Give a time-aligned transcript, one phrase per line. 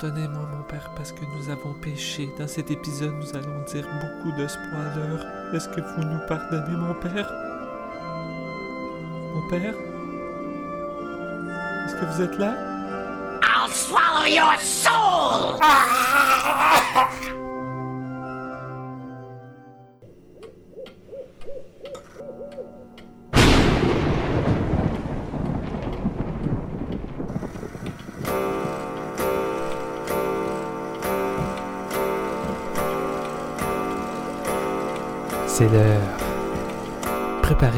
[0.00, 2.32] Pardonnez-moi, mon père, parce que nous avons péché.
[2.38, 5.24] Dans cet épisode, nous allons dire beaucoup de spoilers.
[5.52, 7.32] Est-ce que vous nous pardonnez, mon père?
[9.34, 9.74] Mon père?
[11.84, 12.54] Est-ce que vous êtes là?
[13.42, 15.58] I'll swallow your soul!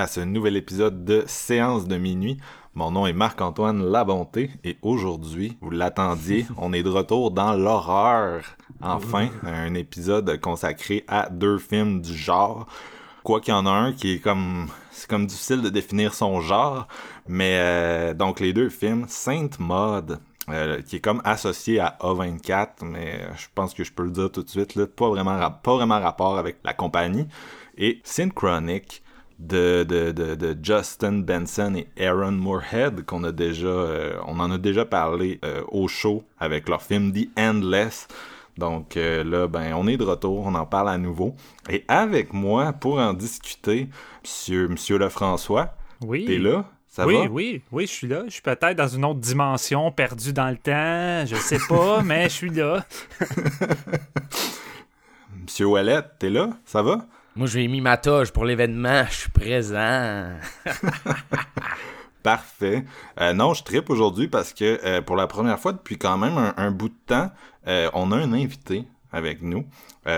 [0.00, 2.38] À ce nouvel épisode de Séance de minuit.
[2.74, 8.42] Mon nom est Marc-Antoine Labonté et aujourd'hui, vous l'attendiez, on est de retour dans l'horreur.
[8.80, 12.66] Enfin, un épisode consacré à deux films du genre.
[13.24, 16.40] Quoi qu'il y en a un qui est comme c'est comme difficile de définir son
[16.40, 16.88] genre,
[17.28, 22.84] mais euh, donc les deux films Sainte Maud euh, qui est comme associé à A24,
[22.84, 25.74] mais je pense que je peux le dire tout de suite, là, pas vraiment pas
[25.74, 27.26] vraiment rapport avec la compagnie
[27.76, 29.02] et Synchronic
[29.40, 34.50] de, de, de, de Justin Benson et Aaron Moorhead qu'on a déjà euh, on en
[34.50, 38.06] a déjà parlé euh, au show avec leur film The Endless
[38.58, 41.34] donc euh, là ben on est de retour on en parle à nouveau
[41.70, 43.88] et avec moi pour en discuter
[44.22, 46.26] monsieur monsieur Lefrançois Oui.
[46.26, 46.66] t'es là?
[46.92, 47.24] Ça oui, va?
[47.30, 48.24] oui, oui, je suis là.
[48.26, 51.24] Je suis peut-être dans une autre dimension, perdu dans le temps.
[51.24, 52.84] Je sais pas, mais je suis là.
[55.40, 56.50] monsieur Ouellet t'es là?
[56.64, 57.06] Ça va?
[57.40, 59.02] Moi, j'ai mis ma toge pour l'événement.
[59.08, 60.28] Je suis présent.
[62.22, 62.84] Parfait.
[63.18, 66.52] Euh, non, je tripe aujourd'hui parce que euh, pour la première fois depuis quand même
[66.54, 67.30] un, bout de temps,
[67.66, 69.64] euh, on a un invité avec nous.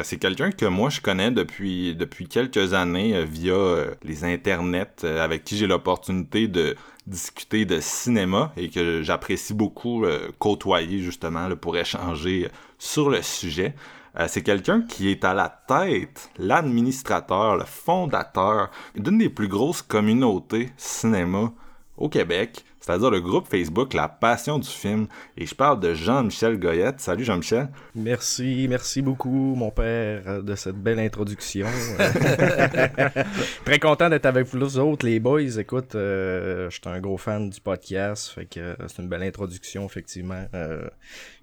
[0.02, 3.56] C'est quelqu'un que moi je connais depuis depuis quelques années via
[4.02, 10.04] les internets, avec qui j'ai l'opportunité de discuter de cinéma et que j'apprécie beaucoup
[10.38, 13.74] côtoyer justement pour échanger sur le sujet.
[14.18, 19.82] Euh, c'est quelqu'un qui est à la tête, l'administrateur, le fondateur d'une des plus grosses
[19.82, 21.52] communautés cinéma
[21.96, 25.06] au Québec, c'est-à-dire le groupe Facebook La Passion du film.
[25.36, 27.00] Et je parle de Jean-Michel Goyette.
[27.00, 27.68] Salut Jean-Michel.
[27.94, 31.66] Merci, merci beaucoup, mon père, de cette belle introduction.
[33.64, 35.58] Très content d'être avec vous autres, les boys.
[35.58, 39.22] Écoute, euh, je suis un gros fan du podcast, fait que euh, c'est une belle
[39.22, 40.88] introduction, effectivement, euh,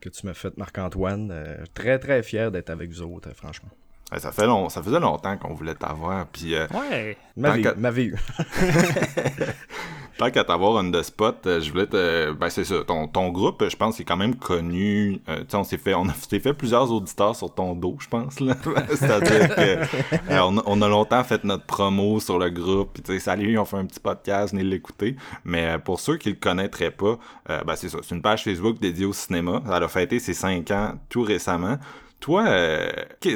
[0.01, 1.31] que tu m'as faite, Marc-Antoine.
[1.31, 3.69] Euh, très, très fier d'être avec vous autres, franchement.
[4.11, 6.25] Ouais, Ça, fait long, ça faisait longtemps qu'on voulait t'avoir.
[6.27, 7.17] Puis euh, Ouais.
[7.37, 8.15] M'avait Tant eu, m'avait eu.
[10.17, 12.31] tant qu'à t'avoir on the spot, euh, je voulais te.
[12.33, 12.83] Ben c'est ça.
[12.85, 15.21] Ton, ton groupe, je pense, est quand même connu.
[15.29, 18.07] Euh, tu sais, on s'est fait, on a fait plusieurs auditeurs sur ton dos, je
[18.09, 18.39] pense.
[18.39, 18.55] là.
[18.89, 22.91] C'est-à-dire que euh, on, a, on a longtemps fait notre promo sur le groupe.
[22.93, 25.15] Puis tu sais, salut, on fait un petit podcast, venez l'écouter.
[25.45, 27.17] Mais euh, pour ceux qui le connaîtraient pas,
[27.49, 27.99] euh, ben c'est ça.
[28.01, 29.61] C'est une page Facebook dédiée au cinéma.
[29.65, 31.77] Elle a fêté ses 5 ans tout récemment.
[32.19, 32.89] Toi, euh,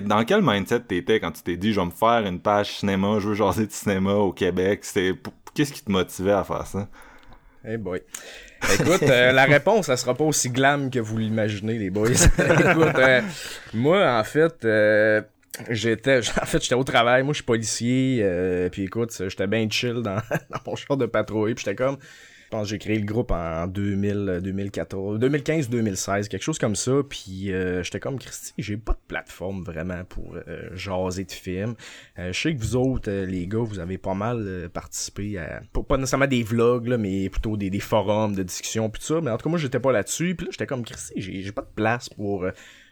[0.04, 3.18] dans quel mindset t'étais quand tu t'es dit je vais me faire une page cinéma,
[3.20, 4.84] je veux jaser de cinéma au Québec?
[4.84, 5.14] C'était
[5.54, 6.88] qu'est-ce qui te motivait à faire ça?
[7.66, 8.02] Hey boy.
[8.74, 12.10] Écoute, euh, la réponse, ça sera pas aussi glam que vous l'imaginez, les boys.
[12.38, 13.22] Écoute, euh,
[13.74, 15.22] moi, en fait, euh,
[15.70, 17.24] j'étais, en fait, j'étais au travail.
[17.24, 18.20] Moi, je suis policier.
[18.22, 20.16] euh, puis écoute, j'étais bien chill dans,
[20.50, 21.54] dans mon char de patrouille.
[21.56, 21.98] Puis j'étais comme,
[22.54, 26.92] pense j'ai créé le groupe en 2000, 2014, 2015, 2016, quelque chose comme ça.
[27.10, 31.74] Puis euh, j'étais comme, Christy, j'ai pas de plateforme vraiment pour euh, jaser de films.
[32.20, 35.98] Euh, je sais que vous autres, les gars, vous avez pas mal participé à, pas,
[35.98, 39.22] nécessairement des vlogs, là, mais plutôt des, forums de discussion, puis tout ça.
[39.22, 40.36] Mais en tout cas, moi, j'étais pas là-dessus.
[40.36, 42.46] Puis là, j'étais comme, Christy, j'ai pas de place pour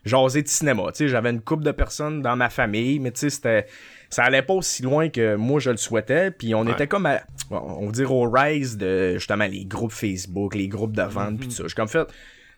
[0.03, 0.91] jaser de cinéma.
[0.99, 3.67] J'avais une couple de personnes dans ma famille, mais tu sais, c'était
[4.11, 7.21] ça allait pas aussi loin que moi je le souhaitais puis on était comme à,
[7.49, 11.47] on va dire au rise de justement les groupes Facebook les groupes de vente puis
[11.47, 12.07] tout ça j'ai comme fait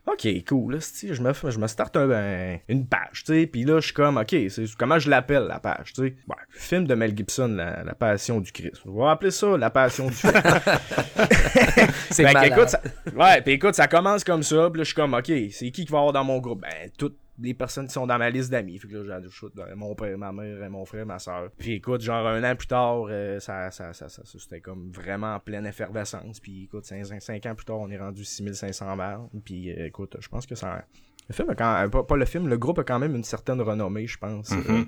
[0.06, 0.74] OK, cool.
[0.74, 3.48] Là, je me, je me starte un- ben, une page, tu sais.
[3.48, 6.16] Puis là, je suis comme, OK, c'est, comment je l'appelle, la page, tu sais?
[6.28, 8.82] Ouais, film de Mel Gibson, la, la Passion du Christ.
[8.86, 10.36] On va appeler ça la Passion du Christ.
[12.12, 12.52] C'est malade.
[12.52, 12.82] écoute, ça...
[13.16, 15.86] Ouais, puis écoute, ça commence comme ça, puis là, je suis comme, OK, c'est qui
[15.86, 16.62] qui va avoir dans mon groupe?
[16.62, 18.78] Ben, toutes les personnes qui sont dans ma liste d'amis.
[18.78, 21.50] Fait que là, j'ai shoot, mon père, ma mère, mon frère, ma soeur.
[21.58, 25.40] Puis écoute, genre un an plus tard, euh, ça, ça, ça, c'était comme vraiment en
[25.40, 26.40] pleine effervescence.
[26.40, 29.22] Puis écoute, cinq, cinq- cinq ans plus tard, on est rendu 6500 balles.
[29.44, 30.86] Puis euh, écoute, je pense que ça...
[31.30, 33.62] Le film a quand pas, pas le film, le groupe a quand même une certaine
[33.62, 34.52] renommée, je pense.
[34.52, 34.84] Euh,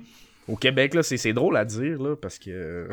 [0.48, 2.88] au Québec, là, c'est drôle à dire, là, parce que...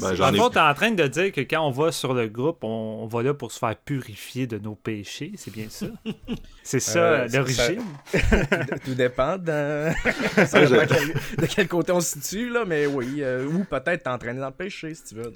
[0.00, 2.14] Ben, En j'en ai fond, t'es en train de dire que quand on va sur
[2.14, 5.66] le groupe, on, on va là pour se faire purifier de nos péchés, c'est bien
[5.70, 5.86] ça?
[6.64, 7.82] C'est ça Euh, l'origine?
[8.84, 9.90] Tout dépend de...
[10.46, 13.18] ça dépend quel- de quel côté on se situe, là, mais oui.
[13.20, 15.32] euh, ou peut-être t'entraîner dans le péché, si tu veux.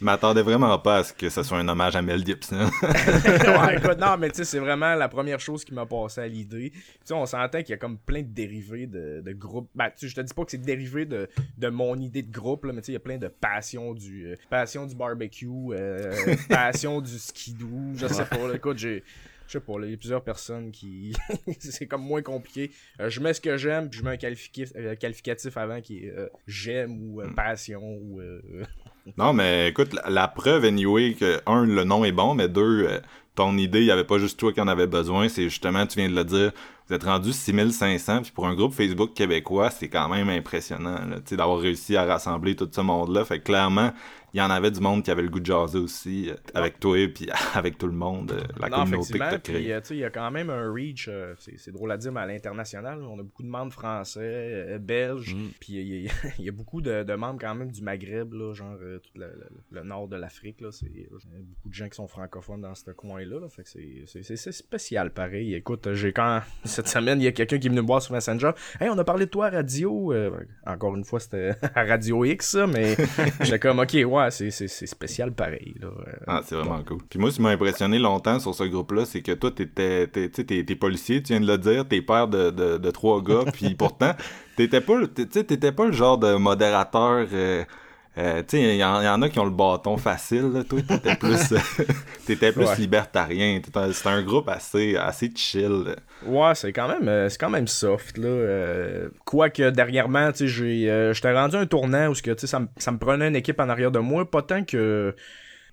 [0.00, 2.70] Je m'attendais vraiment pas à ce que ce soit un hommage à Mel Gibson.
[2.82, 6.28] ouais, écoute, non, mais tu sais, c'est vraiment la première chose qui m'a passé à
[6.28, 6.70] l'idée.
[6.70, 9.70] Tu sais, on s'entend qu'il y a comme plein de dérivés de, de groupes.
[9.74, 12.30] Ben, tu sais, je te dis pas que c'est dérivé de, de mon idée de
[12.30, 14.94] groupe, là, mais tu sais, il y a plein de passion du, euh, passion du
[14.94, 18.54] barbecue, euh, passion du skidoo, je sais pas, là.
[18.54, 19.02] Écoute, j'ai,
[19.48, 21.14] je sais pas, il y a plusieurs personnes qui,
[21.58, 22.70] c'est comme moins compliqué.
[23.00, 26.04] Euh, je mets ce que j'aime, puis je mets un qualificatif, euh, qualificatif avant qui
[26.04, 28.42] est euh, j'aime ou euh, passion ou, euh,
[29.16, 32.86] non, mais écoute, la, la preuve, anyway, que, un, le nom est bon, mais deux,
[32.86, 33.00] euh,
[33.34, 35.98] ton idée, il y avait pas juste toi qui en avait besoin, c'est justement, tu
[35.98, 36.52] viens de le dire,
[36.88, 41.16] vous êtes rendu 6500, puis pour un groupe Facebook québécois, c'est quand même impressionnant, là,
[41.16, 43.24] tu sais, d'avoir réussi à rassembler tout ce monde-là.
[43.24, 43.92] Fait que clairement,
[44.34, 46.78] il y en avait du monde qui avait le goût de jaser aussi, euh, avec
[46.80, 49.72] toi, puis avec tout le monde, euh, la non, communauté que Puis, créée.
[49.74, 52.12] euh, tu sais, il y a quand même un reach, euh, c'est drôle à dire,
[52.12, 55.48] mais à l'international, on a beaucoup de membres français, belges, Mm.
[55.60, 58.32] puis il y, a- il y a beaucoup de, de membres quand même du Maghreb,
[58.34, 60.60] là, genre tout le, le- le nord de l'Afrique.
[60.60, 61.08] là, c'est Il y a
[61.42, 63.40] beaucoup de gens qui sont francophones dans ce coin-là.
[63.40, 63.68] là, fait que
[64.06, 65.54] c'est spécial, pareil.
[65.54, 66.40] Écoute, j'ai quand
[66.78, 68.52] cette semaine, il y a quelqu'un qui est venu me voir sur Messenger.
[68.80, 70.12] Hey, on a parlé de toi à radio.
[70.12, 70.30] Euh,
[70.64, 72.96] encore une fois, c'était à Radio X, ça, mais
[73.40, 75.74] j'étais comme, ok, ouais, c'est- spécial pareil.
[75.80, 75.88] Là.
[76.28, 76.98] Ah, c'est vraiment cool.
[77.10, 80.76] Puis moi, ce qui m'a impressionné longtemps sur ce groupe-là, c'est que toi, t'étais, t'es,
[80.76, 84.12] policier, tu viens de le dire, t'es père de, de, de trois gars, puis pourtant,
[84.56, 87.26] t'étais pas, t'étais pas le genre de modérateur.
[87.32, 87.64] Euh,
[88.18, 90.50] euh, tu sais, il y, en il y en a qui ont le bâton facile,
[90.52, 90.64] là.
[90.64, 91.54] Toi, t'étais plus,
[92.26, 92.76] t'étais plus Ouais.
[92.76, 93.60] libertarien.
[93.64, 95.94] C'était un groupe assez, assez chill.
[96.26, 98.26] Ouais, c'est quand même euh, c'est quand même soft là.
[98.28, 102.32] Euh, Quoique dernièrement, tu sais, j'ai euh, j'étais rendu à un tournant où ce que
[102.32, 104.64] tu sais ça, me- ça me prenait une équipe en arrière de moi, pas tant
[104.64, 105.14] que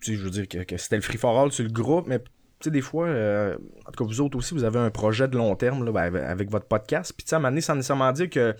[0.01, 2.06] tu sais, je veux dire que, que c'était le free for all sur le groupe,
[2.07, 2.25] mais tu
[2.65, 3.56] sais des fois euh,
[3.88, 6.01] en tout cas vous autres aussi vous avez un projet de long terme là, ben,
[6.03, 8.56] avec- avec votre podcast, puis tu sais à un moment donné, sans nécessairement dire que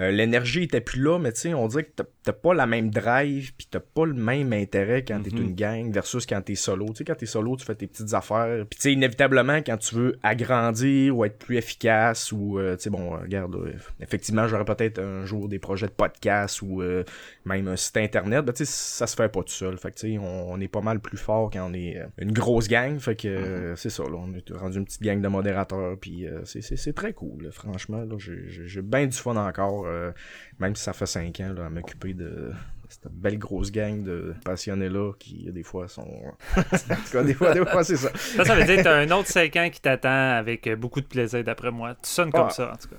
[0.00, 2.90] euh, l'énergie était plus là, mais tu sais, on dirait que t'as- pas la même
[2.90, 6.88] drive, puis t'as pas le même intérêt quand t'es une gang versus quand t'es solo.
[6.88, 8.66] Tu sais, quand t'es solo, tu fais tes petites affaires.
[8.68, 12.82] Puis tu sais, inévitablement, quand tu veux agrandir ou être plus efficace, ou, euh, tu
[12.82, 16.82] sais, bon, euh, regarde, là, effectivement, j'aurais peut-être un jour des projets de podcast ou
[16.82, 17.02] euh,
[17.46, 19.78] même un site internet, ben tu sais, ça se fait pas tout seul.
[19.78, 22.04] Fait que tu sais, on, on est pas mal plus fort quand on est euh,
[22.18, 22.98] une grosse gang.
[22.98, 26.26] Fait que euh, c'est ça, là, on est rendu une petite gang de modérateurs, puis
[26.26, 28.04] euh, c'est- c'est c'est très cool, là, franchement.
[28.04, 30.12] là, j'ai bien du fun encore, euh,
[30.58, 32.52] même si ça fait 5 ans, là, à m'occuper de
[32.88, 36.08] cette belle grosse gang de passionnés-là qui, des fois, sont...
[36.56, 38.10] en tout cas, des fois, des fois c'est ça.
[38.16, 40.08] Ça, ça veut dire que t'as un autre 5 ans qui t'attend
[40.38, 41.94] avec euh, beaucoup de plaisir, d'après moi.
[42.02, 42.50] Tu sonnes comme Ah.
[42.50, 42.96] ça, en tout cas.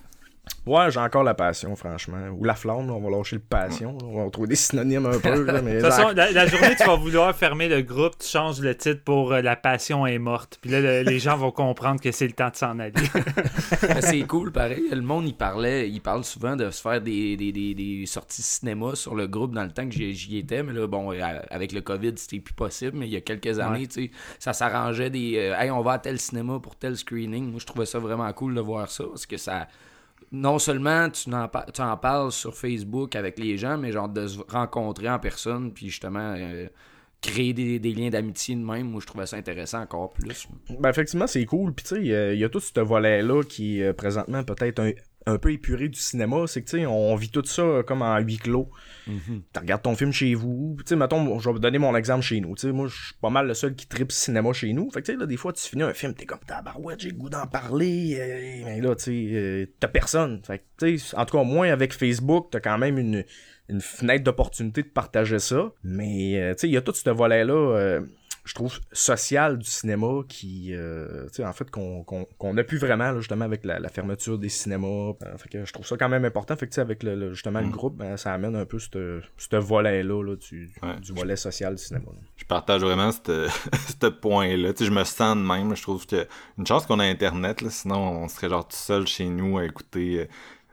[0.65, 2.27] Ouais, j'ai encore la passion, franchement.
[2.37, 3.93] Ou la flamme, là, on va lâcher le passion.
[3.99, 4.05] là.
[4.05, 5.75] On va trouver des synonymes un peu, là, mais...
[5.77, 8.75] De toute façon, la, la journée tu vas vouloir fermer le groupe, tu changes le
[8.75, 10.59] titre pour euh, La passion est morte.
[10.61, 12.93] Puis là, le- les gens vont comprendre que c'est le temps de s'en aller.
[14.01, 14.83] C'est cool, pareil.
[14.91, 18.41] Le monde, il parlait, il parle souvent de se faire des, des, des, des sorties
[18.41, 20.63] cinéma sur le groupe dans le temps que j'y j'y étais.
[20.63, 21.17] Mais là, bon, euh,
[21.49, 22.97] avec le COVID, c'était plus possible.
[22.97, 25.35] Mais il y a quelques années, tu sais, ça s'arrangeait des.
[25.37, 27.49] euh, hey, on va à tel cinéma pour tel screening.
[27.51, 29.67] Moi, je trouvais ça vraiment cool de voir ça parce que ça.
[30.31, 34.27] Non seulement tu en, tu en parles sur Facebook avec les gens, mais genre de
[34.27, 36.67] se rencontrer en personne, puis justement euh,
[37.21, 38.89] créer des, liens d'amitié de même.
[38.89, 40.47] Moi, je trouvais ça intéressant encore plus.
[40.79, 41.73] Ben, effectivement, c'est cool.
[41.73, 44.43] Puis, tu sais, il y a- il y, a tout ce volet-là qui euh, présentement
[44.43, 44.91] peut-être un,
[45.25, 46.47] un peu épuré du cinéma.
[46.47, 48.69] C'est que, tu sais, on vit tout ça euh, comme en huis clos.
[49.53, 50.75] Tu regardes ton film chez vous.
[50.79, 52.55] Tu sais, mettons, je vais vous donner mon exemple chez nous.
[52.55, 54.89] Tu sais, moi, je suis pas mal le seul qui tripe cinéma chez nous.
[54.91, 57.09] Fait que, tu sais, là, des fois, tu finis un film, t'es comme, tabarouette, j'ai
[57.09, 58.17] le goût d'en parler.
[58.19, 60.41] euh, mais là, tu sais, euh, t'as personne.
[60.43, 63.23] Fait que, tu sais, en tout cas, moins avec Facebook, t'as quand même une,
[63.67, 65.71] une fenêtre d'opportunité de partager ça.
[65.83, 67.99] Mais, euh, tu sais, il y a tout ce volet-là.
[68.49, 72.63] Je trouve, sociale du cinéma qui, euh, tu sais, en fait, qu'on qu'on qu'on a
[72.63, 75.13] plus vraiment, là, justement, avec la, la fermeture des cinémas.
[75.23, 76.55] Euh, fait que je trouve ça quand même important.
[76.55, 77.71] Fait que, tu sais, avec le, le- justement le Mm.
[77.71, 79.21] groupe, ben, ça amène un peu ce
[79.55, 80.99] volet-là, là, du, Ouais.
[80.99, 82.05] du volet social du cinéma.
[82.07, 82.19] là.
[82.37, 84.73] Je partage vraiment ce point-là.
[84.73, 85.75] Tu sais, je me sens de même.
[85.75, 86.27] Je trouve que
[86.57, 89.65] une chance qu'on a Internet, là, sinon on serait genre tout seul chez nous à
[89.65, 90.25] écouter euh,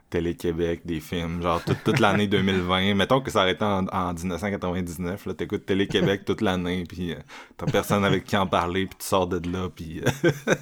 [0.09, 2.95] Télé-Québec, des films, genre toute, toute l'année 2020.
[2.95, 7.17] Mettons que ça arrêtait en, en 1999, là, t'écoutes Télé-Québec toute l'année, puis euh,
[7.57, 10.01] t'as personne avec qui en parler, puis tu sors de là, puis...
[10.05, 10.53] euh,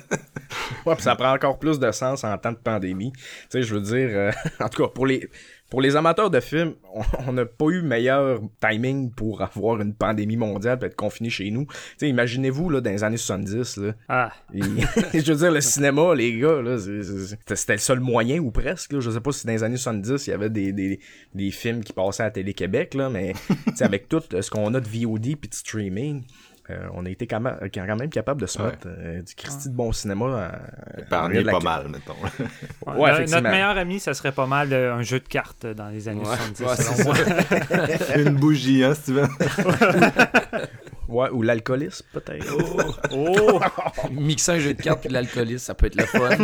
[0.85, 3.11] Ouais, puis ça prend encore plus de sens en temps de pandémie.
[3.13, 5.29] Tu sais, je veux dire, euh, en tout cas, pour les,
[5.69, 6.73] pour les amateurs de films,
[7.27, 11.49] on- n'a pas eu meilleur timing pour avoir une pandémie mondiale et être confiné chez
[11.51, 11.65] nous.
[12.01, 14.59] Imaginez-vous, là, dans les années 70, là, Ah, et-
[15.19, 18.51] je veux dire, le cinéma, les gars, là, c'est- c'est- c'était le seul moyen ou
[18.51, 18.93] presque.
[18.93, 18.99] Là.
[18.99, 20.99] Je sais pas si dans les années 70, il y avait des, des,
[21.33, 23.33] des films qui passaient à Télé-Québec, là, mais
[23.81, 26.23] avec tout euh, ce qu'on a de VOD puis de streaming,
[26.69, 28.65] euh, on a été quand même, quand même capable de se Ouais.
[28.71, 30.25] mettre euh, du Christy de bon cinéma.
[30.25, 32.15] euh, de la pas mal, mettons.
[32.99, 36.07] Ouais, notre meilleur ami, ça serait pas mal euh, un jeu de cartes dans les
[36.07, 36.63] années Ouais, 70.
[36.63, 38.17] ouais, selon c'est moi.
[38.17, 39.27] Une bougie, hein, Steven?
[41.07, 42.47] Ouais, ou l'alcoolisme, peut-être.
[43.11, 43.61] Oh!
[44.09, 46.29] Mixer un jeu de cartes et de l'alcoolisme, ça peut être le fun.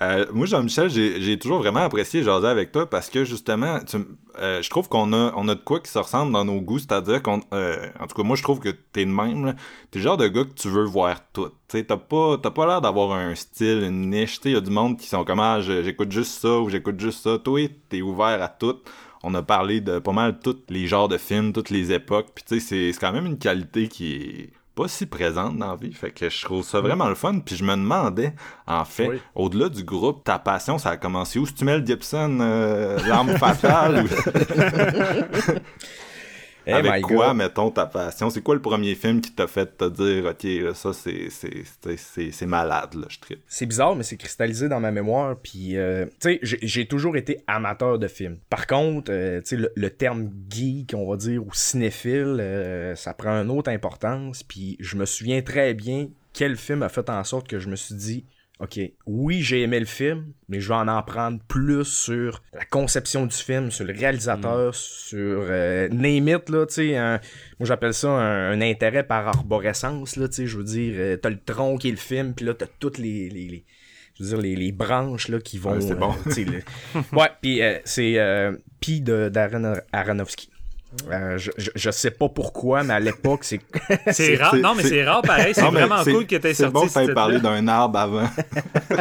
[0.00, 3.96] Euh, moi, Jean-Michel, j'ai toujours vraiment apprécié jaser avec toi parce que justement, tu
[4.40, 6.78] euh, je trouve qu'on a, on a de quoi qui se ressemble dans nos goûts,
[6.78, 9.56] c'est-à-dire qu'on, euh, en tout cas, moi, je trouve que t'es de même,
[9.90, 11.50] t'es le genre de gars que tu veux voir tout.
[11.66, 14.38] T'as pas, pas l'air d'avoir un style, une niche.
[14.40, 17.24] Sais, y a du monde qui sont comme, ah, j'écoute juste ça ou j'écoute juste
[17.24, 17.38] ça.
[17.38, 18.76] Toi, t'es ouvert à tout.
[19.24, 22.28] On a parlé de pas mal tous les genres de films, toutes les époques.
[22.34, 25.76] Puis tu sais, c'est quand même une qualité qui est pas si présente dans la
[25.76, 25.92] vie.
[25.92, 27.40] Fait que je trouve ça vraiment le fun.
[27.44, 28.32] Puis je me demandais,
[28.66, 29.20] en fait, Oui.
[29.34, 31.46] au-delà du groupe, ta passion, ça a commencé où?
[31.46, 34.08] Si tu mets le Gibson, euh, l'arme fatale, ou
[36.70, 37.36] Eh avec quoi, God.
[37.36, 38.28] mettons, ta passion?
[38.30, 43.06] C'est quoi le premier film qui t'a fait te dire, OK, ça, c'est, malade, là,
[43.08, 43.40] je tripe.
[43.46, 45.36] C'est bizarre, mais c'est cristallisé dans ma mémoire.
[45.42, 48.38] Puis, euh, tu sais, j'ai- j'ai toujours été amateur de films.
[48.50, 52.94] Par contre, euh, tu sais, le, le terme geek, on va dire, ou cinéphile, euh,
[52.94, 54.42] ça prend une autre importance.
[54.42, 57.76] Puis, je me souviens très bien quel film a fait en sorte que je me
[57.76, 58.24] suis dit,
[58.60, 62.64] OK, oui, j'ai aimé le film, mais je vais en en prendre plus sur la
[62.64, 67.94] conception du film, sur le réalisateur, sur euh, name it, là, tu sais, moi j'appelle
[67.94, 71.38] ça un, un intérêt par arborescence, là, tu sais, je veux dire, euh, t'as le
[71.38, 73.64] tronc qui est le film, puis là t'as toutes les, les, les-
[74.18, 75.74] je veux dire, les, les branches, là, qui vont...
[75.74, 76.12] Ouais, c'est bon.
[76.24, 76.62] tu sais, le-
[77.16, 80.50] ouais, puis euh, c'est euh, Pi de Darren Aronofsky.
[81.10, 83.60] Euh, je, je, je sais pas pourquoi, mais à l'époque, c'est...
[84.10, 84.52] C'est rare.
[84.54, 85.52] c'est- Non, mais c'est- c'est rare, pareil.
[85.54, 88.28] C'est vraiment c'est- cool que t'aies C'est sorti bon que t'aies parlé d'un arbre avant.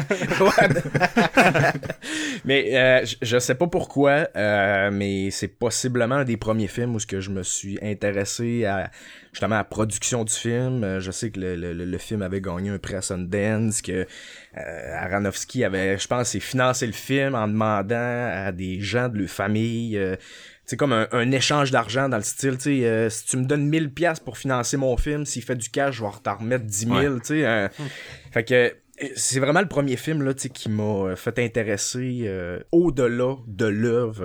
[2.46, 6.96] mais euh, je, je sais pas pourquoi, euh, mais c'est possiblement un des premiers films
[6.96, 8.90] où ce que je me suis intéressé à
[9.34, 10.84] justement à la production du film.
[10.84, 14.06] Euh, je sais que le, le, le film avait gagné un prix à Sundance, que
[14.58, 17.96] euh, Aronofsky avait, je pense, c'est financé le film en demandant
[18.34, 19.98] à des gens de leur famille.
[20.68, 23.46] C'est comme un, un échange d'argent dans le style, tu sais, euh, si tu me
[23.46, 26.66] donnes 1000 pièces pour financer mon film, s'il fait du cash, je vais t'en remettre
[26.66, 27.08] 10 000, Ouais.
[27.22, 27.46] tu sais.
[27.48, 27.68] euh,
[28.32, 28.70] fait que euh,
[29.16, 33.36] c'est vraiment le premier film là, tu sais, qui m'a euh, fait intéresser euh, au-delà
[33.48, 34.24] de l'œuvre.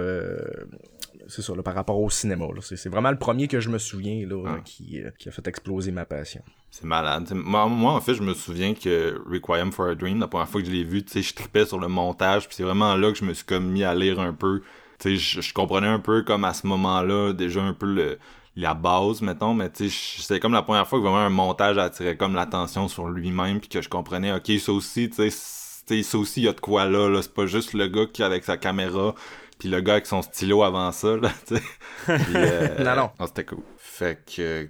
[1.29, 2.47] c'est ça, là, par rapport au cinéma.
[2.47, 2.61] là.
[2.61, 4.61] C'est c'est vraiment le premier que je me souviens là, Ah.
[4.65, 6.43] qui, qui a fait exploser ma passion.
[6.71, 7.31] C'est malade.
[7.35, 10.61] Moi, moi, en fait, je me souviens que Requiem for a Dream, la première fois
[10.61, 13.13] que je l'ai vu, tu sais, je tripais sur le montage, puis c'est vraiment là
[13.13, 14.63] que je me suis comme mis à lire un peu.
[15.03, 18.19] Tu sais, je, comprenais un peu comme à ce moment-là, déjà un peu le,
[18.55, 21.77] la base, mettons, mais tu sais, c'est comme la première fois que vraiment un montage
[21.77, 26.19] attirait comme l'attention sur lui-même, puis que je comprenais, ok, ça aussi, tu sais, ça
[26.19, 27.21] aussi, il y a de quoi là, là.
[27.21, 29.17] C'est pas juste le gars qui est avec sa caméra,
[29.59, 31.63] puis le gars avec son stylo avant ça, là, tu sais.
[32.07, 33.27] Puis, euh, Non, non.
[33.27, 33.63] c'était cool.
[33.77, 34.69] Fait que,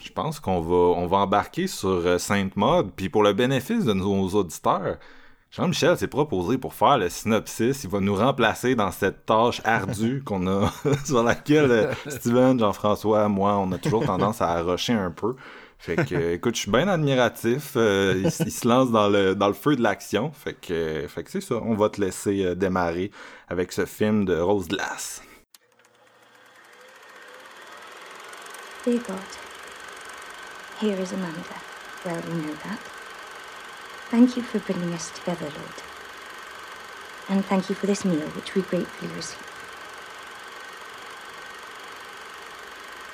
[0.00, 2.92] je pense qu'on va, on va embarquer sur euh, Sainte Mode.
[2.96, 4.98] Puis pour le bénéfice de nos auditeurs,
[5.56, 7.84] Jean-Michel s'est proposé pour faire le synopsis.
[7.84, 10.72] Il va nous remplacer dans cette tâche ardue qu'on a,
[11.04, 15.36] sur laquelle euh, Steven, Jean-François, moi, on a toujours tendance à arrocher un peu.
[15.78, 17.74] Fait que, euh, écoute, je suis bien admiratif.
[17.76, 20.32] Euh, il, se lance dans le, dans le feu de l'action.
[20.32, 21.56] Fait que, euh, fait que c'est ça.
[21.56, 23.10] On va te laisser euh, démarrer
[23.48, 25.22] avec ce film de Rose Glass.
[28.84, 29.16] Dear God,
[30.80, 31.60] here is Amanda.
[32.04, 32.93] Well, you know that.
[34.14, 35.82] Thank you for bringing us together, Lord.
[37.28, 39.42] And thank you for this meal, which we gratefully receive.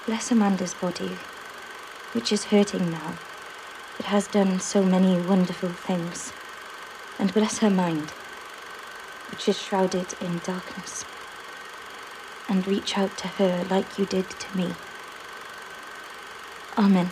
[0.04, 1.16] Bless Amanda's body,
[2.12, 3.14] which is hurting now,
[3.96, 6.34] but has done so many wonderful things.
[7.18, 8.10] And bless her mind,
[9.30, 11.06] which is shrouded in darkness.
[12.46, 14.74] And reach out to her like you did to me.
[16.76, 17.10] Amen.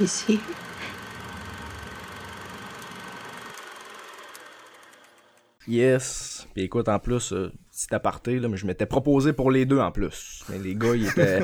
[0.00, 0.38] He?
[5.66, 6.46] Yes.
[6.54, 9.80] Puis écoute, en plus, euh, petit aparté, là, mais je m'étais proposé pour les deux
[9.80, 10.42] en plus.
[10.48, 11.40] Mais les gars, ils étaient,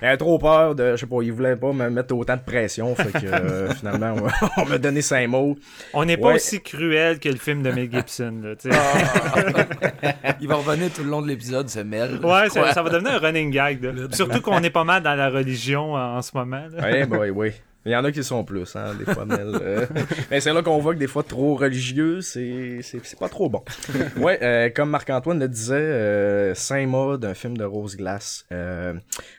[0.00, 2.42] ils avaient trop peur de, je sais pas, ils voulaient pas me mettre autant de
[2.42, 2.94] pression.
[2.94, 5.56] Fait que euh, finalement, on, on m'a donné cinq mots.
[5.92, 8.40] On n'est pas aussi cruel que le film de Mel Gibson.
[8.42, 8.70] Là, sais.
[10.40, 12.24] Il va revenir tout le long de l'épisode, ce Mel.
[12.24, 13.82] ouais, ça, va devenir un running gag.
[13.82, 13.92] là.
[14.12, 16.68] Surtout qu'on est pas mal dans la religion en, en ce moment.
[16.80, 17.52] Ouais, boy, oui.
[17.88, 19.50] Il y en a qui sont plus, hein, des fois, Mel.
[19.62, 19.86] euh.
[20.30, 22.82] Mais c'est là qu'on voit que des fois, trop religieux, c'est,
[23.18, 23.62] pas trop bon.
[24.18, 28.46] Ouais, euh, comme Marc-Antoine le disait, euh, Saint-Maud, un film de Rose Glace.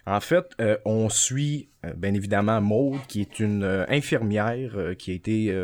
[0.08, 0.46] En fait,
[0.86, 5.63] on suit, bien évidemment, Maud, qui est une infirmière qui a été,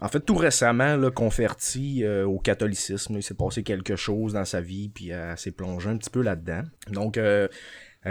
[0.00, 3.14] en fait, tout récemment, là, convertie au catholicisme.
[3.16, 6.22] Il s'est passé quelque chose dans sa vie, puis elle s'est plongée un petit peu
[6.22, 6.62] là-dedans.
[6.90, 7.48] Donc, euh,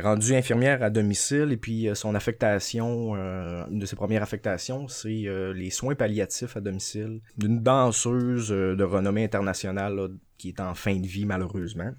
[0.02, 4.88] rendue infirmière à domicile et puis euh, son affectation, euh, une de ses premières affectations,
[4.88, 10.74] c'est euh, les soins palliatifs à domicile d'une danseuse de renommée internationale qui est en
[10.74, 11.92] fin de vie malheureusement.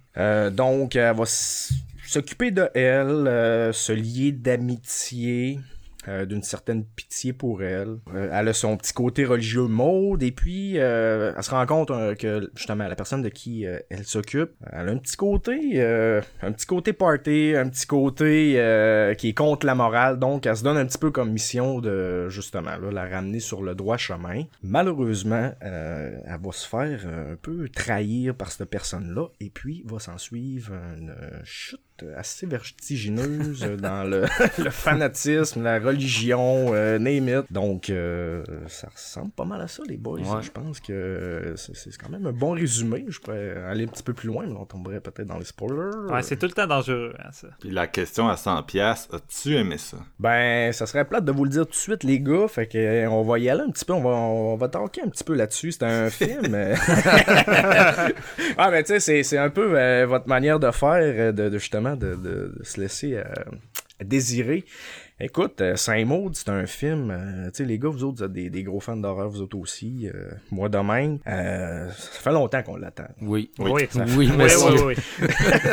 [0.53, 5.59] Donc elle va s'occuper de elle, se lier d'amitié.
[6.09, 7.99] Euh, d'une certaine pitié pour elle.
[8.15, 11.91] Euh, elle a son petit côté religieux maude et puis euh, elle se rend compte
[11.91, 15.83] euh, que justement la personne de qui elle s'occupe, elle a un petit côté
[16.43, 18.53] un petit côté party, un petit côté
[19.19, 22.29] qui est contre la morale, donc elle se donne un petit peu comme mission de
[22.29, 24.45] justement là, la ramener sur le droit chemin.
[24.63, 30.19] Malheureusement, elle va se faire un peu trahir par cette personne-là et puis va s'en
[30.19, 31.81] suivre une chute
[32.17, 34.25] assez vertigineuse dans le,
[34.63, 37.53] le fanatisme, la religion, euh, name it.
[37.53, 40.21] Donc, euh, ça ressemble pas mal à ça, les boys.
[40.21, 40.43] Ouais.
[40.43, 43.05] Je pense que euh, c'est quand même un bon résumé.
[43.09, 46.11] Je pourrais aller un petit peu plus loin, mais on tomberait peut-être dans les spoilers.
[46.11, 47.49] Ouais, c'est tout le temps dangereux, hein, ça.
[47.61, 49.99] Puis la question à 100 pièces, as-tu aimé ça?
[50.19, 52.49] Ben, ça serait plate de vous le dire tout de suite, les gars.
[52.49, 53.93] Fait que euh, on va y aller un petit peu.
[53.93, 55.73] On va, on va talker un petit peu là-dessus.
[55.73, 56.55] C'est un film.
[56.55, 56.75] euh.
[58.59, 61.59] ah, mais tu sais, c'est, un peu euh, votre manière de faire, euh, de, de
[61.59, 63.23] justement, de, de- de se laisser euh,
[64.05, 64.65] désirer.
[65.19, 67.11] Écoute, euh, Saint-Maud, c'est un film.
[67.11, 69.41] euh, tu sais, les gars, vous autres, vous êtes des, des gros fans d'horreur, vous
[69.41, 70.11] autres aussi.
[70.13, 71.19] euh, moi de même.
[71.27, 73.09] Euh, ça fait longtemps qu'on l'attend.
[73.23, 73.51] Oui.
[73.59, 74.65] Oui, Oui, oui, merci.
[74.85, 75.31] oui, oui.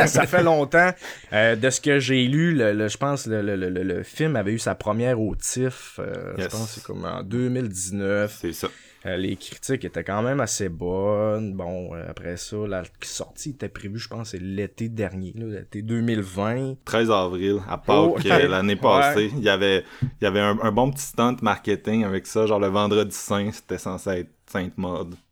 [0.08, 0.92] ça fait longtemps.
[1.34, 4.38] Euh, de ce que j'ai lu, le, le- je pense le, le, le, le film
[4.38, 6.00] avait eu sa première au TIFF.
[6.00, 6.46] euh, Yes.
[6.46, 8.38] Je pense que c'est comme en 2019.
[8.42, 8.70] C'est ça.
[9.06, 11.54] Euh, les critiques étaient quand même assez bonnes.
[11.54, 16.76] Bon, euh, après ça, la sortie était prévue, je pense, c'est l'été dernier, l'été 2020.
[16.86, 19.26] 13 avril, à Pâques, Oh, euh, l'année passée.
[19.28, 19.32] Ouais.
[19.38, 22.60] Il y avait, il y avait un, un bon petit stunt marketing avec ça, genre
[22.60, 24.74] le vendredi saint, c'était censé être Sainte.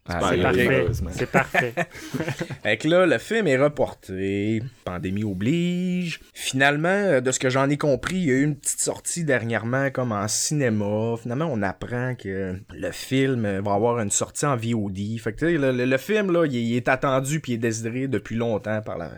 [0.08, 0.86] Ah, c'est Parfait.
[1.12, 1.74] C'est parfait.
[2.64, 6.20] Fait que là, le film est reporté, pandémie oblige.
[6.34, 9.24] Finalement, euh, de ce que j'en ai compris, il y a eu une petite sortie
[9.24, 11.16] dernièrement comme en cinéma.
[11.22, 15.20] Finalement, on apprend que le film euh, va avoir une sortie en VOD.
[15.20, 17.54] Fait que tu sais, le, le- le film, là, il, est- il est attendu puis
[17.54, 19.12] il est désiré depuis longtemps par la,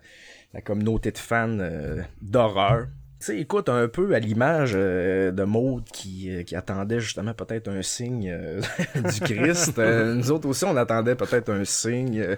[0.53, 2.87] la communauté de fans euh, d'horreur.
[3.23, 7.69] Sais, écoute, un peu à l'image euh, de Maud qui, euh, qui attendait justement peut-être
[7.69, 8.59] un signe euh,
[8.95, 9.77] du Christ.
[9.77, 12.35] Nous autres aussi, on attendait peut-être un signe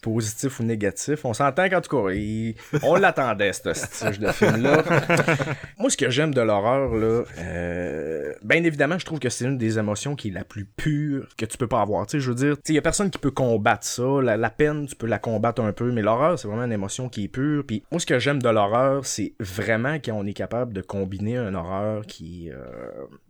[0.00, 1.24] positif ou négatif.
[1.24, 4.82] On s'entend qu'en tout cas, il- on l'attendait, ce style de film-là.
[5.78, 9.58] Moi, ce que j'aime de l'horreur, là, euh, bien évidemment, je trouve que c'est une
[9.58, 12.06] des émotions qui est la plus pure que tu peux pas avoir.
[12.06, 14.02] Tu sais, je veux dire, il y a personne qui peut combattre ça.
[14.22, 17.08] La, la peine, tu peux la combattre un peu, mais l'horreur, c'est vraiment une émotion
[17.08, 17.64] qui est pure.
[17.66, 21.36] Puis moi, ce que j'aime de l'horreur, c'est vraiment quand on est capable de combiner
[21.36, 22.50] un horreur qui...
[22.50, 22.56] euh,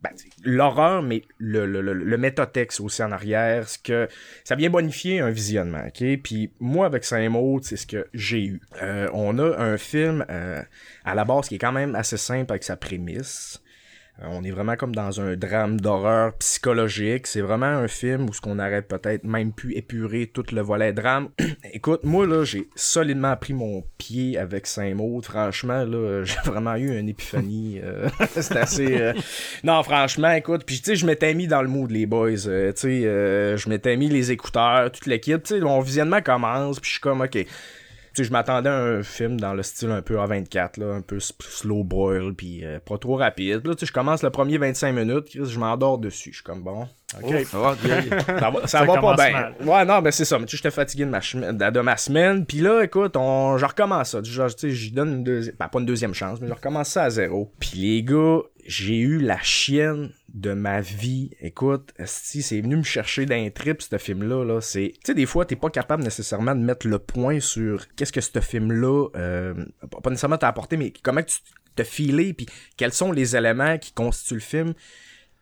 [0.02, 0.11] ben,
[0.44, 4.09] l'horreur, mais le, le, le, le métatexte aussi en arrière, ce que
[4.44, 6.18] ça vient bonifier un visionnement, ok?
[6.22, 8.61] Puis moi, avec Saint-Maud, c'est ce que j'ai eu.
[8.83, 10.62] Euh, on a un film euh,
[11.05, 13.62] à la base qui est quand même assez simple avec sa prémisse.
[14.22, 17.26] Euh, on est vraiment comme dans un drame d'horreur psychologique.
[17.26, 20.92] C'est vraiment un film où ce qu'on aurait peut-être même pu épurer tout le volet
[20.92, 21.28] drame.
[21.72, 25.24] Écoute, moi là, j'ai solidement pris mon pied avec Saint-Maud.
[25.24, 27.80] Franchement, là, j'ai vraiment eu une épiphanie.
[27.83, 29.00] euh, c'est assez.
[29.00, 29.12] euh,
[29.64, 32.33] Non, franchement, écoute, puis tu sais, je m'étais mis dans le mood, les boys.
[32.33, 32.42] tu
[32.74, 33.00] sais,
[33.56, 35.42] je m'étais mis les écouteurs, toute l'équipe.
[35.42, 37.46] Tu sais, mon visionnement commence, puis je suis comme, ok.
[38.20, 41.18] Sais, je m'attendais à un film dans le style un peu A24, là, un peu
[41.20, 43.66] slow boil, puis euh, pas trop rapide.
[43.66, 46.30] Là, tu sais, je commence le premier 25 minutes, Chris, je m'endors dessus.
[46.30, 46.87] Je suis comme, bon,
[47.22, 47.30] OK.
[47.30, 47.44] Bien.
[47.44, 49.33] Ça va, ça Ça va pas bien.
[49.33, 49.54] mal.
[49.64, 50.38] Ouais, non, mais c'est ça.
[50.38, 52.44] Mais tu sais, j'étais fatigué de ma, de, de ma semaine.
[52.44, 54.22] Puis là, écoute, on, je recommence ça.
[54.22, 56.88] Genre, tu sais, j'y donne une deuxième, ben, pas une deuxième chance, mais je recommence
[56.88, 57.50] ça à zéro.
[57.59, 61.31] Puis les gars, j'ai eu la chienne de ma vie.
[61.40, 65.27] Écoute, si c'est venu me chercher d'un trip, ce film-là, là, c'est, tu sais, des
[65.27, 69.55] fois, t'es pas capable nécessairement de mettre le point sur qu'est-ce que ce film-là, euh,
[70.03, 71.38] pas nécessairement t'a apporté, mais comment tu
[71.77, 74.75] te filé, puis quels sont les éléments qui constituent le film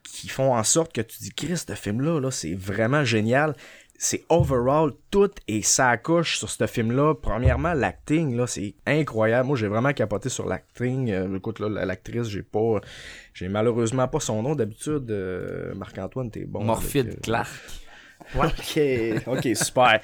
[0.03, 3.55] qui font en sorte que tu dis Chris, ce film-là, là, c'est vraiment génial.
[4.01, 7.15] C'est overall, tout est sa couche sur ce film-là.
[7.21, 9.49] Premièrement, l'acting, là, c'est incroyable.
[9.49, 11.11] Moi, j'ai vraiment capoté sur l'acting.
[11.11, 12.81] Euh, écoute, là, l'actrice, j'ai pas.
[13.35, 15.11] J'ai malheureusement pas son nom d'habitude.
[15.11, 16.63] Euh, Marc-Antoine, t'es bon.
[16.63, 17.51] Morphide avec, euh, Clark.
[18.37, 18.81] Ok,
[19.27, 20.01] ok, super.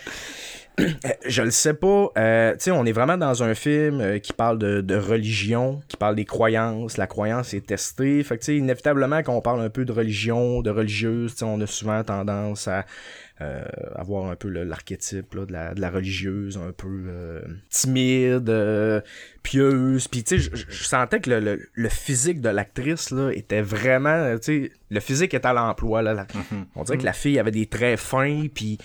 [0.80, 0.88] Euh,
[1.26, 2.08] Je le sais pas.
[2.18, 5.80] Euh, tu sais, on est vraiment dans un film euh, qui parle de, de religion,
[5.88, 6.96] qui parle des croyances.
[6.96, 8.22] La croyance est testée.
[8.24, 11.38] Fait que, tu sais, inévitablement, quand on parle un peu de religion, de religieuse, tu
[11.38, 12.84] sais, on a souvent tendance à
[13.40, 13.62] euh,
[13.94, 18.48] avoir un peu l'archétype de, la, de la religieuse, un peu timide,
[19.42, 20.08] pieuse.
[20.08, 24.36] Puis, tu sais, je- sentais que le, le, le physique de l'actrice, là, était vraiment,
[24.38, 26.14] tu sais, le physique est à l'emploi, là.
[26.14, 26.26] La-
[26.76, 28.78] On dirait que la fille avait des traits fins, puis...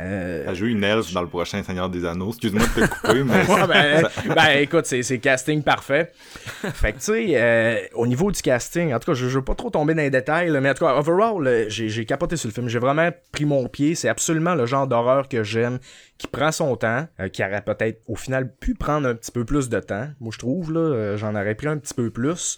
[0.00, 2.30] Euh, Elle joue une elfe dans le prochain Seigneur des Anneaux.
[2.30, 3.46] Excuse-moi de te couper, mais.
[3.46, 6.10] Ouais, ben, ben, écoute, c'est, casting parfait.
[6.16, 9.44] Fait que, tu sais, euh, au niveau du casting, en tout cas, je, je veux
[9.44, 12.36] pas trop tomber dans les détails, là, mais en tout cas, overall, j'ai, j'ai capoté
[12.36, 12.68] sur le film.
[12.68, 13.94] J'ai vraiment pris mon pied.
[13.94, 15.78] C'est absolument le genre d'horreur que j'aime,
[16.18, 19.44] qui prend son temps, euh, qui aurait peut-être, au final, pu prendre un petit peu
[19.44, 20.08] plus de temps.
[20.20, 22.56] Moi, je trouve, là, euh, j'en aurais pris un petit peu plus.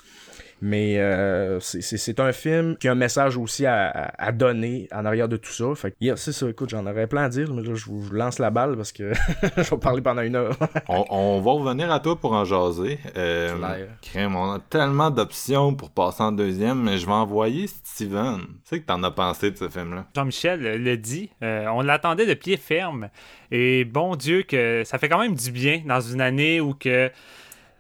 [0.63, 5.05] Mais euh, c'est, un film qui a un message aussi à, à, à donner en
[5.05, 5.67] arrière de tout ça.
[5.75, 8.11] Fait que, yeah, c'est ça, écoute, j'en aurais plein à dire, mais là, je vous
[8.11, 9.13] lance la balle parce que
[9.57, 10.57] je vais parler pendant une heure.
[10.89, 12.99] On, on va revenir à toi pour en jaser.
[13.17, 13.89] Euh, Clair.
[14.01, 18.39] crème, on a tellement d'options pour passer en deuxième, mais je vais envoyer Steven.
[18.41, 20.07] Tu sais que t'en as pensé de ce film-là.
[20.15, 23.09] Jean-Michel le dit, euh, on l'attendait de pied ferme.
[23.51, 27.11] Et bon Dieu que ça fait quand même du bien dans une année où que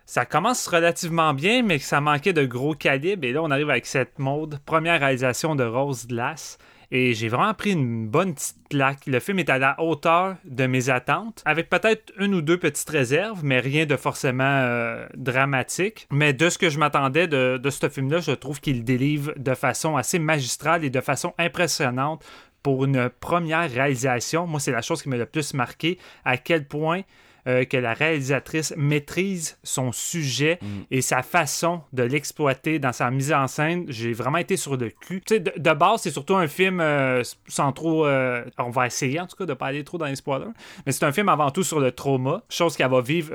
[0.07, 3.25] ça commence relativement bien, mais ça manquait de gros calibre.
[3.25, 6.59] Et là, on arrive avec cette mode, première réalisation de Rose Glass.
[6.93, 9.07] Et j'ai vraiment pris une bonne petite claque.
[9.07, 12.89] Le film est à la hauteur de mes attentes, avec peut-être une ou deux petites
[12.89, 16.07] réserves, mais rien de forcément euh, dramatique.
[16.13, 19.97] Mais de ce que je m'attendais de ce film-là, je trouve qu'il délivre de façon
[19.97, 22.25] assez magistrale et de façon impressionnante
[22.63, 24.47] pour une première réalisation.
[24.47, 27.03] Moi, c'est la chose qui m'a le plus marqué, à quel point
[27.47, 30.59] euh, que la réalisatrice maîtrise son sujet
[30.91, 33.85] et sa façon de l'exploiter dans sa mise en scène.
[33.89, 35.23] J'ai vraiment été sur le cul.
[35.27, 38.07] Tu sais, de, de base, c'est surtout un film euh, sans trop...
[38.07, 40.53] euh, on va essayer, en tout cas, de pas aller trop dans les spoilers.
[40.85, 43.33] Mais c'est un film avant tout sur le trauma, chose qu'elle va vivre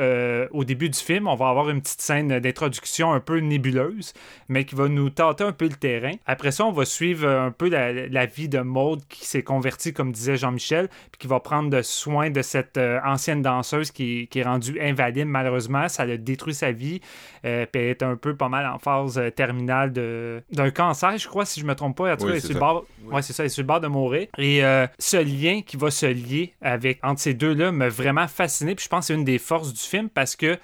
[0.52, 1.28] au début du film.
[1.28, 4.14] On va avoir une petite scène d'introduction un peu nébuleuse,
[4.50, 6.14] mais qui va nous tâter un peu le terrain.
[6.26, 9.94] Après ça, on va suivre un peu la, la vie de Maud qui s'est convertie,
[9.94, 14.40] comme disait Jean-Michel, puis qui va prendre de soin de cette ancienne danseuse qui, qui
[14.40, 15.88] est rendue invalide malheureusement.
[15.90, 17.02] Ça a détruit sa vie.
[17.46, 21.18] Euh, puis elle est un peu pas mal en phase euh, terminale de- d'un cancer,
[21.18, 22.14] je crois, si je me trompe pas.
[22.14, 22.60] En tout Oui, cas, elle est c'est sur le ça.
[22.60, 24.28] bord, ouais, ça, elle est sur le bord de mourir.
[24.38, 28.76] Et euh, ce lien qui va se lier avec entre ces deux-là m'a vraiment fasciné.
[28.76, 30.58] Puis je pense que c'est une des forces du film parce que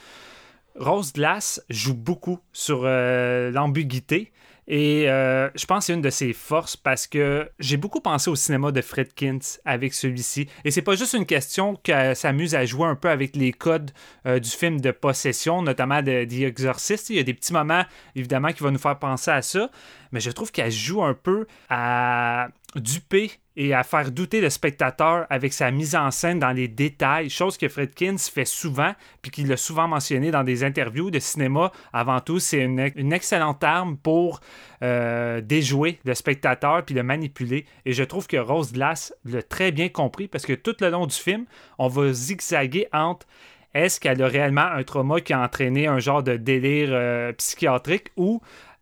[0.76, 4.32] Rose Glass joue beaucoup sur euh, l'ambiguïté.
[4.68, 8.30] Et euh, je pense que c'est une de ses forces parce que j'ai beaucoup pensé
[8.30, 10.48] au cinéma de Fredkins avec celui-ci.
[10.66, 13.92] Et c'est pas juste une question qu'elle s'amuse à jouer un peu avec les codes
[14.26, 17.10] euh, du film de possession, notamment de The Exorcist.
[17.10, 19.70] Il y a des petits moments, évidemment, qui vont nous faire penser à ça.
[20.12, 25.26] Mais je trouve qu'elle joue un peu à duper et à faire douter le spectateur
[25.32, 28.94] avec sa mise en scène dans les détails, chose que Fredkins fait souvent,
[29.24, 31.72] puis qu'il a souvent mentionné dans des interviews de cinéma.
[31.92, 34.42] Avant tout, c'est une, une excellente arme pour
[34.84, 37.66] euh, déjouer le spectateur puis le manipuler.
[37.86, 41.08] Et je trouve que Rose Glass l'a très bien compris parce que tout le long
[41.08, 41.46] du film,
[41.80, 43.26] on va zigzaguer entre
[43.74, 48.12] est-ce qu'elle a réellement un trauma qui a entraîné un genre de délire euh, psychiatrique
[48.16, 48.42] ou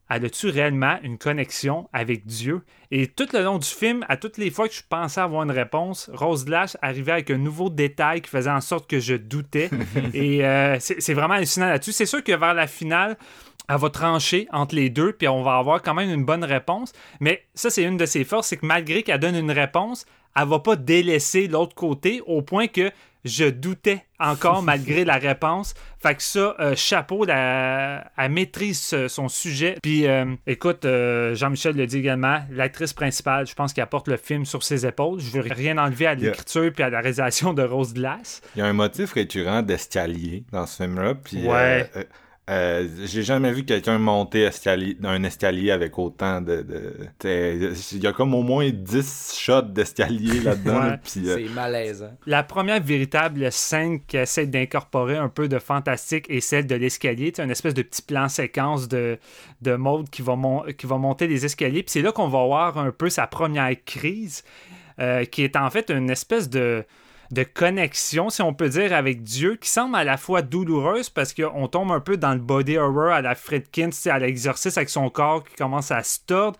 [0.09, 2.61] elle a-tu réellement une connexion avec Dieu?
[2.91, 5.51] Et tout le long du film, à toutes les fois que je pensais avoir une
[5.51, 9.69] réponse, Rose Glass arrivait avec un nouveau détail qui faisait en sorte que je doutais.
[10.13, 11.91] Et euh, c'est c'est vraiment hallucinant là-dessus.
[11.91, 13.17] C'est sûr que vers la finale,
[13.67, 16.93] elle va trancher entre les deux, puis on va avoir quand même une bonne réponse.
[17.19, 20.47] Mais ça, c'est une de ses forces, c'est que malgré qu'elle donne une réponse, elle
[20.47, 22.91] va pas délaisser l'autre côté au point que
[23.25, 25.73] je doutais encore malgré la réponse.
[26.01, 29.77] Fait que ça, euh, chapeau, la, elle maîtrise euh, son sujet.
[29.81, 34.17] Puis, euh, écoute, euh, Jean-Michel le dit également, l'actrice principale, je pense qu'elle porte le
[34.17, 35.19] film sur ses épaules.
[35.19, 38.41] Je veux rien enlever à l'écriture puis à la réalisation de Rose Glass.
[38.55, 41.15] Il y a un motif récurrent d'escalier dans ce film-là.
[41.15, 41.89] Puis, Ouais.
[42.47, 46.63] Euh, j'ai jamais vu quelqu'un monter escalier, un escalier avec autant de...
[47.23, 50.79] Il y a comme au moins 10 shots d'escalier là-dedans.
[50.81, 50.89] Ouais.
[50.89, 52.11] là, puis, euh, C'est malaisant.
[52.27, 57.33] La première véritable scène qui essaie d'incorporer un peu de fantastique est celle de l'escalier.
[57.35, 59.17] Sais, une espèce de petit plan séquence de,
[59.63, 61.81] de mode qui va, mon- qui va monter les escaliers.
[61.81, 64.43] Puis c'est là qu'on va voir un peu sa première crise,
[64.99, 66.85] euh, qui est en fait une espèce de,
[67.31, 71.33] de connexion, si on peut dire, avec Dieu, qui semble à la fois douloureuse parce
[71.33, 75.09] qu'on tombe un peu dans le body horror à la sais, à l'exorcisme avec son
[75.09, 76.57] corps qui commence à se tordre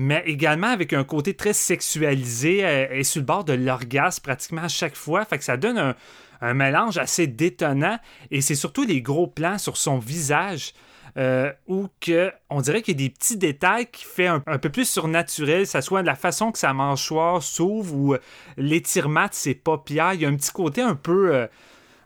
[0.00, 4.62] mais également avec un côté très sexualisé euh, et sur le bord de l'orgasme pratiquement
[4.62, 5.24] à chaque fois.
[5.24, 5.94] Fait que ça donne
[6.40, 7.98] un mélange assez détonnant
[8.30, 10.72] et c'est surtout les gros plans sur son visage.
[11.18, 14.70] Euh, où que, on dirait qu'il y a des petits détails qui fait un, peu
[14.70, 18.18] plus surnaturel, ce soit la façon que sa mâchoire s'ouvre ou euh,
[18.56, 20.14] l'étirement de ses paupières.
[20.14, 21.46] Il y a un petit côté un peu, euh,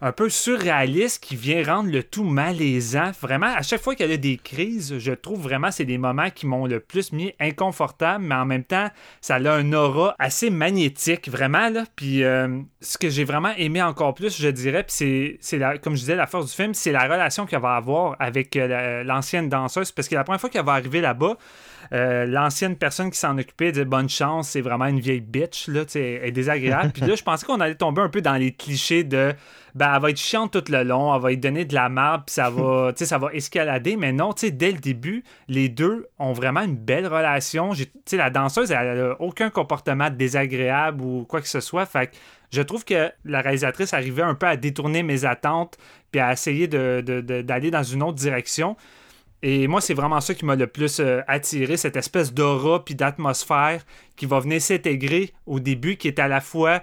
[0.03, 3.13] un peu surréaliste qui vient rendre le tout malaisant.
[3.21, 6.29] Vraiment, à chaque fois qu'il y a des crises, je trouve vraiment c'est des moments
[6.29, 8.89] qui m'ont le plus mis inconfortable, mais en même temps,
[9.21, 11.69] ça a un aura assez magnétique, vraiment.
[11.69, 11.85] Là.
[11.95, 12.49] Puis euh,
[12.81, 16.27] ce que j'ai vraiment aimé encore plus, je dirais, puis c'est, comme je disais, la
[16.27, 20.09] force du film, c'est la relation qu'elle va avoir avec euh, la- l'ancienne danseuse, parce
[20.09, 21.37] que la première fois qu'elle va arriver là-bas,
[21.93, 25.83] euh, l'ancienne personne qui s'en occupait disait bonne chance, c'est vraiment une vieille bitch, là,
[25.95, 26.91] elle est désagréable.
[26.95, 29.35] Puis là, je pensais qu'on allait tomber un peu dans les clichés de
[29.75, 32.23] ben, elle va être chiante tout le long, elle va lui donner de la merde,
[32.27, 33.97] puis ça va, tu sais, ça va escalader.
[33.97, 37.73] Mais non, tu sais, dès le début, les deux ont vraiment une belle relation.
[37.73, 41.87] J'ai- Tu sais, la danseuse, elle a aucun comportement désagréable ou quoi que ce soit.
[41.87, 42.13] Fait que
[42.53, 45.79] je trouve que la réalisatrice arrivait un peu à détourner mes attentes,
[46.11, 48.77] puis à essayer de- de- de- d'aller dans une autre direction.
[49.43, 52.95] Et moi, c'est vraiment ça qui m'a le plus euh, attiré, cette espèce d'aura puis
[52.95, 53.85] d'atmosphère
[54.17, 56.83] qui va venir s'intégrer au début, qui est à la fois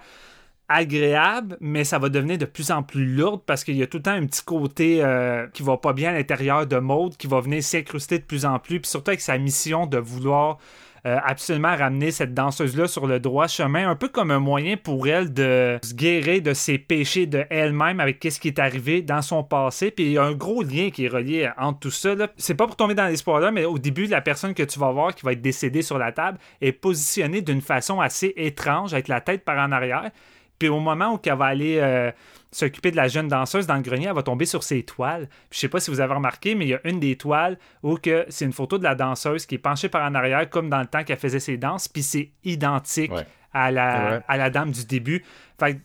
[0.67, 3.98] agréable, mais ça va devenir de plus en plus lourde parce qu'il y a tout
[3.98, 7.28] le temps un petit côté euh, qui va pas bien à l'intérieur de Maud, qui
[7.28, 10.60] va venir s'incruster de plus en plus, puis surtout avec sa mission de vouloir
[11.06, 15.08] euh, absolument ramener cette danseuse-là sur le droit chemin, un peu comme un moyen pour
[15.08, 19.22] elle de se guérir de ses péchés de elle-même avec ce qui est arrivé dans
[19.22, 19.92] son passé.
[19.92, 22.16] Puis il y a un gros lien qui est relié entre tout ça.
[22.38, 24.92] C'est pas pour tomber dans l'espoir là, mais au début, la personne que tu vas
[24.92, 29.08] voir qui va être décédée sur la table est positionnée d'une façon assez étrange, avec
[29.08, 30.12] la tête par en arrière.
[30.60, 32.12] Puis au moment où elle va aller euh,
[32.52, 35.28] s'occuper de la jeune danseuse dans le grenier, elle va tomber sur ses toiles.
[35.50, 37.58] Puis je sais pas si vous avez remarqué, mais il y a une des toiles
[37.82, 40.69] où que c'est une photo de la danseuse qui est penchée par en arrière, comme
[40.69, 43.26] dans le temps qu'elle faisait ses danses, puis c'est identique Ouais.
[43.54, 44.19] à, la, Ouais.
[44.28, 45.24] à la dame du début.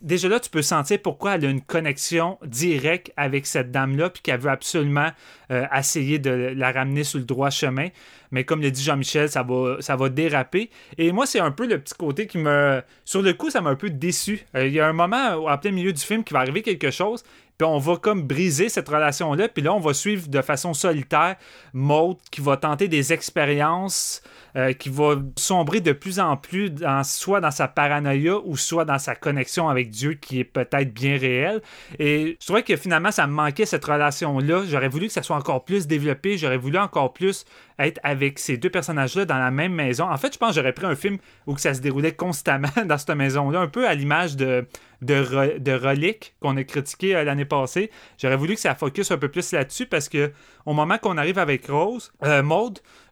[0.01, 4.21] Déjà là, tu peux sentir pourquoi elle a une connexion directe avec cette dame-là, puis
[4.21, 5.09] qu'elle veut absolument
[5.51, 7.89] euh, essayer de la ramener sur le droit chemin.
[8.31, 10.69] Mais comme le dit Jean-Michel, ça va, ça va déraper.
[10.97, 12.81] Et moi, c'est un peu le petit côté qui me.
[13.05, 14.45] Sur le coup, ça m'a un peu déçu.
[14.55, 16.91] Euh, Il y a un moment, en plein milieu du film, qui va arriver quelque
[16.91, 17.23] chose,
[17.57, 21.35] puis on va comme briser cette relation-là, puis là, on va suivre de façon solitaire
[21.73, 24.21] Maud qui va tenter des expériences,
[24.57, 28.85] euh, qui va sombrer de plus en plus, dans, soit dans sa paranoïa ou soit
[28.85, 31.61] dans sa connexion avec Dieu qui est peut-être bien réelle.
[31.99, 34.63] Et je trouvais que finalement, ça me manquait cette relation-là.
[34.67, 37.45] J'aurais voulu que ça soit encore plus développé, j'aurais voulu encore plus
[37.79, 40.09] être avec ces deux personnages-là dans la même maison.
[40.09, 42.97] En fait, je pense que j'aurais pris un film où ça se déroulait constamment dans
[42.97, 44.65] cette maison-là, un peu à l'image de,
[45.01, 47.91] de, qu'on a critiqué euh, l'année passée.
[48.17, 50.31] J'aurais voulu que ça focus un peu plus là-dessus parce que
[50.65, 52.41] au moment qu'on arrive avec Rose, euh,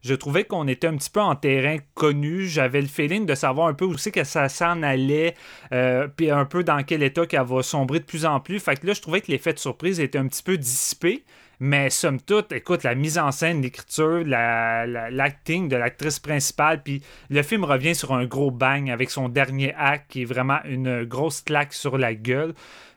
[0.04, 2.46] je trouvais qu'on était un petit peu en terrain connu.
[2.46, 5.34] J'avais le feeling de savoir un peu où c'est que ça s'en allait,
[5.72, 8.60] euh, puis un peu dans quel état qu'elle va sombrer de plus en plus.
[8.60, 11.24] Fait que là, je trouvais que l'effet de surprise était un petit peu dissipé.
[11.60, 16.84] Mais somme toute, écoute, la mise en scène, l'écriture, la- la- l'acting de l'actrice principale,
[16.84, 20.60] puis le film revient sur un gros bang avec son dernier acte qui est vraiment
[20.66, 22.54] une grosse claque sur la gueule.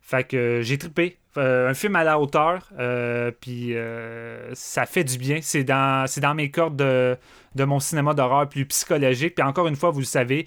[0.07, 1.19] Fait que euh, j'ai trippé.
[1.37, 3.75] Euh, un film à la hauteur, euh, puis
[4.55, 5.40] ça fait du bien.
[5.42, 7.16] C'est dans, dans mes cordes de,
[7.57, 9.35] de mon cinéma d'horreur plus psychologique.
[9.35, 10.47] Puis encore une fois, vous le savez,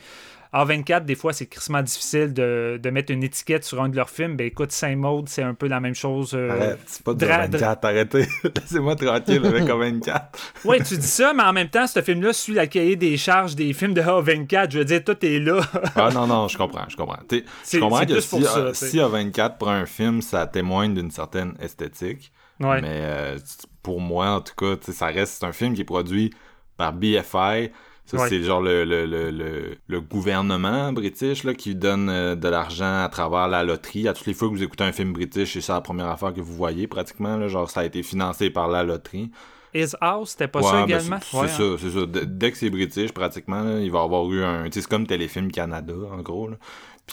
[0.54, 4.10] A24, des fois, c'est crissement difficile de, de mettre une étiquette sur un de leurs
[4.10, 4.36] films.
[4.36, 6.32] Ben écoute, Saint-Maude, c'est un peu la même chose.
[6.34, 8.26] euh, Arrête, c'est pas de dra- 24, arrêtez.
[8.56, 10.22] Laissez-moi tranquille avec A24.
[10.66, 13.56] Ouais, tu dis ça, mais en même temps, ce film-là suit la cahier des charges
[13.56, 14.72] des films de A24.
[14.72, 15.62] Je veux dire, tout est là.
[15.96, 17.20] Ah non, non, je comprends, je comprends.
[17.30, 21.12] C'est- je comprends c'est que si, ça, si A24 prend un film, ça témoigne d'une
[21.12, 22.32] certaine esthétique.
[22.60, 22.82] Ouais.
[22.82, 23.38] Mais euh,
[23.84, 26.34] pour moi, en tout cas, ça reste c'est un film qui est produit
[26.76, 27.70] par BFI.
[28.10, 28.28] Ça, Ouais.
[28.30, 33.48] c'est genre le, le, le, gouvernement british là, qui donne euh, de l'argent à travers
[33.48, 34.08] la loterie.
[34.08, 36.34] À toutes les fois que vous écoutez un film british, c'est ça la première affaire
[36.34, 37.38] que vous voyez pratiquement.
[37.38, 39.30] Là, genre, ça a été financé par la loterie.
[39.76, 41.20] His House, c'était pas Ouais, ça ben, également?
[41.22, 41.48] c'est Ouais, hein.
[41.48, 42.06] ça, c'est ça.
[42.08, 44.66] D- Dès que c'est british, pratiquement, là, il va y avoir eu un.
[44.72, 46.48] C'est comme Téléfilm Canada, en gros.
[46.48, 46.56] Là.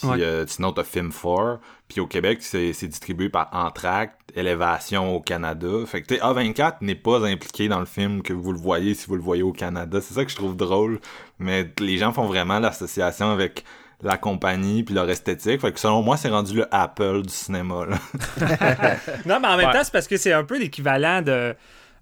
[0.00, 0.22] Puis Ouais.
[0.22, 1.58] euh, sinon, t'as Film 4.
[1.88, 5.68] Puis au Québec, c'est distribué par Entract, Élévation au Canada.
[5.86, 8.94] Fait que, tu sais, A24 n'est pas impliqué dans le film que vous le voyez
[8.94, 9.98] si vous le voyez au Canada.
[10.00, 11.00] C'est ça que je trouve drôle.
[11.38, 13.64] Mais les gens font vraiment l'association avec
[14.02, 15.60] la compagnie puis leur esthétique.
[15.60, 17.86] Fait que selon moi, c'est rendu le Apple du cinéma.
[17.86, 17.96] Là.
[19.26, 19.72] Non, mais en même Ouais.
[19.72, 21.54] temps, c'est parce que c'est un peu l'équivalent de.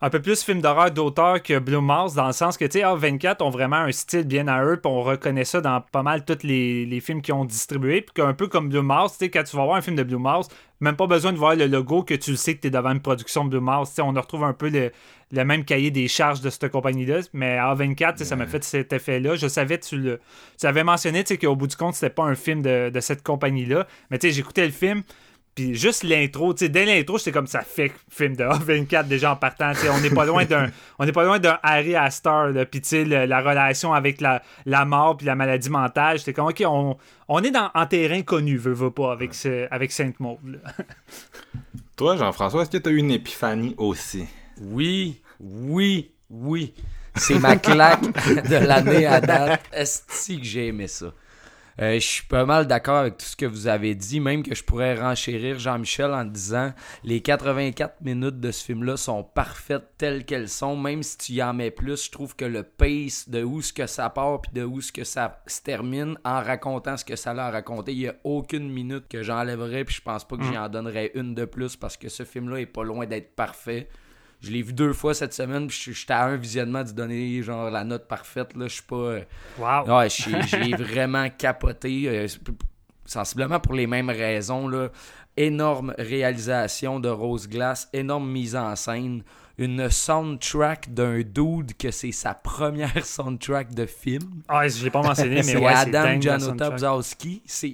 [0.05, 2.85] Un peu plus film d'horreur d'auteur que Blue Mars, dans le sens que, tu sais,
[2.85, 6.27] A24 ont vraiment un style bien à eux, puis on reconnaît ça dans pas mal
[6.27, 8.03] tous les, les films qu'ils ont distribués.
[8.03, 10.03] Puis qu'un peu comme Blue Mars, tu sais, quand tu vas voir un film de
[10.03, 10.49] Blue Mars,
[10.81, 12.91] même pas besoin de voir le logo que tu le sais que tu es devant
[12.91, 13.89] une production de Blue Mars.
[13.89, 14.93] Tu sais, on retrouve un peu le,
[15.33, 17.21] le même cahier des charges de cette compagnie-là.
[17.33, 19.37] Mais A24, tu sais, ça m'a fait cet effet-là.
[19.37, 20.21] Je savais, tu le
[20.61, 23.01] tu avais mentionné, tu sais, qu'au bout du compte, c'était pas un film de, de
[23.01, 23.87] cette compagnie-là.
[24.11, 25.03] Mais tu sais, j'écoutais le film.
[25.55, 29.33] Puis juste l'intro, tu sais, dès l'intro, j'étais comme ça fait film de A24 déjà
[29.33, 29.73] en partant.
[29.73, 32.49] tu sais, on n'est pas loin d'un, on n'est pas loin d'un Harry Astor.
[32.49, 32.67] là.
[32.67, 36.47] Puis tu sais, la relation avec la, la mort puis la maladie mentale, j'étais comme
[36.47, 36.97] ok, on,
[37.29, 40.39] on est dans en terrain connu, veux, veux pas avec ce, avec Sainte Maud.
[40.45, 40.59] là.
[41.97, 44.27] Toi, Jean-François, est-ce que t'as eu une épiphanie aussi?
[44.61, 46.75] Oui, oui, oui.
[47.15, 49.63] C'est ma claque de l'année à date.
[49.73, 50.03] Est-ce
[50.37, 51.13] que j'ai aimé ça?
[51.81, 54.55] Euh, je suis pas mal d'accord avec tout ce que vous avez dit, même que
[54.55, 60.25] je pourrais renchérir Jean-Michel en disant les 84 minutes de ce film-là sont parfaites telles
[60.25, 63.43] qu'elles sont, même si tu y en mets plus, je trouve que le pace de
[63.43, 66.97] où ce que ça part puis de où ce que ça se termine en racontant
[66.97, 70.03] ce que ça a à raconter, il y a aucune minute que j'enlèverais puis je
[70.03, 72.85] pense pas que j'y en donnerais une de plus parce que ce film-là est pas
[72.85, 73.89] loin d'être parfait.
[74.45, 77.43] Je l'ai vu deux fois cette semaine, puis je- j'étais à un visionnement de donner
[77.43, 78.55] genre la note parfaite.
[78.57, 78.97] Là, je suis pas.
[78.97, 79.21] euh,
[79.59, 79.99] Wow.
[79.99, 82.09] Ouais, j'ai vraiment capoté.
[82.09, 82.27] euh,
[83.07, 84.67] sensiblement pour les mêmes raisons.
[84.69, 84.89] Là.
[85.37, 89.23] Énorme réalisation de Rose Glass, énorme mise en scène.
[89.59, 94.43] Une soundtrack d'un dude que c'est sa première soundtrack de film.
[94.49, 96.71] Ah, je l'ai pas mentionné, mais C'est ouais, Adam Janota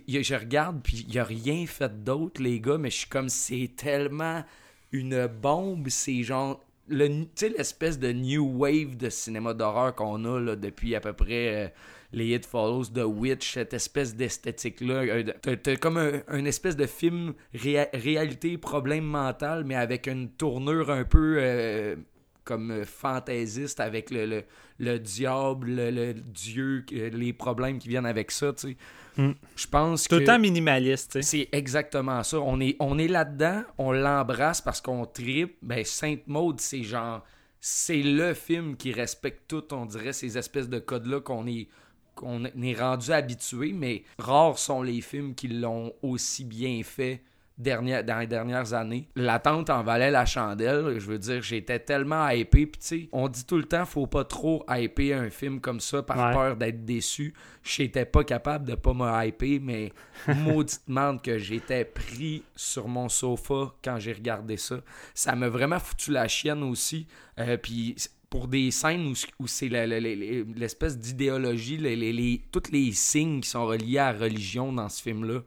[0.09, 3.71] Je regarde, puis il a rien fait d'autre, les gars, mais je suis comme, c'est
[3.77, 4.43] tellement
[4.93, 5.89] une bombe.
[5.89, 10.57] C'est genre, le- tu sais, l'espèce de new wave de cinéma d'horreur qu'on a là,
[10.57, 11.69] depuis à peu près euh,
[12.13, 14.95] les It Follows, The Witch, cette espèce d'esthétique-là.
[15.05, 20.29] Euh, T'as comme un, un espèce de film réa- réalité, problème mental, mais avec une
[20.31, 21.97] tournure un peu euh,
[22.45, 24.43] comme fantaisiste avec le, le,
[24.81, 28.77] le diable, le, le dieu, les problèmes qui viennent avec ça, tu sais.
[29.17, 29.33] Hmm.
[29.57, 30.21] Je pense Tout que...
[30.21, 31.23] le temps minimaliste, tu sais.
[31.23, 32.39] C'est exactement ça.
[32.39, 35.57] On est, on est là-dedans, on l'embrasse parce qu'on tripe.
[35.63, 37.25] Ben, Sainte Maud, c'est genre.
[37.61, 41.69] C'est le film qui respecte tout, on dirait, ces espèces de codes-là qu'on est,
[42.15, 47.23] qu'on est rendu habitué, mais rares sont les films qui l'ont aussi bien fait
[47.61, 49.09] dernière, dans les dernières années.
[49.17, 50.99] L'attente en valait la chandelle.
[50.99, 52.67] Je veux dire, j'étais tellement hypé.
[52.67, 55.81] Puis, tu sais, on dit tout le temps, faut pas trop hyper un film comme
[55.81, 56.33] ça par Ouais.
[56.35, 57.35] peur d'être déçu.
[57.63, 59.93] J'étais pas capable de pas me hyper, mais
[60.37, 64.81] maudite merde que j'étais pris sur mon sofa quand j'ai regardé ça.
[65.15, 67.07] Ça m'a vraiment foutu la chienne aussi.
[67.39, 67.95] Euh, puis
[68.31, 73.49] pour des scènes où, où c'est l'espèce d'idéologie, les, les- les- tous les signes qui
[73.49, 75.41] sont reliés à la religion dans ce film-là,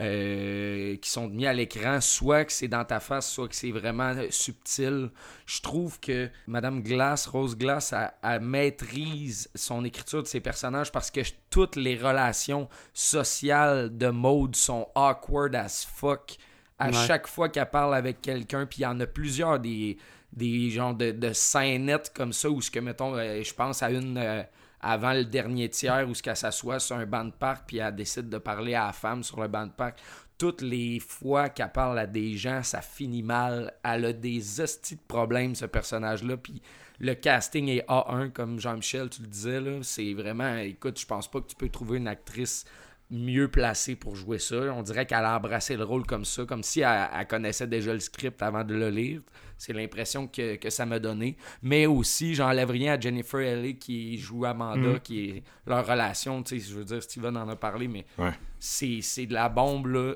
[0.00, 3.70] euh, qui sont mis à l'écran, soit que c'est dans ta face, soit que c'est
[3.72, 5.10] vraiment subtil.
[5.46, 10.92] Je trouve que Madame Glass, Rose Glass, elle, elle maîtrise son écriture de ses personnages
[10.92, 16.36] parce que toutes les relations sociales de Maud sont awkward as fuck.
[16.80, 16.92] À Ouais.
[17.08, 19.98] chaque fois qu'elle parle avec quelqu'un, puis il y en a plusieurs des,
[20.32, 23.90] des genres de, de scénettes comme ça, où ce que, mettons, euh, je pense à
[23.90, 24.42] une euh,
[24.80, 27.94] avant le dernier tiers, où ce qu'elle s'assoit sur un banc de parc, puis elle
[27.94, 30.00] décide de parler à la femme sur le banc de parc.
[30.36, 33.72] Toutes les fois qu'elle parle à des gens, ça finit mal.
[33.82, 36.62] Elle a des hosties de problèmes, ce personnage-là, puis
[37.00, 39.60] le casting est A1, comme Jean-Michel, tu le disais.
[39.82, 40.56] C'est vraiment...
[40.56, 42.64] Écoute, je pense pas que tu peux trouver une actrice
[43.10, 44.56] mieux placée pour jouer ça.
[44.74, 47.92] On dirait qu'elle a embrassé le rôle comme ça, comme si elle, elle connaissait déjà
[47.94, 49.20] le script avant de le lire.
[49.56, 51.36] C'est l'impression que, que ça m'a donné.
[51.62, 55.00] Mais aussi, j'enlève rien à Jennifer Ellie qui joue Amanda, Mm.
[55.00, 56.42] qui est leur relation.
[56.42, 58.32] Tu sais, je veux dire, Steven en a parlé, mais Ouais.
[58.60, 60.14] c'est de la bombe, là.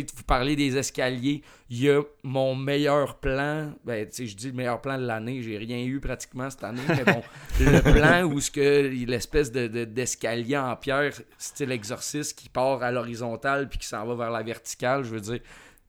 [0.00, 1.42] Sais, vous parlez des escaliers.
[1.70, 3.72] Il y a mon meilleur plan.
[3.84, 5.40] Ben, tu sais, je dis le meilleur plan de l'année.
[5.42, 6.82] J'ai rien eu pratiquement cette année.
[6.88, 7.22] Mais bon,
[7.60, 12.82] le plan où ce que l'espèce de, de- d'escalier en pierre, style exorciste, qui part
[12.82, 15.40] à l'horizontale puis qui s'en va vers la verticale, je veux dire,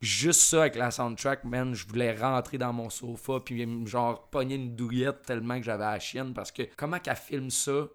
[0.02, 4.56] juste ça avec la soundtrack, man, je voulais rentrer dans mon sofa puis genre pogner
[4.56, 7.88] une douillette tellement que j'avais la chienne parce que comment qu'elle filme ça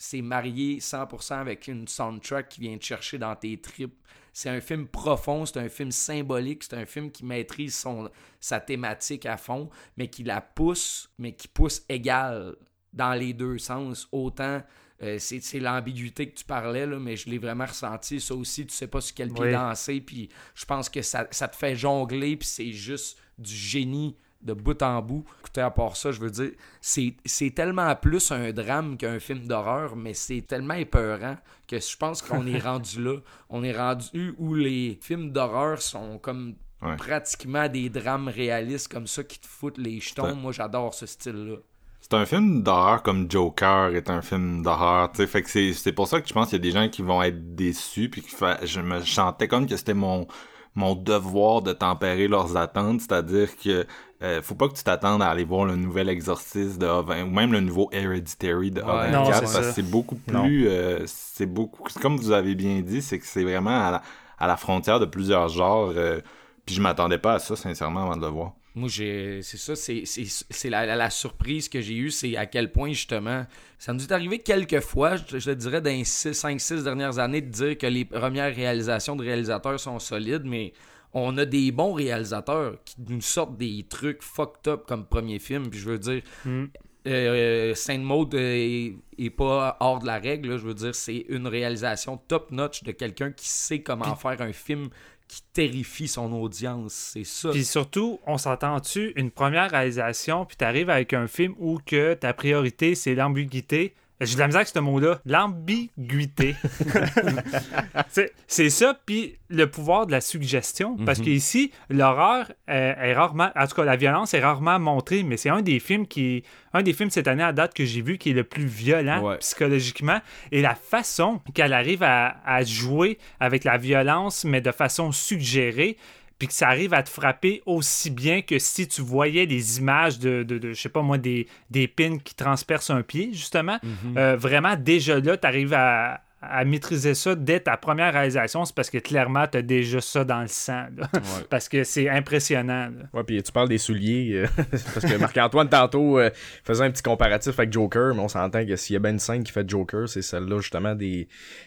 [0.00, 3.98] c'est marié 100% avec une soundtrack qui vient te chercher dans tes tripes.
[4.38, 8.60] C'est un film profond, c'est un film symbolique, c'est un film qui maîtrise son, sa
[8.60, 12.54] thématique à fond, mais qui la pousse, mais qui pousse égal
[12.92, 14.06] dans les deux sens.
[14.12, 14.62] Autant,
[15.02, 18.20] euh, c'est l'ambiguïté que tu parlais, là, mais je l'ai vraiment ressenti.
[18.20, 19.50] Ça aussi, tu sais pas sur quel pied Oui.
[19.50, 24.16] danser, puis je pense que ça, ça te fait jongler, puis c'est juste du génie
[24.40, 25.24] de bout en bout.
[25.40, 29.96] Écoutez, à part ça, je veux dire, c'est tellement plus un drame qu'un film d'horreur,
[29.96, 31.36] mais c'est tellement épeurant
[31.66, 33.16] que je pense qu'on est rendu là.
[33.50, 36.94] On est rendu où les films d'horreur sont comme Ouais.
[36.94, 40.36] pratiquement des drames réalistes comme ça qui te foutent les jetons.
[40.36, 41.56] Moi, j'adore ce style-là.
[42.00, 45.72] C'est un film d'horreur comme Joker est un film d'horreur, tu sais, fait que c'est
[45.72, 48.08] c'est pour ça que je pense qu'il y a des gens qui vont être déçus
[48.08, 48.24] puis
[48.62, 50.28] je me chantais comme que c'était mon
[50.76, 53.84] mon devoir de tempérer leurs attentes, c'est-à-dire que
[54.22, 57.30] euh, faut pas que tu t'attendes à aller voir le nouvel Exorciste de A20 ou
[57.30, 59.60] même le nouveau Hereditary de A24 Non, c'est parce ça.
[59.60, 63.44] que c'est beaucoup plus euh, c'est beaucoup comme vous avez bien dit, c'est que c'est
[63.44, 64.02] vraiment à la,
[64.38, 66.20] à la frontière de plusieurs genres euh,
[66.66, 68.52] puis je m'attendais pas à ça sincèrement avant de le voir.
[68.74, 72.36] Moi, j'ai, c'est ça, c'est, c'est, c'est la, la- la surprise que j'ai eue, c'est
[72.36, 73.44] à quel point, justement,
[73.78, 77.40] ça nous est arrivé quelques fois, je, je te dirais, dans les 5-6 dernières années,
[77.40, 80.74] de dire que les premières réalisations de réalisateurs sont solides, mais
[81.14, 85.68] on a des bons réalisateurs qui nous sortent des trucs fucked up comme premier film,
[85.70, 86.64] puis je veux dire, Mm.
[87.06, 90.50] euh, Saint Maud est, est pas hors de la règle.
[90.50, 90.58] là.
[90.58, 94.90] Je veux dire, c'est une réalisation top-notch de quelqu'un qui sait comment faire un film
[95.26, 96.92] qui terrifie son audience.
[97.12, 97.50] C'est ça.
[97.50, 102.32] Puis surtout, on s'entend-tu, une première réalisation, puis t'arrives avec un film où que ta
[102.32, 103.94] priorité, c'est l'ambiguïté.
[104.20, 105.20] J'ai de la misère avec ce mot-là.
[105.26, 106.56] L'ambiguïté.
[108.46, 110.96] C'est- ça, puis le pouvoir de la suggestion.
[111.06, 113.50] Parce qu'ici, l'horreur euh, est rarement...
[113.56, 116.42] En tout cas, la violence est rarement montrée, mais c'est un des films qui...
[116.74, 119.22] Un des films cette année à date que j'ai vu qui est le plus violent
[119.22, 119.38] Ouais.
[119.38, 120.20] psychologiquement.
[120.52, 125.96] Et la façon qu'elle arrive à, à jouer avec la violence, mais de façon suggérée,
[126.38, 130.18] puis que ça arrive à te frapper aussi bien que si tu voyais des images
[130.18, 133.78] de, de, de, je sais pas moi, des, des pins qui transpercent un pied, justement.
[134.16, 138.64] Euh, vraiment, déjà là, tu arrives à, à maîtriser ça dès ta première réalisation.
[138.64, 140.86] C'est parce que clairement, tu as déjà ça dans le sang.
[140.96, 141.08] là.
[141.50, 142.86] parce que c'est impressionnant.
[142.90, 143.06] là.
[143.12, 144.46] Ouais, puis tu parles des souliers, euh,
[144.94, 146.30] parce que Marc-Antoine, tantôt, euh,
[146.64, 149.18] faisait un petit comparatif avec Joker, mais on s'entend que s'il y a bien une
[149.18, 151.26] scène qui fait Joker, c'est celle-là, justement, des,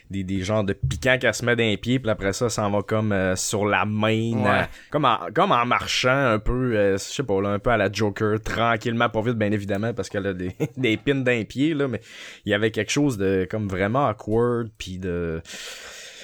[0.10, 2.66] des, des genres de piquants qu'elle se met dans les pieds, puis après ça, ça
[2.66, 4.66] en va comme euh, sur la main, Ouais.
[4.90, 7.92] comme, en, comme en marchant un peu, je sais pas, là, un peu à la
[7.92, 11.74] Joker, tranquillement, pas vite, bien évidemment, parce qu'elle a des, des pins dans les pieds,
[11.74, 12.00] là, mais
[12.46, 15.42] il y avait quelque chose de comme vraiment awkward, puis de...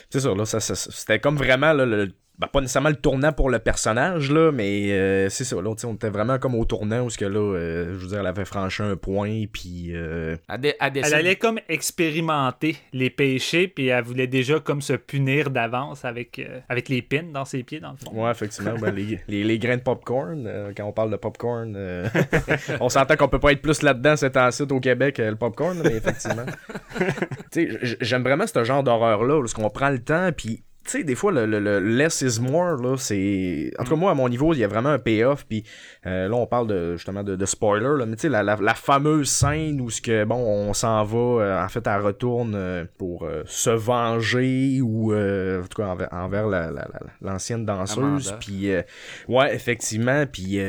[0.09, 3.31] C'est ça, là, ça, ça- c'était comme vraiment là, le, ben, pas nécessairement le tournant
[3.33, 6.53] pour le personnage, là, mais euh, c'est ça, là, tu sais, on était vraiment comme
[6.53, 9.45] au tournant où ce que là, euh, je veux dire, elle avait franchi un point,
[9.51, 15.49] puis euh, Elle, allait comme expérimenter les péchés, puis elle voulait déjà comme se punir
[15.49, 18.23] d'avance avec, euh, avec les pins dans ses pieds, dans le fond.
[18.23, 21.73] ouais, effectivement, ben, les, les, les grains de popcorn, euh, quand on parle de popcorn,
[21.75, 22.07] euh,
[22.79, 25.79] on s'entend qu'on peut pas être plus là-dedans cet temps-ci au Québec, euh, le popcorn,
[25.83, 26.45] mais effectivement.
[26.99, 27.07] tu
[27.51, 31.03] sais, j- j'aime vraiment ce genre d'horreur-là, parce qu'on prend le temps, puis tu sais,
[31.03, 33.71] des fois, le, le, le less is more, là, c'est...
[33.77, 35.63] En tout cas, moi, à mon niveau, il y a vraiment un payoff, puis
[36.05, 38.55] euh, là, on parle de, justement de, de spoiler, là, mais tu sais, la, la,
[38.55, 42.53] la fameuse scène où ce que, bon, on s'en va, euh, en fait, elle retourne
[42.55, 46.99] euh, pour euh, se venger, ou, euh, en tout cas, envers, envers la, la, la-
[47.21, 48.71] l'ancienne danseuse, puis...
[48.71, 48.81] euh,
[49.27, 50.59] ouais, effectivement, puis...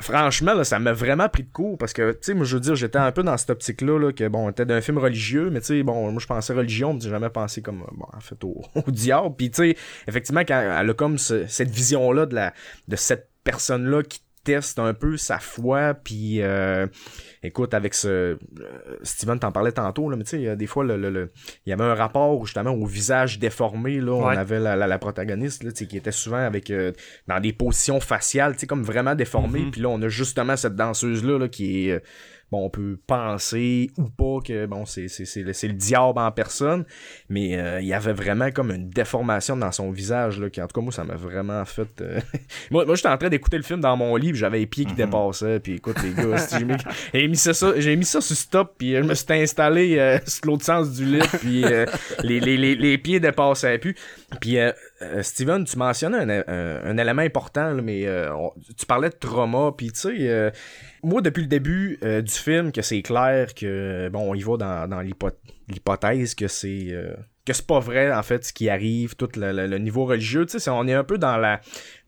[0.00, 2.60] Franchement, là, ça m'a vraiment pris de court parce que, tu sais, moi, je veux
[2.60, 5.50] dire, j'étais un peu dans cette optique-là, là, que, bon, on était d'un film religieux,
[5.50, 8.20] mais, tu sais, bon, moi, je pensais religion, mais j'ai jamais pensé comme, bon, en
[8.20, 9.34] fait, au, au diable.
[9.36, 9.76] Puis, tu sais,
[10.08, 12.54] effectivement, quand elle a comme ce- cette vision-là de la,
[12.88, 16.86] de cette personne-là qui teste un peu sa foi, puis, euh,
[17.42, 18.36] écoute, avec ce, euh,
[19.02, 21.32] Steven t'en parlait tantôt, là, mais tu sais, des fois, le, le, le-
[21.66, 24.98] il y avait un rapport, justement, au visage déformé, là, on avait la, la, la
[24.98, 26.92] protagoniste, là, qui était souvent avec, euh,
[27.28, 30.74] dans des positions faciales, tu sais, comme vraiment déformées, puis là, on a justement cette
[30.76, 32.00] danseuse-là, là, qui est, euh,
[32.50, 36.30] bon, on peut penser ou pas que, bon, c'est, c'est, c'est, le, le diable en
[36.32, 36.84] personne,
[37.28, 40.66] mais euh, il y avait vraiment comme une déformation dans son visage, là, qui, en
[40.66, 41.88] tout cas, moi, ça m'a vraiment fait...
[42.00, 42.20] euh,
[42.70, 44.84] moi, moi j'étais en train d'écouter le film dans mon lit, puis j'avais les pieds
[44.84, 46.74] qui dépassaient, puis écoute, les gars, j'ai mis,
[47.14, 50.18] j'ai mis ça, ça- j'ai mis ça sur stop, puis je me suis installé euh,
[50.26, 51.86] sur l'autre sens du lit, puis euh,
[52.24, 53.94] les, les, les, les pieds dépassaient plus.
[54.40, 54.72] Puis, euh,
[55.02, 59.08] euh, Steven, tu mentionnais un, un- un élément important, là, mais euh, on- tu parlais
[59.10, 60.50] de trauma, puis tu sais, euh,
[61.02, 64.56] moi, depuis le début euh, du film, que c'est clair que, bon, on y va
[64.56, 65.30] dans, dans l'hypo-
[65.68, 66.88] l'hypothèse que c'est...
[66.90, 67.14] euh,
[67.46, 70.44] que c'est pas vrai en fait ce qui arrive, tout le, le- niveau religieux.
[70.46, 71.60] Tu sais, on est un peu dans la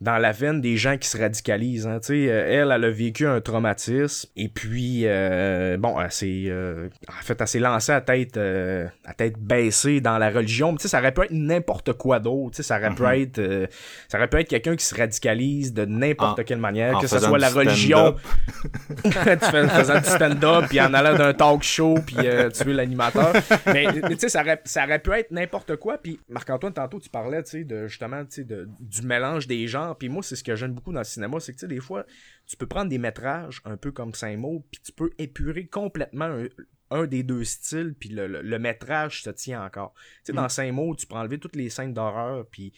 [0.02, 1.86] dans la veine des gens qui se radicalisent.
[1.86, 2.00] Hein.
[2.10, 7.22] Euh, elle, elle a vécu un traumatisme et puis euh, bon, elle s'est euh, en
[7.22, 10.72] fait elle s'est lancée à tête euh, à tête baissée dans la religion.
[10.72, 12.60] Mais Tu sais, ça aurait pu être n'importe quoi d'autre.
[12.62, 13.22] Ça aurait pu Mhm.
[13.22, 13.68] être
[14.08, 17.38] ça aurait pu être quelqu'un qui se radicalise de n'importe quelle manière, que ce soit
[17.38, 18.16] la religion,
[19.04, 23.32] tu fais, faisant du stand-up, puis en allant d'un talk show, puis tu es l'animateur.
[23.66, 25.98] Mais, mais tu sais, ça aurait, ça aurait pu être n'importe quoi.
[25.98, 29.66] Puis Marc-Antoine, tantôt, tu parlais, tu sais, de, justement, tu sais, de, du mélange des
[29.68, 29.91] genres.
[29.98, 31.80] Puis moi, c'est ce que j'aime beaucoup dans le cinéma, c'est que, tu sais, des
[31.80, 32.04] fois,
[32.46, 36.46] tu peux prendre des métrages un peu comme Saint-Maud, puis tu peux épurer complètement un,
[36.90, 39.94] un des deux styles, puis le, le- le métrage se tient encore.
[39.94, 42.72] Tu sais, dans Saint-Maud, tu peux enlever toutes les scènes d'horreur, puis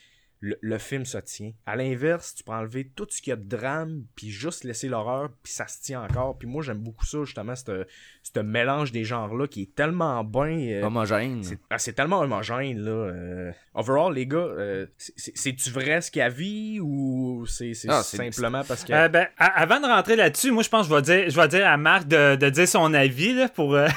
[0.47, 1.53] le, le film se tient.
[1.65, 4.89] À l'inverse, tu peux enlever tout ce qu'il y a de drame, puis juste laisser
[4.89, 6.37] l'horreur, puis ça se tient encore.
[6.39, 10.59] Puis moi, j'aime beaucoup ça, justement, ce mélange des genres-là qui est tellement bien.
[10.59, 11.43] euh, Homogène.
[11.43, 12.91] c'est ah, c'est tellement homogène, là.
[12.91, 13.53] euh.
[13.75, 17.75] Overall, les gars, euh, c'est- c'est- c'est-tu vrai ce qu'il y a vie ou c'est
[17.75, 18.93] c'est Ah, c'est- simplement parce que.
[18.93, 21.41] Euh, ben, a- avant de rentrer là-dessus, moi, je pense que je vais dire, je
[21.41, 23.75] vais dire à Marc de, de dire son avis là, pour.
[23.75, 23.89] euh,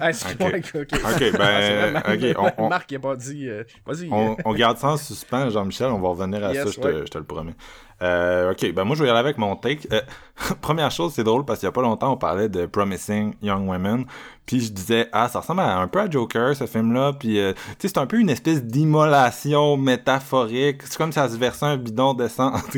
[0.00, 0.72] Ah, excuse-moi, Ok.
[0.74, 1.00] ok, ok.
[1.14, 2.12] Ok, ben, Ah,
[2.58, 3.48] on- on- Marc, il a pas dit.
[3.48, 4.08] euh, Vas-y.
[4.10, 5.91] on, on garde ça en suspens, Jean-Michel.
[5.92, 7.02] On va revenir à Yes, ça, je te, ouais.
[7.06, 7.54] je te le promets.
[8.02, 9.86] Euh, ok, ben moi je vais y aller avec mon take.
[9.92, 10.00] Euh,
[10.60, 13.68] première chose, c'est drôle parce qu'il y a pas longtemps, on parlait de Promising Young
[13.68, 14.06] Women.
[14.44, 17.12] Puis je disais, ah, ça ressemble à, un peu à Joker, ce film-là.
[17.12, 20.82] Puis, euh, tu sais, c'est un peu une espèce d'immolation métaphorique.
[20.82, 22.52] C'est comme si ça se versait un bidon de sang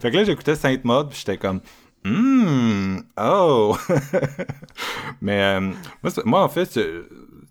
[0.00, 1.60] Fait que là, j'écoutais Sainte Maud, puis j'étais comme,
[2.04, 3.76] hmm, oh.
[5.22, 6.78] mais euh, moi, moi, en fait,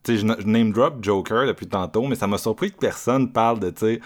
[0.04, 3.60] sais, je, je name drop Joker depuis tantôt, mais ça m'a surpris que personne parle
[3.60, 4.02] de, tu sais,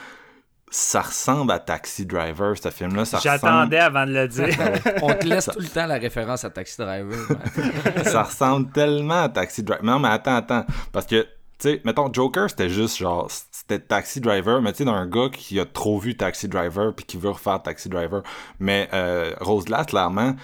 [0.70, 3.06] ça ressemble à Taxi Driver, ce film-là.
[3.06, 4.50] Ça J'attendais avant de le dire.
[5.02, 7.18] On te laisse tout le temps la référence à Taxi Driver.
[8.04, 9.86] ça ressemble tellement à Taxi Driver.
[9.86, 10.66] Non, mais attends, attends.
[10.92, 11.28] Parce que, tu
[11.60, 15.60] sais, mettons, Joker, c'était juste genre, c'était Taxi Driver, mais tu sais, d'un gars qui
[15.60, 18.22] a trop vu Taxi Driver puis qui veut refaire Taxi Driver.
[18.60, 20.36] Mais euh, Rose Glass, clairement,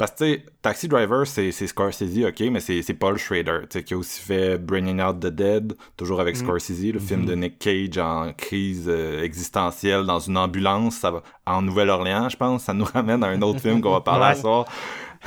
[0.00, 4.56] parce que, Taxi Driver, c'est Scorsese, ok, mais c'est Paul Schrader, qui a aussi fait
[4.56, 9.22] Bringing Out the Dead, toujours avec Scorsese, le film de Nick Cage en crise euh,
[9.22, 12.62] existentielle dans une ambulance, ça va, en Nouvelle-Orléans, je pense.
[12.62, 14.64] Ça nous ramène à un autre film qu'on va parler à soir.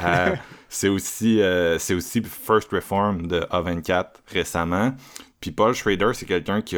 [0.04, 0.36] Euh,
[0.70, 4.92] c'est aussi euh, c'est aussi First Reform de A24 récemment.
[5.44, 6.78] Puis Paul Schrader, c'est quelqu'un qui,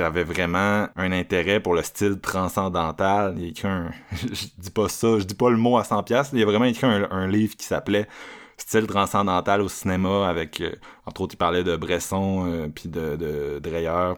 [0.00, 3.36] avait vraiment un intérêt pour le style transcendantal.
[3.38, 3.92] Il a écrit un...
[4.10, 6.30] je dis pas ça, je dis pas le mot à 100 pièces.
[6.32, 8.08] Il a vraiment écrit un, livre qui s'appelait
[8.56, 10.60] Style transcendantal au cinéma avec...
[10.62, 10.72] euh,
[11.04, 14.14] entre autres, il parlait de Bresson, euh, puis de, Dreyer.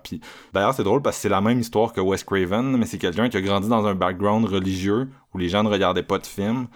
[0.54, 3.28] D'ailleurs, c'est drôle parce que c'est la même histoire que Wes Craven, mais c'est quelqu'un
[3.28, 6.68] qui a grandi dans un background religieux où les gens ne regardaient pas de films.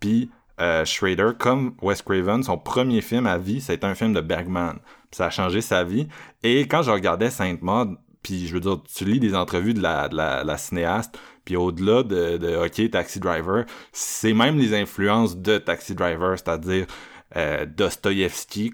[0.00, 0.30] Puis
[0.62, 4.78] euh, Schrader, comme Wes Craven, son premier film à vie, c'était un film de Bergman.
[5.10, 6.08] Ça a changé sa vie.
[6.42, 9.82] Et quand je regardais Sainte Maud, puis je veux dire, tu lis des entrevues de
[9.82, 16.36] la, cinéaste, puis au-delà de, OK, Taxi Driver, c'est même les influences de Taxi Driver,
[16.38, 16.86] c'est-à-dire
[17.36, 17.66] euh,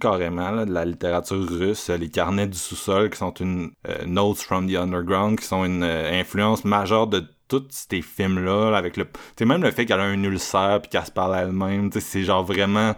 [0.00, 4.68] carrément, de la littérature russe, les carnets du sous-sol, qui sont une euh, Notes from
[4.70, 9.06] the Underground, qui sont une euh, influence majeure de tous ces films-là, là, avec le...
[9.38, 12.22] Sais, même le fait qu'elle a un ulcère, puis qu'elle se parle à elle-même, c'est
[12.22, 12.94] genre vraiment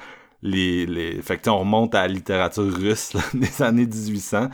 [0.47, 1.21] les...
[1.23, 4.49] Fait que, on remonte à la littérature russe des années 1800,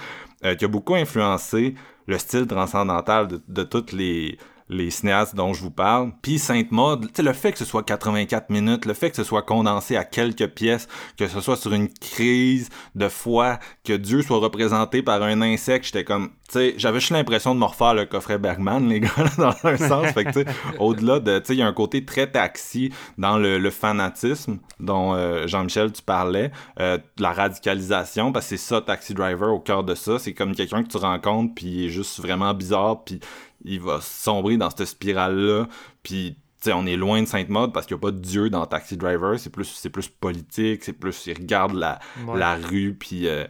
[0.45, 1.75] euh, qui a beaucoup influencé
[2.07, 4.39] le style transcendantal de toutes les
[4.73, 6.13] les cinéastes dont je vous parle.
[6.23, 9.97] Puis Sainte-Maud, le fait que ce soit 84 minutes, le fait que ce soit condensé
[9.97, 15.03] à quelques pièces, que ce soit sur une crise de foi, que Dieu soit représenté
[15.03, 18.39] par un insecte, j'étais comme, tu sais, j'avais juste l'impression de me refaire le coffret
[18.39, 20.07] Bergman, les gars, dans un sens.
[20.09, 20.47] Fait que, tu sais,
[20.79, 25.15] au-delà de, tu sais, il y a un côté très taxi dans le, fanatisme dont
[25.15, 29.83] euh, Jean-Michel, tu parlais, euh, la radicalisation, parce que c'est ça, Taxi Driver, au cœur
[29.83, 30.19] de ça.
[30.19, 33.21] C'est comme quelqu'un que tu rencontres, puis il est juste vraiment bizarre, puis
[33.65, 35.69] il va sombrer dans cette spirale-là.
[36.03, 38.51] Puis, tu sais, on est loin de Sainte-Maude parce qu'il n'y a pas de Dieu
[38.51, 39.39] dans Taxi Driver.
[39.39, 42.39] C'est plus, c'est plus politique, c'est plus, il regarde la, Ouais.
[42.39, 43.45] la rue, puis euh,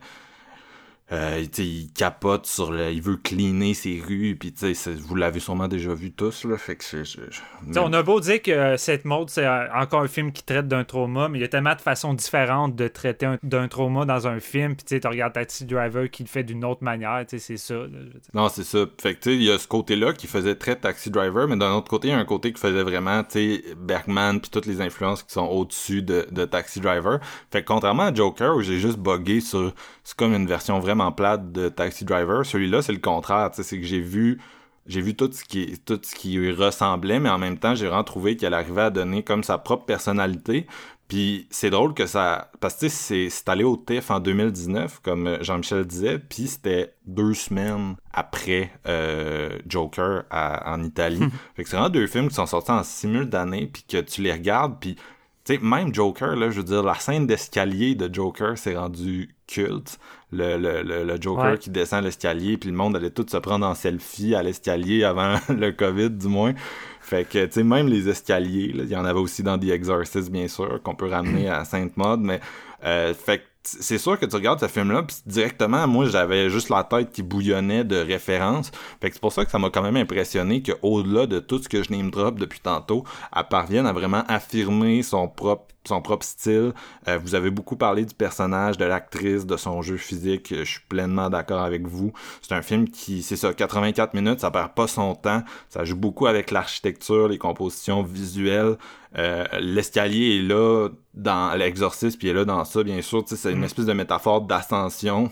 [1.13, 2.91] euh, il capote sur le...
[2.91, 6.45] Il veut cleaner ses rues, puis tu sais, c'est- vous l'avez sûrement déjà vu tous,
[6.45, 7.05] là, fait que c'est...
[7.05, 10.09] je- je- T'sais, on a beau dire que euh, cette mode, c'est euh, encore un
[10.09, 13.27] film qui traite d'un trauma, mais il y a tellement de façons différentes de traiter
[13.27, 14.75] un- d'un trauma dans un film.
[14.75, 17.75] Puis tu regardes Taxi Driver qui le fait d'une autre manière, c'est ça.
[17.75, 17.89] là.
[18.35, 18.87] Non, c'est ça.
[19.01, 21.57] Fait que, tu sais, il y a ce côté-là qui faisait très Taxi Driver, mais
[21.57, 24.51] d'un autre côté, il y a un côté qui faisait vraiment, tu sais, Bergman puis
[24.51, 27.19] toutes les influences qui sont au-dessus de, de Taxi Driver.
[27.51, 29.73] Fait que contrairement à Joker, où j'ai juste buggé sur,
[30.05, 33.85] c'est comme une version vraiment plate de Taxi Driver, celui-là, c'est le contraire, c'est que
[33.87, 34.41] j'ai vu,
[34.87, 37.87] j'ai vu tout ce qui, tout ce qui lui ressemblait, mais en même temps, j'ai
[37.89, 40.67] vraiment trouvé qu'elle arrivait à donner comme sa propre personnalité.
[41.09, 42.51] Puis c'est drôle que ça...
[42.61, 47.35] Parce que c'est c'est allé au TIFF en 2019, comme Jean-Michel disait, puis c'était deux
[47.35, 51.21] semaines après euh, Joker à- en Italie.
[51.55, 54.33] fait que c'est vraiment deux films qui sont sortis en simultané, puis que tu les
[54.33, 54.97] regardes, puis
[55.45, 59.35] tu sais, même Joker, là, je veux dire, la scène d'escalier de Joker s'est rendue
[59.47, 59.99] culte.
[60.31, 61.59] Le, le, le, le Joker Ouais.
[61.59, 65.37] qui descend l'escalier, puis le monde allait tout se prendre en selfie à l'escalier avant
[65.51, 66.55] le COVID, du moins.
[67.01, 69.65] Fait que, tu sais, même les escaliers, là, il y en avait aussi dans The
[69.71, 72.41] Exorcist, bien sûr, qu'on peut ramener à Sainte-Maude, mais
[72.85, 76.69] euh, fait que c'est sûr que tu regardes ce film-là, puis directement, moi, j'avais juste
[76.69, 78.71] la tête qui bouillonnait de références.
[79.01, 81.69] Fait que c'est pour ça que ça m'a quand même impressionné qu'au-delà de tout ce
[81.69, 83.05] que je name drop depuis tantôt,
[83.35, 86.73] elle parvienne à vraiment affirmer son propre son propre style.
[87.09, 90.55] Euh, vous avez beaucoup parlé du personnage, de l'actrice, de son jeu physique.
[90.57, 92.13] Je suis pleinement d'accord avec vous.
[92.41, 95.43] C'est un film qui, c'est ça, 84 minutes, ça perd pas son temps.
[95.69, 98.77] Ça joue beaucoup avec l'architecture, les compositions visuelles.
[99.19, 103.25] Euh, L'escalier est là dans l'exorcisme, puis il est là dans ça, bien sûr.
[103.27, 105.31] C'est une espèce de métaphore d'ascension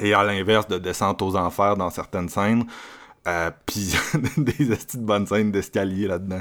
[0.00, 2.64] et à l'inverse de descente aux enfers dans certaines scènes.
[3.28, 3.92] Euh, puis
[4.36, 6.40] des de bonnes scènes d'escalier là-dedans.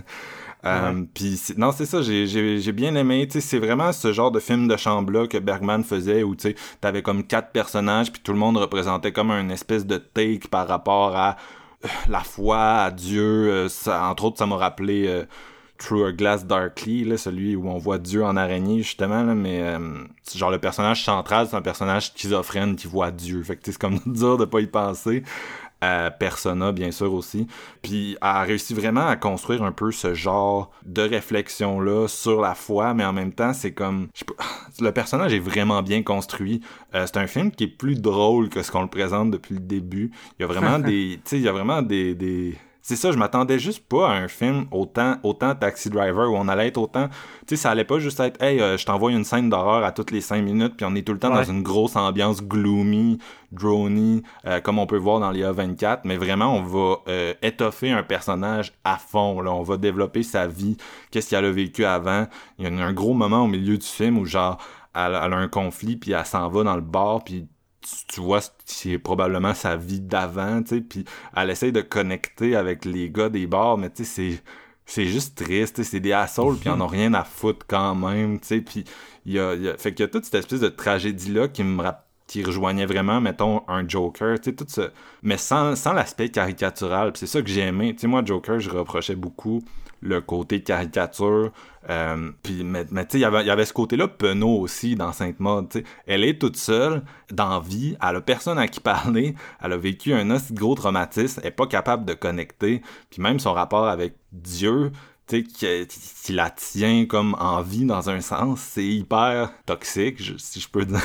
[0.66, 3.28] Euh, Puis c'est- non, c'est ça, j'ai- j'ai bien aimé.
[3.32, 7.02] C'est vraiment ce genre de film de chambre-là que Bergman faisait où tu sais, t'avais
[7.02, 11.16] comme quatre personnages, puis tout le monde représentait comme un espèce de take par rapport
[11.16, 11.38] à
[11.86, 13.22] euh, la foi, à Dieu.
[13.24, 15.24] Euh, ça, entre autres, ça m'a rappelé euh,
[15.78, 19.62] Through a Glass Darkly, là, celui où on voit Dieu en araignée, justement, là, mais
[19.62, 19.80] euh,
[20.36, 23.42] genre le personnage central, c'est un personnage schizophrène qui voit Dieu.
[23.44, 25.24] Fait que c'est comme dur de pas y penser.
[25.84, 27.48] Euh, Persona, bien sûr, aussi.
[27.82, 32.54] Puis elle a réussi vraiment à construire un peu ce genre de réflexion-là sur la
[32.54, 34.10] foi, mais en même temps, c'est comme...
[34.14, 34.26] je
[34.84, 36.62] le personnage est vraiment bien construit.
[36.96, 39.62] Euh, c'est un film qui est plus drôle que ce qu'on le présente depuis le
[39.62, 40.12] début.
[40.38, 41.20] Il y a vraiment des...
[41.24, 42.14] Tu sais, il y a vraiment des...
[42.14, 42.58] des...
[42.82, 46.48] C'est ça, je m'attendais juste pas à un film autant, autant Taxi Driver où on
[46.48, 47.08] allait être autant.
[47.46, 49.92] Tu sais, ça allait pas juste être, hey, euh, je t'envoie une scène d'horreur à
[49.92, 51.44] toutes les cinq minutes, puis on est tout le temps Ouais.
[51.46, 53.20] dans une grosse ambiance gloomy,
[53.52, 56.06] drony, euh, comme on peut voir dans l'IA 24.
[56.06, 59.42] Mais vraiment, on va euh, étoffer un personnage à fond.
[59.42, 59.52] Là.
[59.54, 60.78] On va développer sa vie,
[61.12, 62.28] qu'est-ce qu'elle a vécu avant.
[62.58, 64.58] Il y a un gros moment au milieu du film où, genre,
[64.96, 67.46] elle, elle a un conflit, puis elle s'en va dans le bar, puis
[68.08, 72.86] tu, vois, c'est probablement sa vie d'avant, tu sais, puis elle essaye de connecter avec
[72.86, 74.44] les gars des bars, mais tu sais, c'est
[74.86, 77.66] c'est juste triste, tu sais, c'est des assholes, puis ils en ont rien à foutre
[77.68, 78.84] quand même, tu sais, puis
[79.26, 81.48] il y a, il y a- fait qu'il y a toute cette espèce de tragédie-là
[81.48, 81.84] qui me
[82.28, 84.92] qui rejoignait vraiment, mettons, un Joker, tu sais, tout ce...
[85.24, 87.94] Mais sans, sans l'aspect caricatural, c'est ça que j'ai aimé.
[87.96, 89.64] Tu sais, moi, Joker, je reprochais beaucoup
[90.02, 91.52] le côté caricature,
[91.90, 94.60] euh, puis, mais, mais tu sais, il y avait- il y avait ce côté-là penaud
[94.60, 95.86] aussi dans Sainte-Maude, tu sais.
[96.08, 99.78] Elle est toute seule, dans la vie, elle a personne à qui parler, elle a
[99.78, 103.88] vécu un aussi gros traumatisme, elle est pas capable de connecter, puis même son rapport
[103.88, 104.92] avec Dieu,
[105.28, 105.88] tu sais, qui,
[106.24, 110.70] qui la tient comme en vie dans un sens, c'est hyper toxique, je- si je
[110.70, 111.02] peux dire.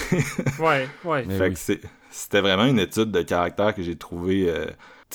[0.60, 1.24] Ouais, ouais.
[1.24, 1.52] Fait oui.
[1.52, 1.80] que c'est-
[2.10, 4.48] c'était vraiment une étude de caractère que j'ai trouvé.
[4.48, 4.66] euh,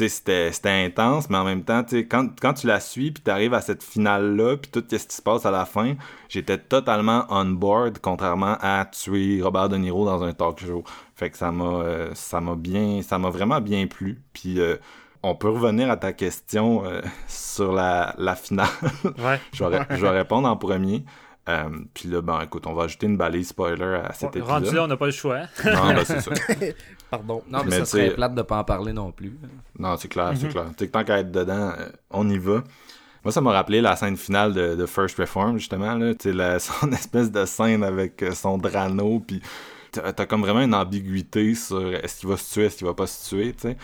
[0.08, 3.54] c'était, c'était intense, mais en même temps, tu quand, quand tu la suis, puis t'arrives
[3.54, 5.96] à cette finale-là, puis tout ce qui se passe à la fin,
[6.30, 10.84] j'étais totalement on board, contrairement à tuer Robert De Niro dans un talk show.
[11.16, 14.22] Fait que ça m'a, euh, ça m'a bien, ça m'a vraiment bien plu.
[14.32, 14.78] Puis euh,
[15.22, 18.68] on peut revenir à ta question euh, sur la, la finale.
[19.18, 19.40] Ouais.
[19.54, 21.04] je, vais, ré- je vais répondre en premier.
[21.48, 24.48] Euh, puis là, ben écoute, on va ajouter une balise spoiler à cet épisode.
[24.50, 25.38] Rendu là, on n'a pas le choix.
[25.38, 25.48] hein.
[25.66, 26.32] Non, ben c'est ça.
[27.10, 27.42] Pardon.
[27.50, 29.38] Non, mais, Mais ça serait plate de pas en parler non plus.
[29.78, 30.66] Non, c'est clair, c'est clair.
[30.78, 32.64] Sais que tant qu'à être dedans, euh, on y va.
[33.24, 36.14] Moi, ça m'a rappelé la scène finale de, de First Reform, justement, là.
[36.26, 39.42] La- son espèce de scène avec euh, son drano, puis
[39.92, 42.94] t'as t'as comme vraiment une ambiguïté sur est-ce qu'il va se tuer, est-ce qu'il va
[42.94, 43.78] pas se tuer, tu sais.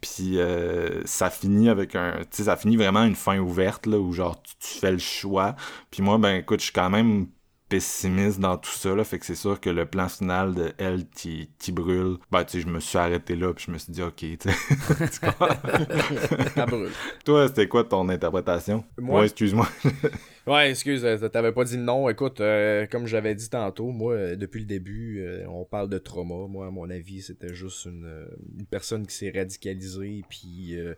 [0.00, 2.18] Puis euh, ça finit avec un...
[2.22, 4.98] Tu sais, ça finit vraiment une fin ouverte, là, où genre, tu, tu fais le
[4.98, 5.54] choix.
[5.92, 7.28] Puis moi, ben écoute, je suis quand même
[7.72, 11.06] pessimiste dans tout ça, là, fait que c'est sûr que le plan final de elle
[11.08, 13.90] qui, qui brûle, ben tu sais, je me suis arrêté là, puis je me suis
[13.90, 15.08] dit, ok, tu sais.
[15.10, 15.48] Tu comprends?
[16.54, 16.90] Ça brûle.
[17.24, 18.84] Toi, c'était quoi ton interprétation?
[18.98, 19.20] Moi?
[19.20, 19.66] Ouais, excuse-moi.
[20.44, 22.08] Ouais, excuse, euh, t'avais pas dit le nom.
[22.08, 25.98] Écoute, euh, comme j'avais dit tantôt, moi, euh, depuis le début, euh, on parle de
[25.98, 26.48] trauma.
[26.48, 28.26] Moi, à mon avis, c'était juste une,
[28.58, 30.94] une personne qui s'est radicalisée puis euh,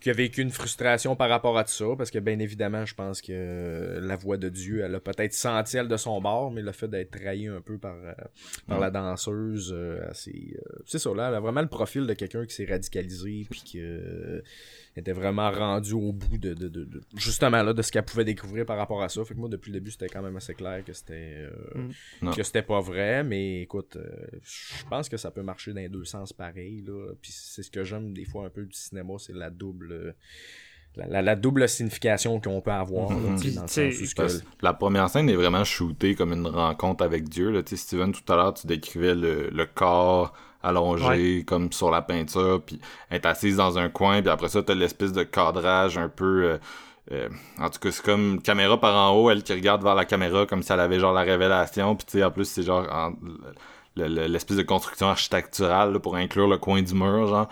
[0.00, 1.86] qui a vécu une frustration par rapport à tout ça.
[1.96, 5.76] Parce que, bien évidemment, je pense que la voix de Dieu, elle a peut-être senti
[5.76, 7.94] elle de son bord, mais le fait d'être trahi un peu par,
[8.66, 10.10] par la danseuse, euh, euh,
[10.86, 13.78] c'est ça, là, elle a vraiment le profil de quelqu'un qui s'est radicalisé puis que
[13.78, 14.42] euh,
[14.98, 18.24] était vraiment rendu au bout de, de, de- de- justement là de ce qu'elle pouvait
[18.24, 19.24] découvrir par rapport à ça.
[19.24, 21.50] Fait que moi depuis le début c'était quand même assez clair que c'était euh,
[22.22, 22.34] Mm.
[22.34, 24.08] Que c'était pas vrai, mais écoute, euh,
[24.42, 27.12] je pense que ça peut marcher dans les deux sens pareil là.
[27.22, 30.14] Puis c'est ce que j'aime des fois un peu du cinéma, c'est la double
[30.96, 33.10] la, la- la double signification qu'on peut avoir.
[33.10, 33.38] là, Mhm.
[33.38, 37.04] sais, dans le Puis, sens que- la première scène est vraiment shootée comme une rencontre
[37.04, 37.50] avec Dieu.
[37.50, 37.62] Là.
[37.62, 40.32] Tu sais, Steven, tout à l'heure, tu décrivais le, le corps
[40.62, 42.80] allongé comme sur la peinture, puis
[43.10, 46.44] elle est assise dans un coin, puis après ça, t'as l'espèce de cadrage un peu...
[46.44, 46.58] euh,
[47.12, 47.28] euh,
[47.58, 50.44] en tout cas, c'est comme caméra par en haut, elle qui regarde vers la caméra
[50.46, 53.12] comme si elle avait genre la révélation, puis tu sais, en plus, c'est genre en-
[53.96, 57.48] le- le- l'espèce de construction architecturale là, pour inclure le coin du mur, genre.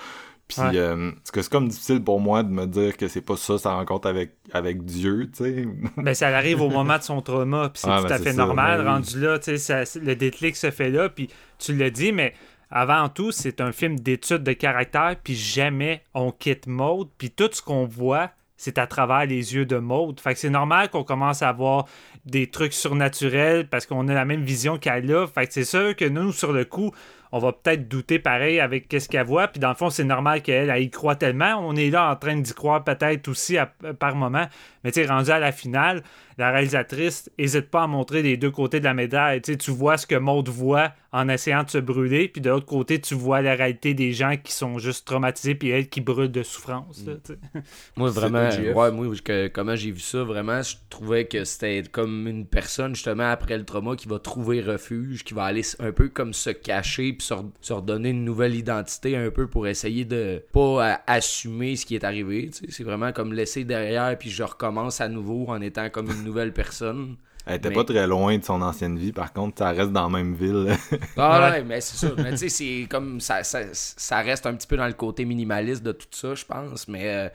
[0.48, 0.76] Puis, Ouais.
[0.76, 3.58] euh, parce que c'est comme difficile pour moi de me dire que c'est pas ça
[3.58, 5.66] sa rencontre avec, avec Dieu, tu sais.
[5.96, 8.30] Ben, ça arrive au moment de son trauma, puis c'est Ah, tout ben, à fait
[8.32, 8.78] ça, normal.
[8.78, 8.90] ben oui.
[8.90, 11.28] Rendu là, tu sais, le déclic se fait là, puis
[11.58, 12.32] tu l'as dit, mais
[12.70, 17.48] avant tout, c'est un film d'étude de caractère, puis jamais on quitte Maud, puis tout
[17.52, 20.18] ce qu'on voit, c'est à travers les yeux de Maud.
[20.18, 21.86] Fait que c'est normal qu'on commence à voir
[22.24, 25.26] des trucs surnaturels parce qu'on a la même vision qu'elle a.
[25.26, 26.90] Fait que c'est sûr que nous, sur le coup,
[27.32, 29.48] on va peut-être douter pareil avec qu'est-ce qu'elle voit.
[29.48, 31.56] Puis dans le fond, c'est normal qu'elle elle y croit tellement.
[31.58, 33.58] On est là en train d'y croire peut-être aussi
[33.98, 34.46] par moment.
[34.84, 36.02] Mais tu sais, rendu à la finale,
[36.38, 39.40] la réalisatrice n'hésite pas à montrer les deux côtés de la médaille.
[39.42, 42.50] Tu sais, tu vois ce que Maud voit en essayant de se brûler, puis de
[42.50, 46.02] l'autre côté, tu vois la réalité des gens qui sont juste traumatisés, puis elle qui
[46.02, 47.02] brûle de souffrance.
[47.06, 47.38] là, tu sais.
[47.96, 52.26] Moi, vraiment, ouais, moi, que- comment j'ai vu ça, vraiment, je trouvais que c'était comme
[52.28, 56.08] une personne, justement, après le trauma, qui va trouver refuge, qui va aller un peu
[56.10, 60.04] comme se cacher, puis se, re- se redonner une nouvelle identité, un peu pour essayer
[60.04, 62.50] de pas assumer ce qui est arrivé.
[62.50, 62.66] tu sais.
[62.68, 66.52] C'est vraiment comme laisser derrière, puis je recommence à nouveau en étant comme une nouvelle
[66.52, 67.16] personne.
[67.46, 70.08] Elle était Mais- pas très loin de son ancienne vie, par contre, ça reste dans
[70.10, 70.76] la même ville.
[71.16, 71.62] Ah Ouais.
[71.62, 72.12] mais c'est ça.
[72.16, 75.24] Mais tu sais, c'est comme ça, ça, ça reste un petit peu dans le côté
[75.24, 76.88] minimaliste de tout ça, je pense.
[76.88, 77.28] Mais euh,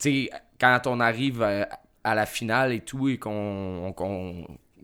[0.00, 0.30] tu sais,
[0.60, 1.68] quand on arrive à,
[2.02, 3.94] à la finale et tout, et qu'on.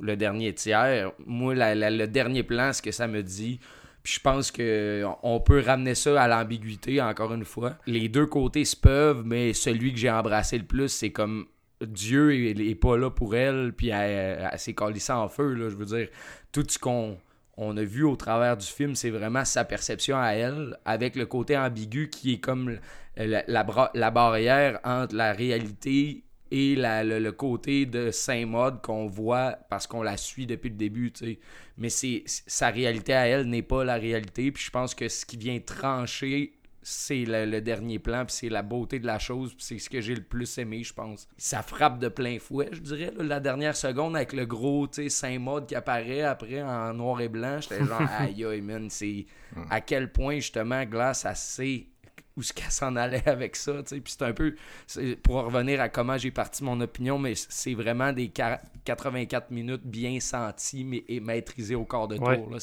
[0.00, 3.59] le dernier tiers, moi, la- la- le dernier plan, ce que ça me dit.
[4.04, 7.74] Puis je pense que on peut ramener ça à l'ambiguïté, encore une fois.
[7.88, 11.46] Les deux côtés se peuvent, mais celui que j'ai embrassé le plus, c'est comme
[11.80, 14.74] Dieu est, est pas là pour elle, puis elle, s'est
[15.10, 15.76] en feu.
[16.52, 17.18] Tout ce qu'on
[17.58, 21.26] on a vu au travers du film, c'est vraiment sa perception à elle, avec le
[21.26, 22.78] côté ambigu qui est comme
[23.16, 26.22] la, barrière entre la réalité
[26.52, 31.12] et le, côté de Saint-Mode qu'on voit parce qu'on la suit depuis le début.
[31.76, 35.36] Mais sa réalité à elle n'est pas la réalité, puis je pense que ce qui
[35.36, 36.52] vient trancher
[36.91, 39.91] c'est le, le dernier plan, puis c'est la beauté de la chose, puis c'est ce
[39.91, 41.28] que j'ai le plus aimé, je pense.
[41.36, 45.03] Ça frappe de plein fouet, je dirais, là, la dernière seconde avec le gros, tu
[45.03, 49.26] sais, Saint-Mode qui apparaît après en noir et blanc, j'étais genre, aïe aïe, man, c'est
[49.70, 51.86] à quel point, justement, Glace, elle sait
[52.36, 54.55] où ce qu'elle s'en allait avec ça, tu sais, puis c'est un peu,
[55.24, 59.82] pour revenir à comment j'ai parti mon opinion, mais c'est vraiment des quar- 84 minutes
[59.84, 62.59] bien senties, mais et maîtrisées au quart de tour, Ouais.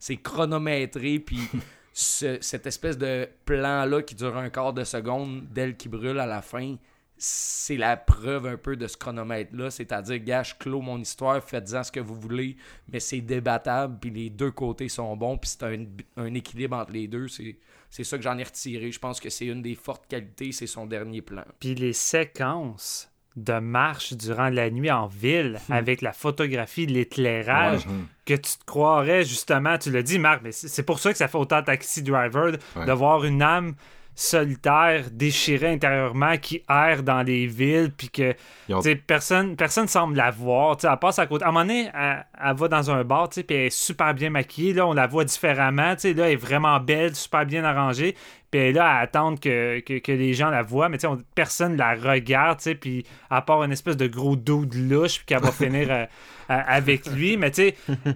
[0.00, 1.38] c'est chronométré, puis
[1.98, 6.26] ce- cette espèce de plan-là qui dure un quart de seconde d'elle qui brûle à
[6.26, 6.76] la fin,
[7.16, 9.70] c'est la preuve un peu de ce chronomètre-là.
[9.70, 12.58] C'est-à-dire, gars, je clôt mon histoire, faites-en ce que vous voulez,
[12.92, 15.86] mais c'est débattable, puis les deux côtés sont bons, puis c'est un,
[16.18, 17.28] un équilibre entre les deux.
[17.28, 17.56] C'est,
[17.88, 18.92] c'est ça que j'en ai retiré.
[18.92, 21.44] Je pense que c'est une des fortes qualités, c'est son dernier plan.
[21.58, 27.82] Puis les séquences de marche durant la nuit en ville avec la photographie, l'éclairage,
[28.24, 31.28] que tu te croirais justement, tu l'as dit Marc, mais c'est pour ça que ça
[31.28, 32.86] fait autant Taxi Driver de, Ouais.
[32.86, 33.74] de voir une âme
[34.18, 38.34] solitaire, déchirée intérieurement, qui erre dans les villes, puis que
[38.70, 40.78] ont- personne personne semble la voir.
[40.82, 41.44] Elle passe à côté.
[41.44, 44.30] À un moment donné, elle, elle va dans un bar, puis elle est super bien
[44.30, 44.72] maquillée.
[44.72, 45.82] Là, on la voit différemment.
[45.92, 48.16] Là, elle est vraiment belle, super bien arrangée.
[48.56, 50.88] Puis elle est là à attendre que, que, que les gens la voient.
[50.88, 52.58] Mais on- personne la regarde.
[52.80, 56.04] Puis à part une espèce de gros dos de louche, puis qu'elle va finir euh,
[56.48, 57.36] avec lui.
[57.36, 57.70] Mais tu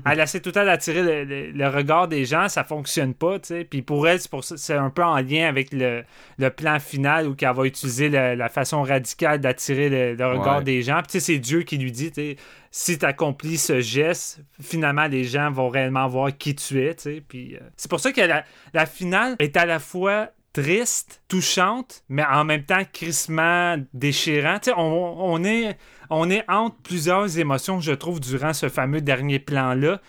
[0.06, 2.48] elle essaie tout le temps d'attirer le, le- le regard des gens.
[2.48, 3.36] Ça fonctionne pas.
[3.68, 4.18] Puis pour elle,
[4.56, 6.04] c'est un peu en lien avec le,
[6.38, 10.64] le plan final où qu'elle va utiliser la façon radicale d'attirer le, regard Ouais.
[10.64, 11.02] des gens.
[11.06, 12.36] Puis c'est Dieu qui lui dit, tu sais,
[12.70, 16.94] si tu accomplis ce geste, finalement, les gens vont réellement voir qui tu es.
[17.26, 22.24] Puis euh, c'est pour ça que la, finale est à la fois triste, touchante, mais
[22.24, 24.58] en même temps crissement déchirant.
[24.76, 25.76] On est,
[26.10, 30.00] on est entre plusieurs émotions, je trouve, durant ce fameux dernier plan-là.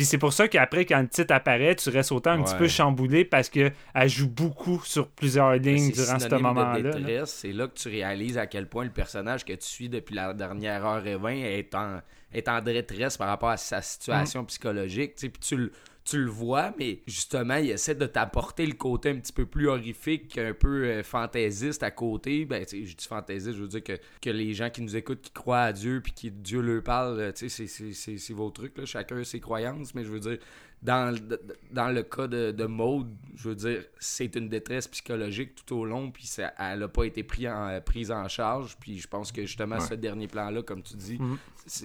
[0.00, 2.66] Puis c'est pour ça qu'après, quand le titre apparaît, tu restes autant un petit peu
[2.68, 3.74] chamboulé parce qu'elle
[4.06, 7.26] joue beaucoup sur plusieurs lignes durant ce moment-là.
[7.26, 10.32] C'est là que tu réalises à quel point le personnage que tu suis depuis la
[10.32, 12.00] dernière heure et vingt est en,
[12.32, 13.82] est en détresse par rapport à sa Mm.
[13.82, 15.16] situation psychologique.
[15.16, 15.72] tu sais, Puis tu, le-
[16.10, 19.68] tu le vois, mais justement, il essaie de t'apporter le côté un petit peu plus
[19.68, 22.44] horrifique, un peu euh, fantaisiste à côté.
[22.44, 24.96] Ben, tu sais, je dis fantaisiste, je veux dire que, que les gens qui nous
[24.96, 28.50] écoutent, qui croient à Dieu, puis qui Dieu leur parle, euh, tu sais, c'est- vos
[28.50, 28.84] trucs, là.
[28.84, 30.38] chacun ses croyances, mais je veux dire,
[30.82, 31.40] dans, le-
[31.72, 33.06] dans le cas de, de Maud,
[33.36, 37.04] je veux dire, c'est une détresse psychologique tout au long, puis ça- elle n'a pas
[37.04, 39.86] été pris en, prise en charge, puis je pense que justement, Ouais.
[39.88, 41.38] ce dernier plan-là, comme tu dis, Mhm.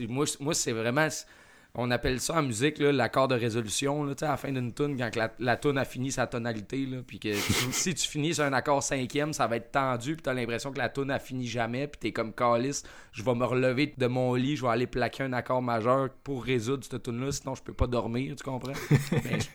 [0.10, 1.08] moi, moi c'est vraiment...
[1.78, 4.04] On appelle ça en musique l'accord de résolution.
[4.06, 6.12] Là, tu sais, à la fin d'une tune, quand que la, la tune a fini
[6.12, 9.58] sa tonalité, là, puis que tu- si tu finis sur un accord cinquième, ça va
[9.58, 12.84] être tendu, puis t'as l'impression que la tune a fini jamais, puis t'es comme calice,
[13.12, 16.44] je vais me relever de mon lit, je vais aller plaquer un accord majeur pour
[16.46, 18.72] résoudre cette tune là sinon je peux pas dormir, tu comprends?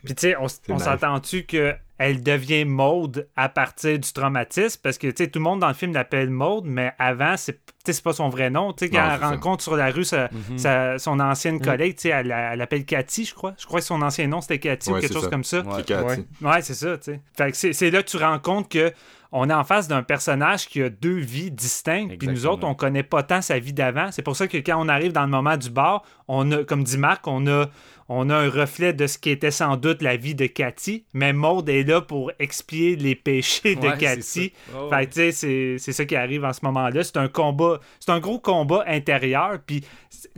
[0.04, 4.96] Puis tu sais, on, on s'entend-tu que elle devient Maude à partir du traumatisme parce
[4.96, 7.60] que tu sais tout le monde dans le film l'appelle Maude mais avant c'est tu
[7.86, 9.28] sais, c'est pas son vrai nom tu sais quand Non, elle ça.
[9.30, 10.58] rencontre sur la rue sa- Mhm.
[10.58, 13.86] sa- son ancienne collègue tu sais elle, elle l'appelle Cathy je crois je crois que
[13.86, 15.28] son ancien nom c'était Cathy ou quelque chose ça.
[15.30, 15.82] comme ça Ouais.
[15.86, 15.94] C'est.
[16.02, 16.18] Ouais.
[16.50, 17.20] Ouais, ça, tu sais.
[17.36, 18.92] Fait que c'est, c'est là que tu rends compte que
[19.32, 22.74] on est en face d'un personnage qui a deux vies distinctes, puis nous autres, on
[22.74, 24.10] connaît pas tant sa vie d'avant.
[24.10, 26.82] C'est pour ça que quand on arrive dans le moment du bar, on a, comme
[26.82, 27.66] dit Marc, on a,
[28.08, 31.32] on a un reflet de ce qui était sans doute la vie de Cathy, mais
[31.32, 34.52] Maud est là pour expier les péchés de Ouais, Cathy.
[34.76, 37.04] Oh, Fait tu sais, c'est, ça qui arrive en ce moment-là.
[37.04, 39.58] C'est un combat, c'est un gros combat intérieur.
[39.64, 39.84] Puis,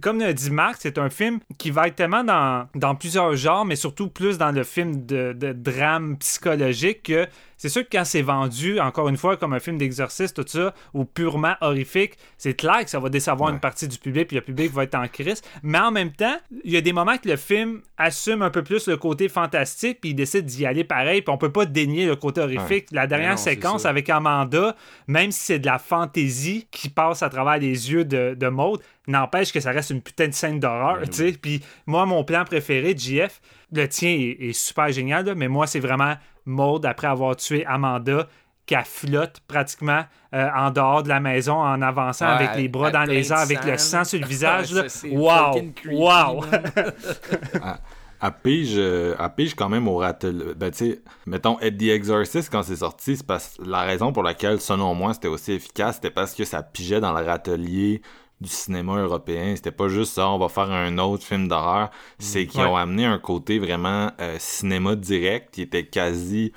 [0.02, 3.64] comme l'a dit Marc, c'est un film qui va être tellement dans, dans plusieurs genres,
[3.64, 7.26] mais surtout plus dans le film de, de drame psychologique que
[7.62, 10.74] c'est sûr que quand c'est vendu, encore une fois, comme un film d'exorciste, tout ça,
[10.94, 13.54] ou purement horrifique, c'est clair que ça va décevoir Ouais.
[13.54, 15.42] une partie du public, puis le public va être en crise.
[15.62, 18.64] Mais en même temps, il y a des moments que le film assume un peu
[18.64, 22.04] plus le côté fantastique, puis il décide d'y aller pareil, puis on peut pas dénier
[22.06, 22.86] le côté horrifique.
[22.90, 24.74] La dernière non, c'est séquence avec Amanda,
[25.06, 28.80] même si c'est de la fantaisie qui passe à travers les yeux de, de Maud,
[29.06, 31.32] n'empêche que ça reste une putain de scène d'horreur, Ben tu sais.
[31.40, 33.40] Puis moi, mon plan préféré, JF,
[33.72, 36.14] le tien est, est super génial, là, mais moi, c'est vraiment
[36.46, 38.26] Maud, après avoir tué Amanda,
[38.66, 40.02] qui flotte pratiquement
[40.34, 43.10] euh, en dehors de la maison en avançant Ouais, avec les bras elle- dans elle
[43.10, 44.72] les airs, avec le sang, sur le visage.
[44.72, 44.82] là.
[44.82, 45.52] Ça, c'est Wow!
[45.74, 46.44] creepy, Wow!
[48.42, 50.54] pige, euh, pige quand même au râtelier.
[50.54, 54.22] Ben, tu sais, mettons, Ed the Exorcist, quand c'est sorti, c'est parce la raison pour
[54.22, 58.00] laquelle, selon moi, c'était aussi efficace, c'était parce que ça pigeait dans le râtelier
[58.42, 59.54] du cinéma européen.
[59.56, 61.90] C'était pas juste ça, on va faire un autre film d'horreur.
[62.18, 62.66] C'est qu'ils Ouais.
[62.66, 66.52] ont amené un côté vraiment euh, cinéma direct qui était quasi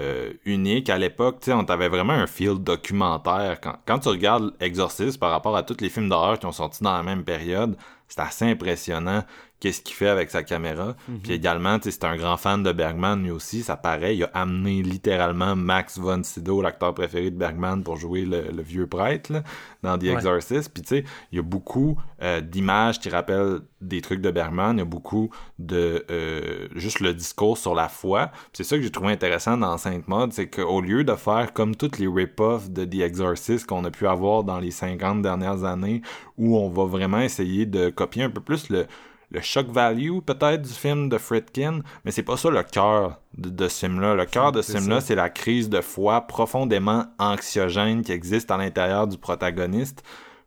[0.00, 1.36] euh, unique à l'époque.
[1.40, 3.60] Tu sais, on t'avait vraiment un feel documentaire.
[3.62, 6.82] Quand, quand tu regardes Exorcist par rapport à tous les films d'horreur qui ont sorti
[6.82, 7.76] dans la même période,
[8.08, 9.22] c'est assez impressionnant
[9.60, 10.94] qu'est-ce qu'il fait avec sa caméra.
[11.22, 13.62] Puis également, tu sais, c'est un grand fan de Bergman lui aussi.
[13.62, 18.24] Ça paraît, il a amené littéralement Max von Sydow, l'acteur préféré de Bergman, pour jouer
[18.26, 19.42] le, le vieux prêtre là,
[19.82, 20.12] dans The Ouais.
[20.12, 20.70] Exorcist.
[20.72, 24.74] Puis tu sais, il y a beaucoup euh, d'images qui rappellent des trucs de Bergman.
[24.76, 28.26] Il y a beaucoup de euh, juste le discours sur la foi.
[28.28, 31.52] Puis c'est ça que j'ai trouvé intéressant dans Sainte Mode, c'est qu'au lieu de faire
[31.52, 35.64] comme toutes les rip-offs de The Exorcist qu'on a pu avoir dans les 50 dernières
[35.64, 36.02] années,
[36.36, 38.86] où on va vraiment essayer de copier un peu plus le
[39.36, 43.50] le shock value peut-être du film de Friedkin, mais c'est pas ça le cœur de,
[43.50, 44.14] de ce film-là.
[44.14, 48.50] Le cœur de ce C'est film-là, c'est la crise de foi profondément anxiogène qui existe
[48.50, 50.02] à l'intérieur du protagoniste.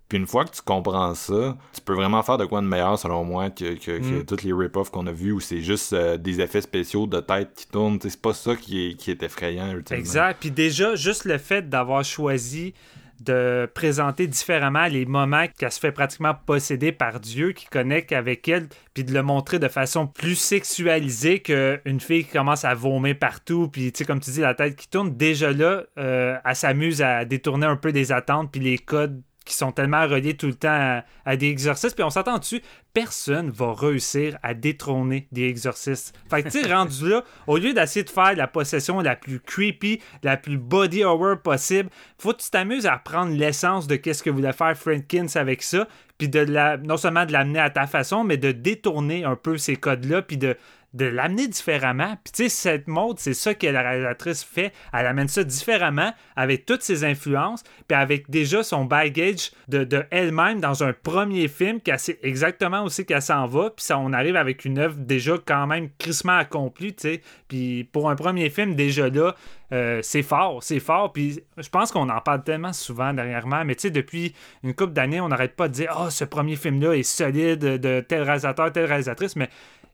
[0.07, 2.97] Puis une fois que tu comprends ça, tu peux vraiment faire de quoi de meilleur
[2.97, 4.25] selon moi que, que, que Mm.
[4.25, 7.53] toutes les rip-offs qu'on a vus où c'est juste euh, des effets spéciaux de tête
[7.55, 7.99] qui tournent.
[8.01, 9.99] C'est pas ça qui est, qui est effrayant ultimement.
[9.99, 10.37] Exact.
[10.39, 12.73] Puis déjà, juste le fait d'avoir choisi
[13.21, 18.47] de présenter différemment les moments qu'elle se fait pratiquement posséder par Dieu, qui connecte avec
[18.47, 23.17] elle, puis de le montrer de façon plus sexualisée qu'une fille qui commence à vomir
[23.17, 25.15] partout, puis tu sais, comme tu dis, la tête qui tourne.
[25.15, 29.55] Déjà là, euh, elle s'amuse à détourner un peu des attentes, puis les codes qui
[29.55, 31.95] sont tellement reliés tout le temps à, à des exorcistes.
[31.95, 32.61] Puis on s'entend dessus,
[32.93, 36.15] personne va réussir à détrôner des exorcistes.
[36.29, 39.39] Fait que tu sais, rendu là, au lieu d'essayer de faire la possession la plus
[39.39, 41.89] creepy, la plus body horror possible,
[42.19, 45.87] faut que tu t'amuses à reprendre l'essence de qu'est-ce que voulait faire Frankins avec ça,
[46.19, 49.57] puis de la, non seulement de l'amener à ta façon, mais de détourner un peu
[49.57, 50.55] ces codes-là, puis de
[50.93, 52.17] de l'amener différemment.
[52.23, 54.73] Puis tu sais, cette mode, c'est ça que la réalisatrice fait.
[54.93, 60.59] Elle amène ça différemment avec toutes ses influences, puis avec déjà son baggage de, elle-même
[60.59, 64.35] dans un premier film, qu'elle sait exactement aussi qu'elle s'en va, puis ça, on arrive
[64.35, 67.21] avec une œuvre déjà quand même crissement accomplie, tu sais.
[67.47, 69.35] Puis pour un premier film, déjà là,
[69.71, 71.13] euh, c'est fort, c'est fort.
[71.13, 74.33] Puis je pense qu'on en parle tellement souvent dernièrement, mais tu sais, depuis
[74.63, 77.99] une couple d'années, on n'arrête pas de dire «Ah, ce premier film-là est solide, de
[78.01, 79.49] tel réalisateur, telle réalisatrice», mais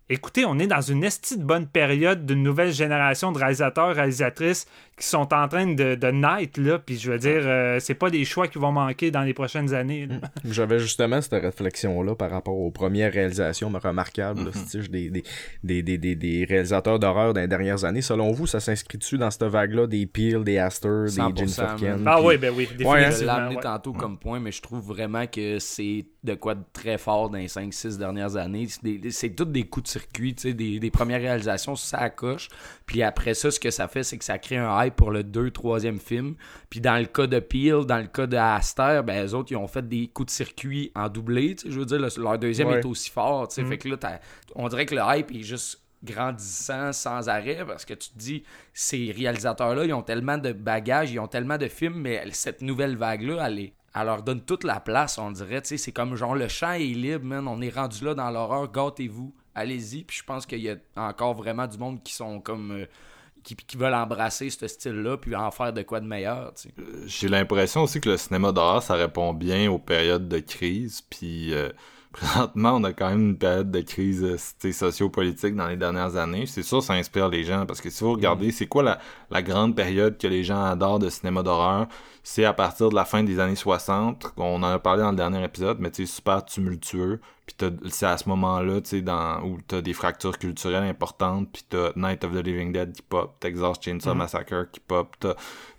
[0.09, 4.67] écoutez, on est dans une estie de bonne période d'une nouvelle génération de réalisateurs, réalisatrices
[4.97, 6.79] qui sont en train de, de naître, là.
[6.79, 9.73] Puis je veux dire, euh, c'est pas des choix qui vont manquer dans les prochaines
[9.73, 10.05] années.
[10.05, 10.15] là.
[10.45, 15.23] J'avais justement cette réflexion-là par rapport aux premières réalisations remarquables, là, c'est-tu, des, des,
[15.63, 18.01] des, des, des, des réalisateurs d'horreur dans les dernières années.
[18.01, 22.03] Selon vous, ça s'inscrit-tu dans cette vague-là des Peel, des Astor, des 100%, Jennifer Ken?
[22.05, 22.95] Ah puis- oui, ben oui, Je définitivement.
[22.95, 23.61] l'ai amené ouais.
[23.61, 27.37] tantôt comme point, mais je trouve vraiment que c'est de quoi de très fort dans
[27.37, 28.67] les 5-6 dernières années.
[29.09, 32.47] C'est toutes des coups de circuit, des, des premières réalisations, ça coche.
[32.85, 35.23] Puis après ça, ce que ça fait, c'est que ça crée un hype pour le
[35.23, 36.35] 2 troisième film.
[36.69, 39.57] Puis dans le cas de Peel, dans le cas de Aster, ben eux autres, ils
[39.57, 41.55] ont fait des coups de circuit en doublé.
[41.65, 42.79] Je veux dire, le- leur deuxième Ouais.
[42.79, 43.51] est aussi fort.
[43.51, 43.63] sais.
[43.65, 43.97] Fait que là,
[44.55, 48.43] on dirait que le hype est juste grandissant sans arrêt parce que tu te dis
[48.73, 52.95] ces réalisateurs-là ils ont tellement de bagages ils ont tellement de films mais cette nouvelle
[52.95, 56.15] vague-là elle, est- elle leur donne toute la place on dirait tu sais c'est comme
[56.15, 60.17] genre le champ est libre man on est rendu là dans l'horreur gâtez-vous allez-y puis
[60.17, 62.85] je pense qu'il y a encore vraiment du monde qui sont comme euh,
[63.43, 66.71] qui, veulent embrasser ce style-là puis en faire de quoi de meilleur sais.
[67.05, 71.01] J'ai l'impression aussi que le cinéma d'horreur, ça répond bien aux périodes de crise.
[71.01, 71.69] Puis euh,
[72.15, 76.45] présentement, on a quand même une période de crise euh, sociopolitique dans les dernières années.
[76.45, 77.65] C'est sûr, ça inspire les gens.
[77.65, 78.99] Parce que si vous regardez, c'est quoi la,
[79.29, 81.87] la grande période que les gens adorent de cinéma d'horreur?
[82.23, 84.27] C'est à partir de la fin des années 60.
[84.37, 87.19] On en a parlé dans le dernier épisode, mais tu sais, super tumultueux.
[87.45, 91.63] Puis c'est à ce moment-là, tu sais, dans, où t'as des fractures culturelles importantes, puis
[91.69, 95.35] t'as Night of the Living Dead qui pop, Texas Chainsaw Massacre qui pop, t'as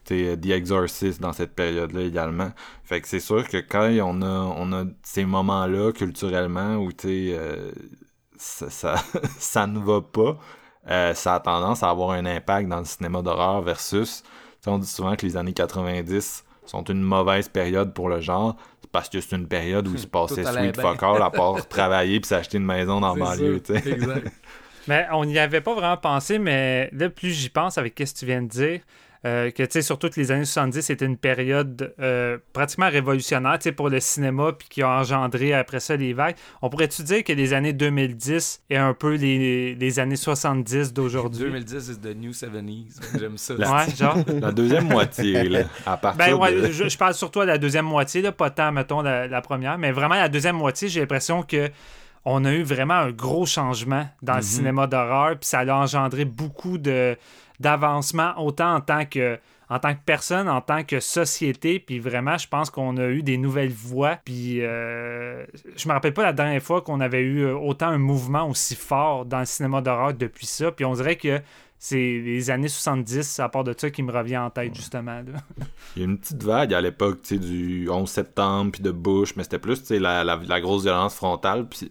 [0.07, 2.51] t'sais, The Exorcist dans cette période-là également.
[2.85, 7.09] Fait que c'est sûr que quand on a, on a ces moments-là culturellement où, tu
[7.09, 7.73] sais, euh,
[8.37, 8.95] ça, ça,
[9.39, 10.39] ça ne va pas,
[10.89, 14.23] euh, ça a tendance à avoir un impact dans le cinéma d'horreur versus,
[14.67, 18.91] on dit souvent que les années 90 sont une mauvaise période pour le genre, c'est
[18.91, 22.19] parce que c'est une période où il se passait sweet fuck all à part travailler
[22.19, 23.89] puis s'acheter une maison dans la banlieue, tu sais.
[23.89, 24.33] Exact.
[24.89, 28.19] Mais on n'y avait pas vraiment pensé, mais là, plus j'y pense avec ce que
[28.19, 28.81] tu viens de dire,
[29.25, 33.59] euh, que tu sais, sur toutes les années 70, c'était une période euh, pratiquement révolutionnaire
[33.59, 36.37] tu sais, pour le cinéma, puis qui a engendré après ça les vagues.
[36.63, 41.45] On pourrait-tu dire que les années 2010 est un peu les, les années 70 d'aujourd'hui?
[41.45, 44.17] 2010 is the new 70s j'aime ça Ouais, genre.
[44.41, 46.71] La deuxième moitié, là, à partir Ben ouais, de...
[46.71, 49.79] je, je parle surtout de la deuxième moitié, là, pas tant, mettons, la, la première,
[49.79, 51.71] mais vraiment la deuxième moitié, j'ai l'impression que
[52.29, 56.25] on a eu vraiment un gros changement dans le cinéma d'horreur, puis ça a engendré
[56.25, 57.17] beaucoup de
[57.61, 59.39] d'avancement, autant en tant que
[59.69, 63.23] en tant que personne, en tant que société, puis vraiment, je pense qu'on a eu
[63.23, 65.45] des nouvelles voix, puis euh,
[65.77, 68.77] je me rappelle pas la dernière fois qu'on avait eu euh, autant un mouvement aussi
[68.77, 71.41] fort dans le cinéma d'horreur depuis ça, puis on dirait que
[71.79, 75.17] c'est les années 70, à part de ça, qui me revient en tête, justement.
[75.17, 75.41] là.
[75.97, 78.93] Il y a une petite vague à l'époque, tu sais, du 11 septembre, puis de
[78.93, 81.91] Bush, mais c'était plus, tu sais, la, la, la grosse violence frontale, puis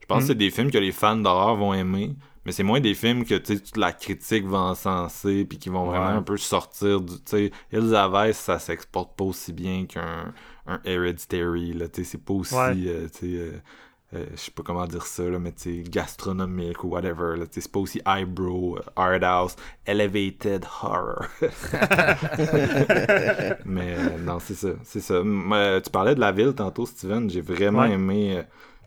[0.00, 2.16] je pense que c'est des films que les fans d'horreur vont aimer,
[2.50, 5.68] mais c'est moins des films que, tu sais, toute la critique va encenser, puis qui
[5.68, 10.34] vont vraiment un peu sortir du, tu sais, ça s'exporte pas aussi bien qu'un
[10.66, 12.74] un Hereditary, là, tu sais, c'est pas aussi, Ouais.
[12.86, 13.26] euh, tu sais...
[13.36, 13.52] euh,
[14.14, 17.70] euh, je sais pas comment dire ça, là, mais tu gastronomique ou whatever, là, c'est
[17.70, 19.54] pas aussi highbrow, euh, art house,
[19.86, 21.26] elevated horror.
[23.64, 25.22] mais euh, non, c'est ça, c'est ça.
[25.22, 27.92] Tu parlais de la ville tantôt, Steven, j'ai vraiment Ouais.
[27.92, 28.42] aimé...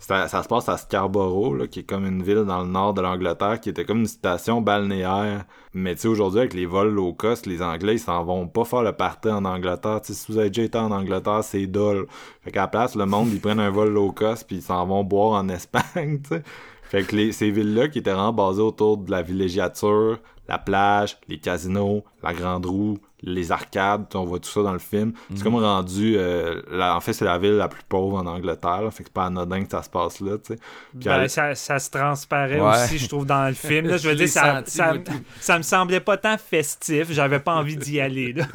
[0.05, 3.61] ça, se passe à Scarborough, qui est comme une ville dans le nord de l'Angleterre,
[3.61, 5.45] qui était comme une station balnéaire.
[5.73, 8.65] Mais tu sais, aujourd'hui, avec les vols low cost, les Anglais, ils s'en vont pas
[8.65, 10.01] faire le party en Angleterre.
[10.03, 12.07] Si vous avez déjà été en Angleterre, c'est dole.
[12.41, 14.85] Fait qu'à la place, le monde, ils prennent un vol low cost, puis ils s'en
[14.85, 16.19] vont boire en Espagne.
[16.83, 21.17] Fait que les, ces villes-là, qui étaient vraiment basées autour de la villégiature, la plage,
[21.29, 25.13] les casinos, la grande roue, les arcades, on voit tout ça dans le film.
[25.33, 26.15] C'est comme rendu...
[26.17, 29.09] euh, la- en fait, c'est la ville la plus pauvre en Angleterre, là, fait que
[29.09, 30.59] c'est pas anodin que ça se passe là, tu sais.
[30.91, 32.83] Puis Ben, elle- ça, ça se transparaît Ouais.
[32.83, 33.87] aussi, je trouve, dans le film.
[33.87, 33.97] là.
[33.97, 37.11] je veux dire, ça, senti, ça, me semblait pas tant festif.
[37.11, 38.33] J'avais pas envie d'y aller.
[38.33, 38.45] là.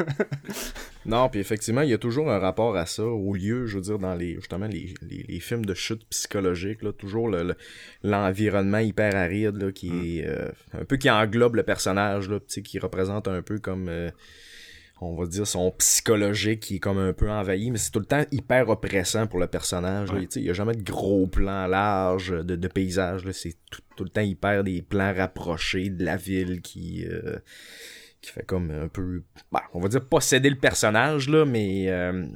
[1.06, 3.80] Non, puis effectivement, il y a toujours un rapport à ça, au lieu, je veux
[3.80, 7.56] dire, dans les justement les, les, les films de chute psychologique, là, toujours le, le-
[8.02, 12.46] l'environnement hyper aride là, qui est euh, un peu qui englobe le personnage, là, tu
[12.48, 14.10] sais, qui représente un peu comme euh,
[15.00, 18.04] on va dire son psychologique qui est comme un peu envahi, mais c'est tout le
[18.04, 20.12] temps hyper oppressant pour le personnage.
[20.12, 20.20] là.
[20.20, 23.32] Tu sais, Il y a jamais de gros plans larges de, de paysages, là.
[23.32, 27.38] c'est tout, tout le temps hyper des plans rapprochés de la ville qui euh,
[28.20, 32.26] qui fait comme un peu, bah, on va dire posséder le personnage là, mais euh,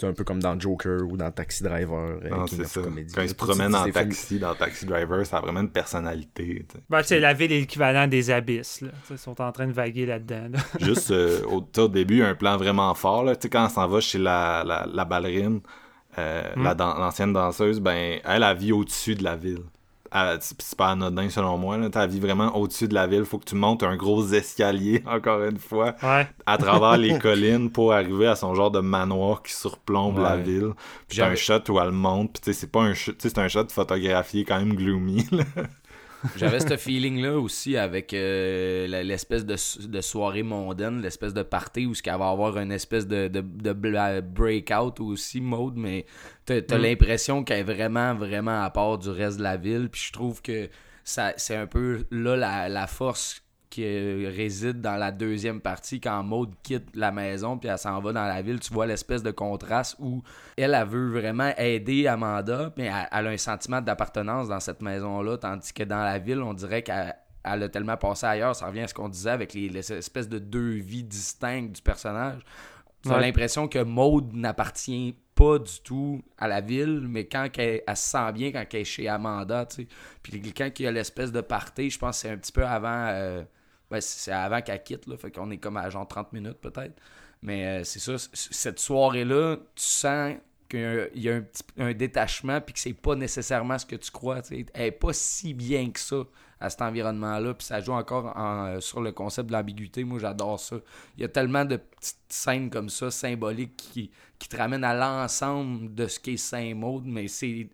[0.00, 2.18] c'est un peu comme dans Joker ou dans Taxi Driver.
[2.24, 2.80] euh, Non, King c'est of ça.
[2.80, 3.12] Comedy.
[3.14, 6.66] Quand il se promène en taxi, dans Taxi Driver, ça a vraiment une personnalité.
[6.88, 8.80] Ben, tu sais, la ville est l'équivalent des abysses.
[8.80, 8.88] Là.
[9.10, 10.48] Ils sont en train de vaguer là-dedans.
[10.52, 10.58] là.
[10.80, 13.22] Juste euh, au, au début, un plan vraiment fort.
[13.22, 13.36] Là.
[13.36, 15.60] Tu sais, quand on s'en va chez la, la, la ballerine,
[16.18, 16.62] euh, Hmm.
[16.64, 19.58] la dan- l'ancienne danseuse, ben, elle, elle vit au-dessus de la ville.
[20.40, 21.78] C'est pas anodin selon moi.
[21.90, 23.24] T'as vie vraiment au-dessus de la ville.
[23.24, 26.26] Faut que tu montes un gros escalier, encore une fois, Ouais.
[26.46, 30.72] à travers les collines pour arriver à son genre de manoir qui surplombe la ville.
[31.08, 32.32] Puis t'as un shot où elle monte.
[32.34, 35.26] Puis tu sais, c'est pas un c'est un shot photographié quand même gloomy.
[35.32, 35.44] là.
[36.36, 39.56] J'avais ce feeling-là aussi avec euh, l'espèce de,
[39.86, 43.40] de soirée mondaine, l'espèce de party où ce qu'elle va avoir une espèce de, de,
[43.40, 46.06] de breakout aussi, mode, mais
[46.44, 49.88] t'as t'as l'impression qu'elle est vraiment, vraiment à part du reste de la ville.
[49.90, 50.68] Puis je trouve que
[51.04, 53.42] ça c'est un peu là la, la force
[53.76, 58.00] qui euh, réside dans la deuxième partie quand Maud quitte la maison puis elle s'en
[58.00, 58.58] va dans la ville.
[58.60, 60.22] Tu vois l'espèce de contraste où
[60.56, 64.80] elle, elle veut vraiment aider Amanda, mais elle, elle a un sentiment d'appartenance dans cette
[64.82, 67.14] maison-là, tandis que dans la ville, on dirait qu'elle
[67.48, 68.56] elle a tellement passé ailleurs.
[68.56, 71.82] Ça revient à ce qu'on disait avec les, les espèces de deux vies distinctes du
[71.82, 72.40] personnage.
[73.04, 73.20] Tu as Ouais.
[73.20, 78.08] l'impression que Maud n'appartient pas du tout à la ville, mais quand elle, elle se
[78.10, 79.88] sent bien, quand elle est chez Amanda, tu sais.
[80.22, 82.64] Puis quand il y a l'espèce de party, je pense que c'est un petit peu
[82.66, 83.06] avant...
[83.10, 83.44] euh,
[83.90, 85.16] ben, c'est avant qu'elle quitte, là.
[85.16, 86.94] Fait qu'on est comme à genre 30 minutes, peut-être.
[87.42, 90.34] Mais euh, c'est ça, cette soirée-là, tu sens
[90.68, 91.40] qu'il y a
[91.78, 94.40] un- détachement, puis que c'est pas nécessairement ce que tu crois.
[94.50, 96.24] Elle est pas si bien que ça
[96.58, 100.02] à cet environnement-là, puis ça joue encore en- euh, sur le concept de l'ambiguïté.
[100.04, 100.76] Moi, j'adore ça.
[101.16, 104.94] Il y a tellement de petites scènes comme ça, symboliques, qui, qui te ramènent à
[104.94, 107.68] l'ensemble de ce qu'est Saint-Maud, mais c'est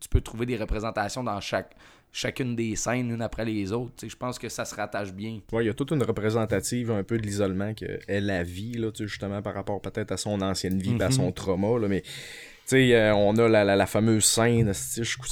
[0.00, 1.76] tu peux trouver des représentations dans chaque
[2.12, 4.06] chacune des scènes, une après les autres.
[4.06, 5.40] Je pense que ça se rattache bien.
[5.52, 8.90] Ouais, il y a toute une représentative un peu de l'isolement qu'elle a vit, là,
[9.00, 12.02] justement, par rapport peut-être à son ancienne vie, à son trauma, là, mais...
[12.74, 14.72] Euh, on a la, la, la fameuse scène,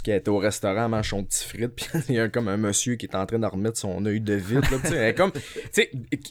[0.05, 2.97] qui était au restaurant, mange son petit frite, puis il y a comme un monsieur
[2.97, 5.31] qui est en train de remettre son œil de vide, là, comme,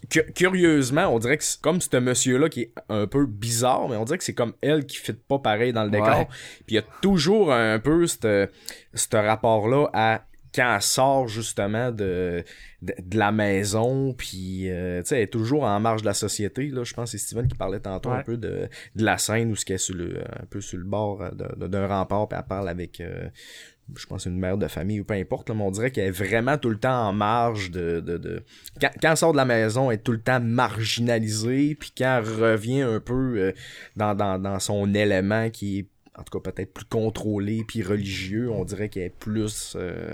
[0.10, 3.96] cu- curieusement, on dirait que c'est comme ce monsieur-là qui est un peu bizarre, mais
[3.96, 6.28] on dirait que c'est comme elle qui fit pas pareil dans le décor,
[6.68, 8.48] puis il y a toujours un peu ce
[9.16, 10.22] rapport-là à
[10.54, 12.44] quand elle sort justement de,
[12.82, 16.14] de, de la maison, puis euh, tu sais, elle est toujours en marge de la
[16.14, 16.68] société.
[16.70, 19.52] Là, je pense que c'est Steven qui parlait tantôt un peu de, de la scène
[19.52, 21.32] où ce qu'elle est sur le, un peu sur le bord euh,
[21.68, 23.30] d'un rempart, puis elle parle avec euh,
[23.96, 26.12] je pense une mère de famille ou peu importe, là, mais on dirait qu'elle est
[26.12, 28.00] vraiment tout le temps en marge de.
[28.00, 28.44] de, de...
[28.80, 32.22] Quand, quand elle sort de la maison, elle est tout le temps marginalisée, puis quand
[32.24, 33.52] elle revient un peu euh,
[33.96, 35.88] dans, dans, dans son élément qui est
[36.20, 40.14] en tout cas peut-être plus contrôlé puis religieux, on dirait qu'elle est plus euh,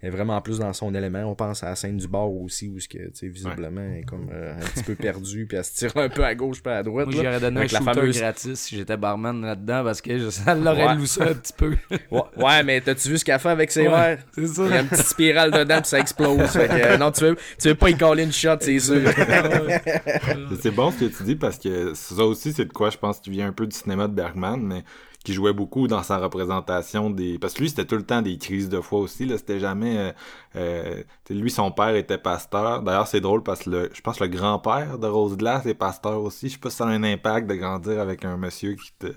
[0.00, 1.20] elle est vraiment plus dans son élément.
[1.24, 4.00] On pense à la scène du bar aussi où ce que tu sais visiblement elle
[4.00, 6.62] est comme euh, un petit peu perdue puis elle se tire un peu à gauche
[6.62, 9.40] puis à droite Moi, j'aurais donné un Avec la shooter fameuse- gratis si j'étais barman
[9.40, 10.94] là-dedans parce que je- ça l'aurait Ouais.
[10.96, 11.74] loussé un petit peu.
[12.10, 14.24] Ouais, ouais, mais t'as-tu vu ce qu'elle fait avec ses Ouais, verres?
[14.34, 14.64] c'est ça.
[14.66, 16.48] Il y a une petite spirale dedans puis ça explose.
[16.50, 19.00] Fait que, euh, non, tu veux, tu veux pas y coller une shot, c'est sûr.
[20.60, 23.20] C'est bon ce que tu dis parce que ça aussi, c'est de quoi je pense
[23.20, 24.82] qui vient un peu du cinéma de Bergman, mais
[25.24, 27.38] qui jouait beaucoup dans sa représentation des.
[27.38, 29.26] Parce que lui, c'était tout le temps des crises de foi aussi.
[29.26, 29.98] Là, c'était jamais.
[29.98, 30.12] euh,
[30.56, 32.82] euh, lui, son père était pasteur.
[32.82, 35.74] D'ailleurs, c'est drôle parce que le, je pense que le grand-père de Rose Glass est
[35.74, 36.48] pasteur aussi.
[36.48, 39.08] Je sais pas si ça a un impact de grandir avec un monsieur qui te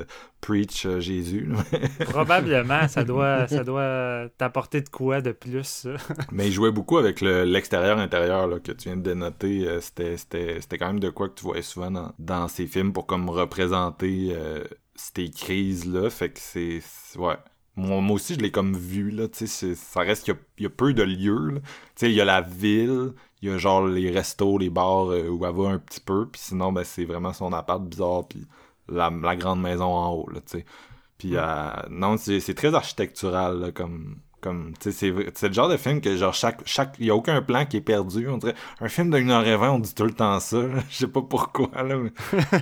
[0.41, 1.49] preach euh, Jésus.
[2.03, 5.89] Probablement, ça doit, ça doit t'apporter de quoi de plus, ça?
[6.31, 9.67] Mais il jouait beaucoup avec le- l'extérieur-intérieur là, que tu viens de dénoter.
[9.81, 12.93] C'était, c'était, c'était quand même de quoi que tu voyais souvent dans, dans ces films
[12.93, 14.63] pour comme représenter euh,
[14.97, 16.09] ces crises-là.
[16.09, 16.81] Fait que c'est.
[17.17, 17.37] ouais.
[17.75, 20.39] Moi, moi aussi, je l'ai comme vu, là, tu sais, ça reste qu'il y a,
[20.57, 21.59] il y a peu de lieux, là.
[21.61, 25.11] Tu sais, il y a la ville, il y a genre les restos, les bars
[25.11, 28.27] euh, où elle va un petit peu, puis sinon, ben, c'est vraiment son appart bizarre,
[28.27, 28.47] puis
[28.89, 30.65] la, la grande maison en haut, là, tu sais.
[31.19, 34.21] Puis, euh, non, c'est c'est très architectural, là, comme...
[34.39, 37.15] Comme, tu sais, c'est le genre de film que, genre, chaque, chaque, il y a
[37.15, 38.27] aucun plan qui est perdu.
[38.29, 40.57] On dirait, un film de 1h20, on dit tout le temps ça.
[40.89, 42.11] Je sais pas pourquoi, là, mais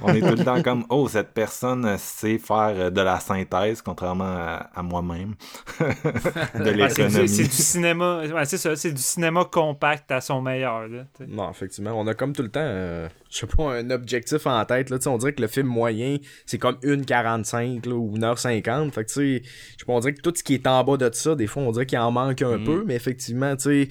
[0.01, 4.23] on est tout le temps comme, oh, cette personne sait faire de la synthèse, contrairement
[4.23, 5.35] à, à moi-même.
[5.79, 7.27] de Ouais, c'est, du- l'économie.
[7.27, 8.21] cinéma.
[8.21, 10.87] ouais, c'est ça, c'est du cinéma compact à son meilleur.
[10.87, 11.03] Là.
[11.27, 14.63] Non, effectivement, on a comme tout le temps, euh, je sais pas, un objectif en
[14.65, 14.89] tête.
[14.89, 18.91] Là, on dirait que le film moyen, c'est comme 1h45 là, ou 1h50.
[18.91, 20.83] Fait que, tu sais, je sais pas, on dirait que tout ce qui est en
[20.83, 23.87] bas de ça, des fois, on dirait qu'il en manque un peu, mais effectivement, tu
[23.87, 23.89] sais,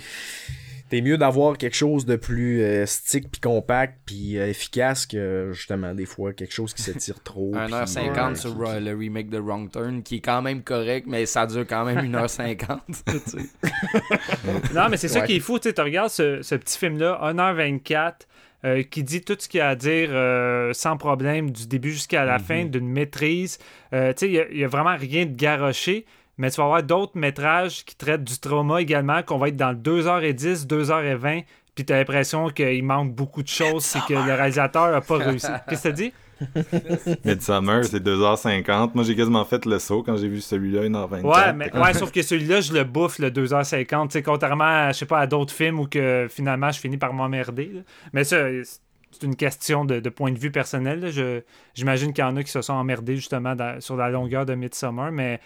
[0.91, 5.51] t'es mieux d'avoir quelque chose de plus euh, stick puis compact puis euh, efficace que,
[5.53, 7.53] justement, des fois, quelque chose qui s'étire trop.
[7.53, 11.07] puis, 1h50 euh, sur euh, le remake de Wrong Turn, qui est quand même correct,
[11.09, 12.79] mais ça dure quand même 1h50.
[13.07, 13.39] tu sais.
[14.75, 15.27] Non, mais c'est ça Ouais.
[15.27, 15.59] qui est fou.
[15.59, 18.13] Tu sais, tu regardes ce, ce petit film-là, 1h24,
[18.65, 21.93] euh, qui dit tout ce qu'il y a à dire euh, sans problème, du début
[21.93, 23.59] jusqu'à la fin, d'une maîtrise.
[23.93, 26.07] Euh, tu sais, il y y a, vraiment rien de garoché.
[26.39, 29.71] Mais tu vas avoir d'autres métrages qui traitent du trauma également, qu'on va être dans
[29.71, 34.21] le 2h10, 2h20, puis tu as l'impression qu'il manque beaucoup de choses, c'est que le
[34.35, 35.49] réalisateur n'a pas réussi.
[35.69, 36.13] Qu'est-ce que tu dit?
[37.25, 38.91] Midsummer, c'est 2h50.
[38.95, 41.23] Moi, j'ai quasiment fait le saut quand j'ai vu celui-là, 1h24.
[41.23, 44.09] Ouais, mais, ouais, sauf que celui-là, je le bouffe le 2h50.
[44.09, 46.97] tu sais, contrairement à, je sais pas, à d'autres films où que finalement je finis
[46.97, 47.71] par m'emmerder.
[48.13, 48.39] Mais ça,
[49.13, 51.09] c'est une question de, de point de vue personnel.
[51.75, 54.55] J'imagine qu'il y en a qui se sont emmerdés justement dans- sur la longueur de
[54.55, 55.41] Midsummer, mais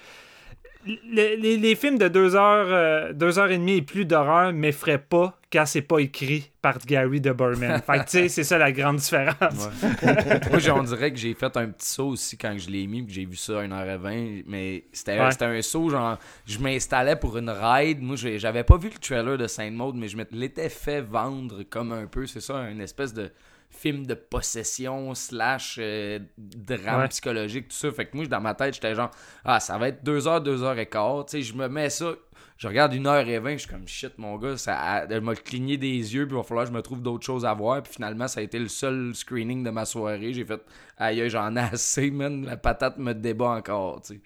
[0.89, 4.53] le- les, les films de 2 heures, euh, deux heures et demie et plus d'horreur
[4.53, 7.80] m'effraient pas quand c'est pas écrit par Gary de Berman.
[7.86, 9.68] Fait que, tu sais, c'est ça la grande différence.
[10.03, 13.12] Moi, on dirait que j'ai fait un petit saut aussi quand je l'ai mis, que
[13.12, 14.45] j'ai vu ça à 1h20.
[14.47, 15.43] Mais c'était Ouais.
[15.43, 18.03] un saut, genre, je m'installais pour une ride.
[18.03, 21.93] Moi, j'avais pas vu le trailer de Saint Maud, mais je l'étais fait vendre comme
[21.93, 23.30] un peu, c'est ça, une espèce de
[23.71, 27.09] film de possession slash euh, drame Ouais.
[27.09, 27.91] psychologique, tout ça.
[27.93, 29.11] Fait que moi, dans ma tête, j'étais genre,
[29.45, 31.24] ah, ça va être 2h, 2h15.
[31.27, 32.12] Tu sais, je me mets ça.
[32.57, 36.27] Je regarde 1h20, je suis comme shit, mon gars, ça elle m'a cligné des yeux,
[36.27, 37.81] puis il va falloir que je me trouve d'autres choses à voir.
[37.85, 40.32] Puis finalement, ça a été le seul screening de ma soirée.
[40.32, 40.61] J'ai fait,
[40.97, 44.20] aïe, j'en ai assez, man, la patate me débat encore, tu sais.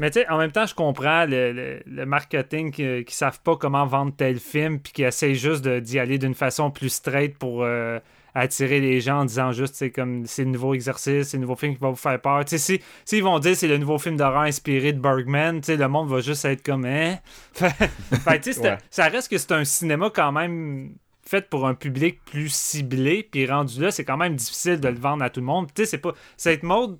[0.00, 3.40] Mais tu sais, en même temps, je comprends le, le- le marketing qui, qui savent
[3.40, 7.38] pas comment vendre tel film, puis qui essayent juste d'y aller d'une façon plus straight
[7.38, 8.00] pour euh,
[8.38, 11.56] attirer les gens en disant juste, c'est comme c'est le nouveau exercice, c'est le nouveau
[11.56, 12.44] film qui va vous faire peur.
[12.44, 15.66] Tu sais, si, s'ils vont dire c'est le nouveau film d'horreur inspiré de Bergman, tu
[15.66, 17.16] sais, le monde va juste être comme, hein?
[17.54, 18.78] Fait, fait, tu sais, c'est- Ouais.
[18.90, 20.94] ça reste que c'est un cinéma quand même
[21.28, 24.98] fait pour un public plus ciblé, puis rendu là, c'est quand même difficile de le
[24.98, 25.66] vendre à tout le monde.
[25.74, 26.12] Tu sais, c'est pas.
[26.36, 26.98] Cette mode,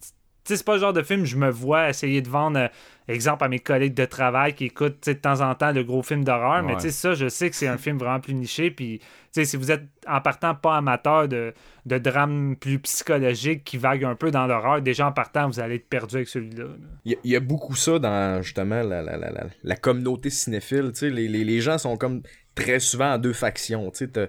[0.55, 2.69] c'est pas le genre de film je me vois essayer de vendre, euh,
[3.09, 6.23] exemple, à mes collègues de travail qui écoutent de temps en temps le gros film
[6.25, 6.63] d'horreur.
[6.63, 6.77] Mais Ouais.
[6.81, 8.71] tu sais, ça, je sais que c'est un film vraiment plus niché.
[8.71, 9.01] Puis,
[9.33, 11.53] si vous êtes en partant pas amateur de,
[11.85, 15.75] de drame plus psychologique qui vague un peu dans l'horreur, déjà en partant, vous allez
[15.77, 16.65] être perdu avec celui-là.
[16.65, 16.71] là.
[17.05, 19.77] Il y, a- il y a beaucoup ça dans justement la, la, la, la, la
[19.77, 20.93] communauté cinéphile.
[21.03, 22.23] Les, les, les gens sont comme
[22.55, 23.91] très souvent en deux factions.
[23.91, 24.29] tu sais,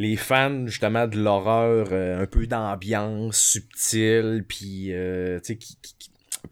[0.00, 5.76] Les fans justement de l'horreur, euh, un peu d'ambiance subtile, puis euh, tu sais, qui,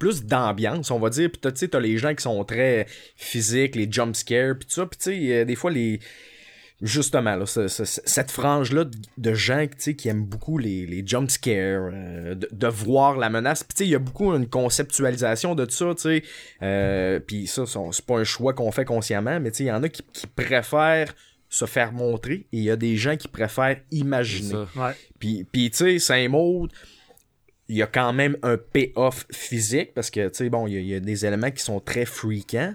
[0.01, 1.31] plus d'ambiance, on va dire.
[1.31, 2.87] Puis tu sais, t'as les gens qui sont très
[3.17, 4.87] physiques, les jump scares, puis tout ça.
[4.87, 6.01] Puis tu sais, euh, des fois les
[6.83, 8.85] justement là, ce- ce- cette frange là
[9.17, 13.63] de, gens qui aiment beaucoup les, les jump scares, de, voir la menace.
[13.63, 16.23] Puis tu sais, il y a beaucoup une conceptualisation de ça, tu sais.
[16.63, 19.73] Euh, puis ça, c'est pas un choix qu'on fait consciemment, mais tu sais, il y
[19.73, 20.03] en a qui
[20.35, 21.15] préfèrent
[21.57, 24.55] se faire montrer et il y a des gens qui préfèrent imaginer.
[24.77, 24.93] Ouais.
[25.19, 26.71] Puis, puis tu sais, Saint-Maud,
[27.69, 30.77] il y a quand même un payoff physique parce que, tu sais, bon, il y,
[30.77, 32.75] a- il y a des éléments qui sont très freakants,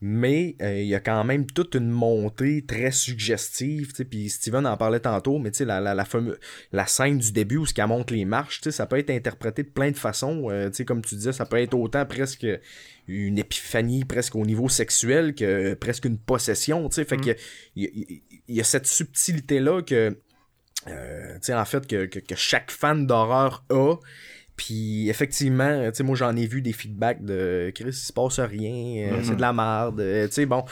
[0.00, 4.28] mais euh, il y a quand même toute une montée très suggestive, tu sais, puis
[4.28, 6.38] Steven en parlait tantôt, mais tu sais, la, la, la, fameux-
[6.72, 9.10] la scène du début où ce qu'elle monte les marches, tu sais, ça peut être
[9.10, 12.04] interprété de plein de façons, euh, tu sais, comme tu disais, ça peut être autant
[12.04, 12.46] presque
[13.06, 17.36] une épiphanie presque au niveau sexuel que presque une possession, tu sais, fait que
[17.76, 20.16] il y, a- il y a cette subtilité-là que
[20.88, 23.96] euh, tu sais, en fait, que, que, que chaque fan d'horreur a.
[24.56, 28.38] Puis effectivement, tu sais, moi j'en ai vu des feedbacks de Chris, il se passe
[28.38, 30.64] rien, euh, c'est de la merde, euh, tu sais, bon.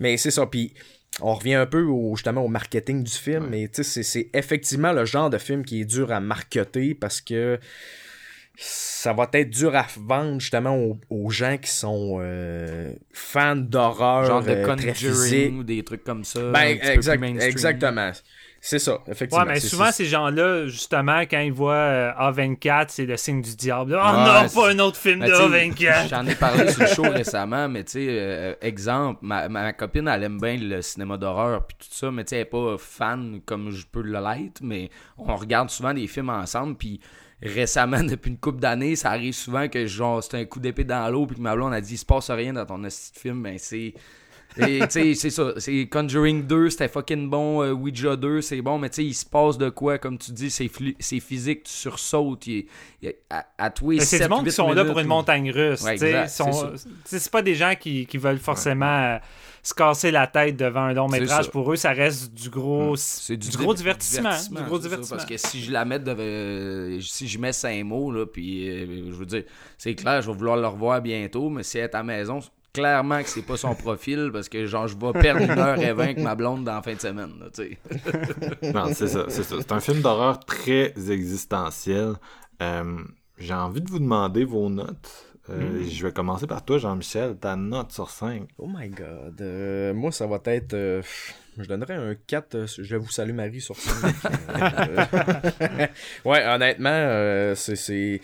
[0.00, 0.74] Mais c'est ça, puis
[1.20, 4.30] on revient un peu au, justement au marketing du film, mais tu sais, c'est- c'est
[4.34, 7.58] effectivement le genre de film qui est dur à marketer parce que
[8.54, 14.26] ça va être dur à vendre justement aux, aux gens qui sont euh, fans d'horreur
[14.26, 15.10] Genre de euh, très physique.
[15.10, 16.38] Conjuring ou des trucs comme ça.
[16.40, 18.12] un Ben, exact- exactement.
[18.64, 19.44] C'est ça, effectivement.
[19.44, 23.56] Ouais, mais souvent, ces gens-là, justement, quand ils voient euh, A24, c'est le signe du
[23.56, 23.98] diable.
[24.00, 24.12] Oh Ouais,
[24.44, 25.36] non, pas un autre film Ben, de tu
[25.82, 26.08] sais, A24.
[26.08, 29.72] J'en ai parlé sur le show récemment, mais tu sais, euh, exemple, ma, ma, ma
[29.72, 32.44] copine, elle aime bien le cinéma d'horreur puis tout ça, mais tu sais, elle est
[32.44, 37.00] pas fan comme je peux l'être, mais on regarde souvent des films ensemble, puis
[37.42, 41.08] récemment, depuis une couple d'années, ça arrive souvent que genre, c'est un coup d'épée dans
[41.10, 42.88] l'eau, puis que ma blonde a dit, il se passe rien dans ton de
[43.18, 43.94] film, ben c'est...
[44.58, 48.60] Et tu sais, c'est ça, c'est Conjuring 2, c'était fucking bon, euh, Ouija 2, c'est
[48.60, 51.20] bon, mais tu sais, il se passe de quoi, comme tu dis, c'est flu- c'est
[51.20, 52.66] physique, tu sursautes, il,
[53.00, 55.80] il- à, à tous Mais c'est du monde qui sont là pour une montagne russe.
[55.82, 55.96] Ouais,
[56.28, 56.74] sont-
[57.06, 59.18] c'est pas des gens qui, qui veulent forcément
[59.62, 61.44] se casser la tête devant un long métrage.
[61.44, 61.50] ça.
[61.50, 64.30] Pour eux, ça reste du gros, C'est du, du, gros divertissement.
[64.50, 65.16] Du gros ça, divertissement.
[65.16, 68.68] parce que si je la mets de, euh, si je mets cinq mots là, puis
[68.68, 69.44] euh, je veux dire,
[69.78, 72.40] c'est clair, je vais vouloir le revoir bientôt, mais si elle est à la maison,
[72.72, 75.92] clairement que c'est pas son profil parce que genre je vais perdre une heure et
[75.92, 77.46] vingt avec ma blonde dans la fin de semaine, là.
[78.72, 79.56] Non, c'est ça, c'est ça.
[79.60, 82.14] C'est un film d'horreur très existentiel.
[82.60, 82.98] Euh,
[83.38, 85.26] J'ai envie de vous demander vos notes.
[85.50, 87.36] Euh, Je vais commencer par toi, Jean-Michel.
[87.36, 88.48] Ta note sur 5.
[88.58, 89.40] Oh my god.
[89.40, 90.74] Euh, moi, ça va être.
[90.74, 91.02] euh,
[91.58, 92.54] je donnerais un 4.
[92.54, 94.14] euh, je vous salue Marie sur 5.
[96.24, 97.76] ouais, honnêtement, c'est.
[97.76, 98.20] c'est...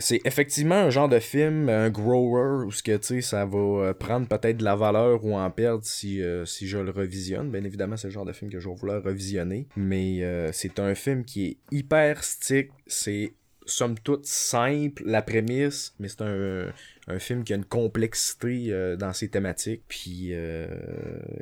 [0.00, 3.92] C'est effectivement un genre de film, un grower, où ce que, tu sais, ça va
[3.94, 7.50] prendre peut-être de la valeur ou en perdre si, euh, si je le revisionne.
[7.50, 9.66] Bien évidemment, c'est le genre de film que je vais vouloir revisionner.
[9.74, 12.70] Mais euh, c'est un film qui est hyper stick.
[12.86, 13.32] C'est
[13.70, 16.72] somme toute simple, la prémisse, mais c'est un,
[17.08, 19.82] un film qui a une complexité euh, dans ses thématiques.
[19.88, 20.66] Puis, euh,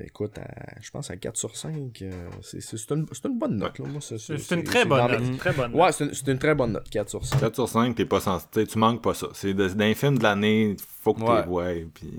[0.05, 2.11] écoute, à- je pense à 4 sur 5, euh,
[2.43, 3.79] c'est c'est une, c'est une bonne note.
[3.79, 3.87] Là.
[3.89, 5.21] Moi, c'est C'est une très bonne note.
[5.21, 7.41] une très bonne Ouais, c'est une, c'est une très bonne note, 4 sur 5.
[7.41, 8.67] 4 sur 5, t'es pas censé.
[8.67, 9.29] Tu manques pas ça.
[9.35, 11.43] C'est de- d'un film de l'année, faut que Ouais.
[11.43, 11.69] tu vois.
[11.95, 12.19] Puis...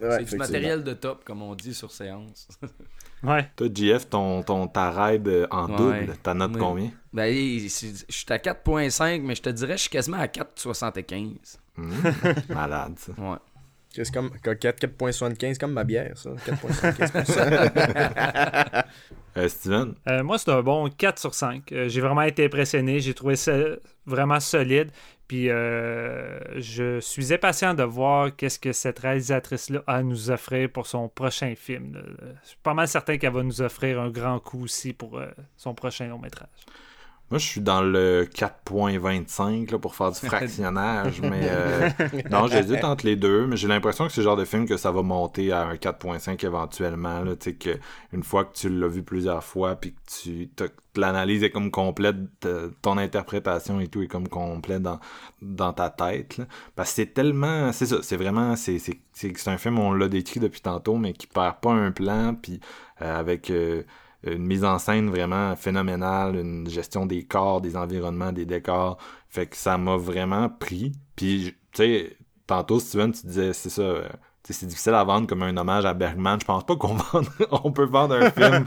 [0.00, 2.48] C'est du matériel de top, comme on dit sur séance.
[3.22, 3.48] Ouais.
[3.56, 5.76] Toi, JF, ton, ton, ta raid euh, en Ouais.
[5.76, 6.90] double, ta note combien?
[7.12, 11.58] Ben, je suis à 4.5, mais je te dirais, je suis quasiment à 4.75.
[11.76, 11.92] Hmm,
[12.54, 13.12] Malade, ça.
[13.18, 13.36] Ouais.
[13.94, 16.30] C'est comme 4 4.75 comme ma bière, ça?
[16.30, 18.84] 4.75%.
[19.34, 19.94] Euh, Steven?
[20.10, 21.72] Euh, moi, c'est un bon 4 sur 5.
[21.72, 23.00] Euh, j'ai vraiment été impressionné.
[23.00, 23.54] J'ai trouvé ça
[24.04, 24.90] vraiment solide.
[25.32, 30.68] Puis euh, je suis impatient de voir qu'est-ce que cette réalisatrice-là a à nous offrir
[30.68, 31.98] pour son prochain film.
[32.42, 35.30] Je suis pas mal certain qu'elle va nous offrir un grand coup aussi pour euh,
[35.56, 36.50] son prochain long métrage.
[37.32, 41.88] Moi, je suis dans le 4.25 là, pour faire du fractionnage, mais euh,
[42.30, 44.76] non, j'hésite entre les deux, mais j'ai l'impression que c'est le genre de film que
[44.76, 47.78] ça va monter à un 4.5 éventuellement, là, que
[48.12, 50.50] une fois que tu l'as vu plusieurs fois, puis que tu
[50.94, 52.16] l'analyse est comme complète,
[52.82, 55.00] ton interprétation et tout est comme complète dans,
[55.40, 56.44] dans ta tête, là.
[56.76, 58.78] parce que c'est tellement, c'est ça, c'est vraiment, c'est
[59.46, 62.60] un film, on l'a décrit depuis tantôt, mais qui perd pas un plan, puis
[63.00, 63.48] euh, avec...
[63.48, 63.84] euh,
[64.24, 68.98] une mise en scène vraiment phénoménale, une gestion des corps, des environnements, des décors.
[69.28, 70.92] Fait que ça m'a vraiment pris.
[71.16, 72.16] Puis, tu sais,
[72.46, 74.08] tantôt, Steven, tu disais, c'est ça, euh,
[74.44, 76.38] c'est difficile à vendre comme un hommage à Bergman.
[76.40, 78.64] Je pense pas qu'on vende, on peut vendre un film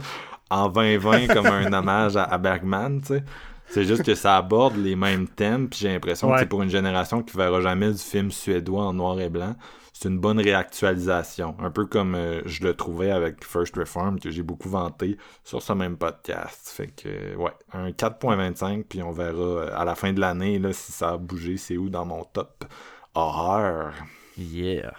[0.50, 3.24] en 2020 comme un hommage à, à Bergman, tu sais.
[3.68, 6.70] C'est juste que ça aborde les mêmes thèmes, puis j'ai l'impression que c'est pour une
[6.70, 9.56] génération qui verra jamais du film suédois en noir et blanc,
[9.98, 11.56] c'est une bonne réactualisation.
[11.58, 15.62] Un peu comme euh, je le trouvais avec First Reform, que j'ai beaucoup vanté sur
[15.62, 16.68] ce même podcast.
[16.68, 20.58] Fait que, euh, ouais, un 4.25, puis on verra euh, à la fin de l'année
[20.58, 22.66] là, si ça a bougé, c'est où dans mon top
[23.14, 23.94] horreur.
[24.36, 24.92] Yeah.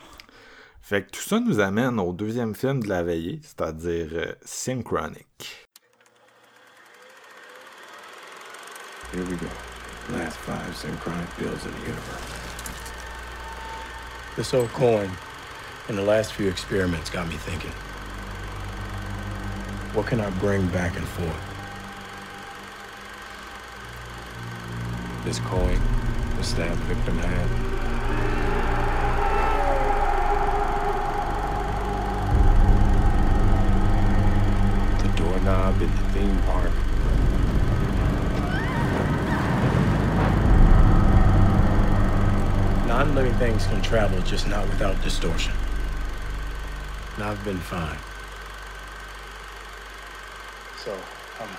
[0.82, 5.68] Fait que tout ça nous amène au deuxième film de la veillée, c'est-à-dire euh, Synchronic.
[9.14, 9.46] Here we go.
[10.18, 12.47] Last five synchronic bills of the universe.
[14.38, 15.10] This old coin
[15.90, 17.72] and the last few experiments got me thinking.
[19.96, 21.44] What can I bring back and forth?
[25.26, 25.82] This coin,
[26.38, 27.50] the stab victim had.
[35.02, 36.87] The doorknob in the theme park.
[42.98, 45.54] Non living things can travel, just not without distortion.
[47.14, 48.00] And I've been fine.
[50.84, 50.96] So,
[51.40, 51.50] um,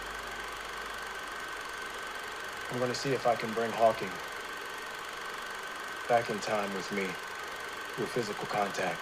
[2.73, 4.11] I'm going to see if I can bring Hawking
[6.09, 7.07] back in time with me
[7.95, 8.99] through physical contact.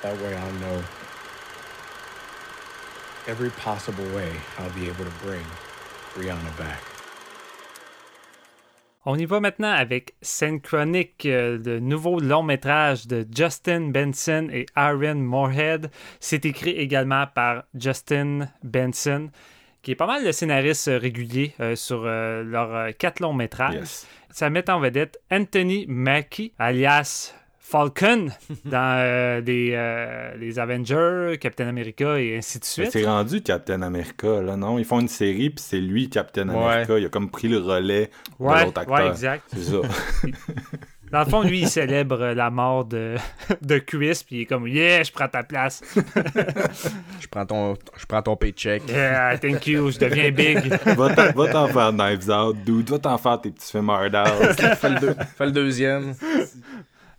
[0.00, 0.82] That way I'll know
[3.26, 5.44] every possible way I'll be able to bring
[6.14, 6.80] Brianna back.
[9.06, 14.66] On y va maintenant avec Synchronic, euh, le nouveau long métrage de Justin Benson et
[14.76, 15.90] Aaron Moorhead.
[16.20, 19.30] C'est écrit également par Justin Benson,
[19.80, 23.74] qui est pas mal le scénariste régulier euh, sur euh, leurs quatre longs métrages.
[23.74, 24.06] Yes.
[24.28, 27.34] Ça met en vedette Anthony Mackie, alias
[27.70, 28.28] Falcon,
[28.64, 32.90] dans euh, les, euh, les Avengers, Captain America et ainsi de Mais suite.
[32.92, 34.78] C'est rendu Captain America, là, non?
[34.78, 36.56] Ils font une série, puis c'est lui, Captain Ouais.
[36.64, 36.98] America.
[36.98, 38.10] Il a comme pris le relais
[38.40, 38.96] de Ouais, l'autre acteur.
[38.98, 39.44] ouais, exact.
[39.54, 39.76] C'est ça.
[41.12, 43.16] Dans le fond, lui, il célèbre la mort de,
[43.62, 45.82] de Chris, puis il est comme Yeah, je prends ta place.
[45.96, 48.82] Je prends ton, je prends ton paycheck.
[48.88, 50.58] Yeah, thank you, je deviens big.
[50.86, 52.90] va t'en va t'en faire Knives Out, dude.
[52.90, 54.52] Va t'en faire tes petits films hard out.
[54.76, 56.14] fais, le deux- fais le deuxième.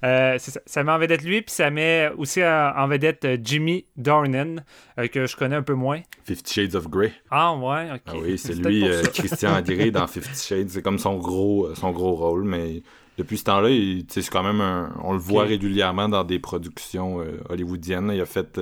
[0.04, 3.86] Euh, ça, ça met en vedette lui, puis ça met aussi en, vedette euh, Jimmy
[3.98, 4.64] Dornan,
[4.98, 6.02] euh, que je connais un peu moins.
[6.24, 7.14] Fifty Shades of Grey.
[7.30, 8.02] Ah ouais, ok.
[8.08, 9.04] Ah oui, c'est lui, euh.
[9.14, 10.70] Christian Grey dans Fifty Shades.
[10.70, 12.82] C'est comme son gros, son gros rôle, mais
[13.18, 13.70] depuis ce temps-là,
[14.08, 14.96] c'est quand même un.
[15.04, 18.12] On le voit régulièrement dans des productions hollywoodiennes.
[18.14, 18.60] Il a fait.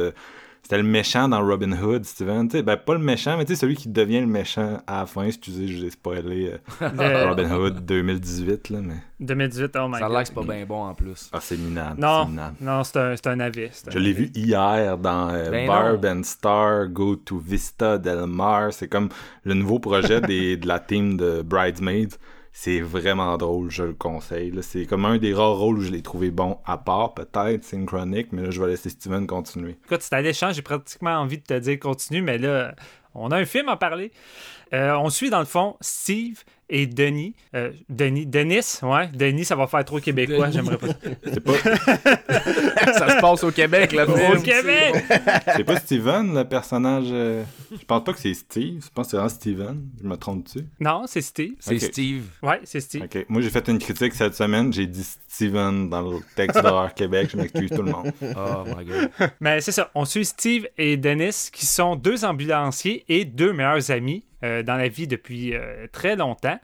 [0.70, 2.48] C'était le méchant dans Robin Hood, Steven.
[2.48, 5.24] Ben, pas le méchant, mais celui qui devient le méchant à la fin.
[5.24, 6.54] Excusez, je l'ai spoilé.
[6.84, 6.90] euh,
[7.24, 8.98] Le- Robin Hood 2018, là, mais.
[9.20, 10.12] 2018, oh my Ça a god.
[10.12, 11.28] l'air que c'est pas bien bon en plus.
[11.34, 12.00] Ah, c'est minable.
[12.00, 12.56] Non, c'est minable.
[12.62, 13.68] non, c'est un, c'est un avis.
[13.72, 14.26] c'est un Je l'ai avis.
[14.26, 16.20] vu hier dans euh, Ben Barb non.
[16.20, 18.72] and Star Go to Vista Del Mar.
[18.72, 19.10] C'est comme
[19.46, 22.10] le nouveau projet des, de la team de Bridesmaids.
[22.52, 24.52] C'est vraiment drôle, je le conseille.
[24.62, 28.32] C'est comme un des rares rôles où je l'ai trouvé bon, à part peut-être Synchronic,
[28.32, 29.78] mais là je vais laisser Steven continuer.
[29.86, 32.76] Écoute, c'est alléchant, j'ai pratiquement envie de te dire continue, mais là,
[33.16, 34.12] on a un film à parler.
[34.74, 37.34] Euh, on suit dans le fond Steve et Denis.
[37.56, 39.08] Euh, Denis, Denis, ouais.
[39.08, 40.88] Denis, ça va faire trop québécois, j'aimerais pas.
[41.24, 41.54] C'est pas,
[42.94, 44.06] ça se passe au Québec, là.
[44.08, 44.94] Au Québec!
[45.56, 47.08] c'est pas Steven, le personnage.
[47.12, 48.84] euh, Je pense pas que c'est Steve.
[48.86, 49.90] Je pense que c'est vraiment Steven.
[50.02, 50.60] Je me trompe-tu?
[50.80, 51.54] Non, c'est Steve.
[51.60, 51.80] C'est.
[51.80, 52.26] Steve.
[52.44, 53.04] Ouais, c'est Steve.
[53.04, 53.26] Ok.
[53.30, 54.72] Moi, j'ai fait une critique cette semaine.
[54.72, 57.30] J'ai dit Steven dans le texte d'horreur Québec.
[57.32, 58.12] Je m'excuse tout le monde.
[58.22, 59.10] Oh my god.
[59.40, 63.90] Mais c'est ça, on suit Steve et Dennis, qui sont deux ambulanciers et deux meilleurs
[63.92, 66.60] amis euh, dans la vie depuis euh, très longtemps.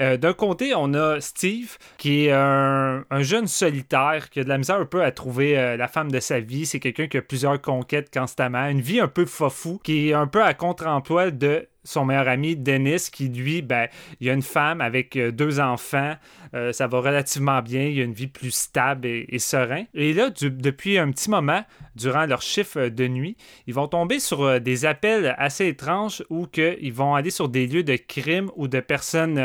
[0.00, 4.48] Euh, D'un côté, on a Steve, qui est un, un jeune solitaire, qui a de
[4.48, 6.64] la misère un peu à trouver la femme de sa vie.
[6.64, 10.26] C'est quelqu'un qui a plusieurs conquêtes constamment, une vie un peu fofou, qui est un
[10.26, 13.88] peu à contre-emploi de son meilleur ami Dennis, qui lui, ben,
[14.20, 16.14] il a une femme avec euh, deux enfants,
[16.52, 19.84] Euh, ça va relativement bien, il a une vie plus stable et, serein.
[19.94, 23.36] Et là, depuis un petit moment, durant leur chiffre euh, de nuit,
[23.68, 27.68] ils vont tomber sur des appels assez étranges où que ils vont aller sur des
[27.68, 29.40] lieux de crime ou de personnes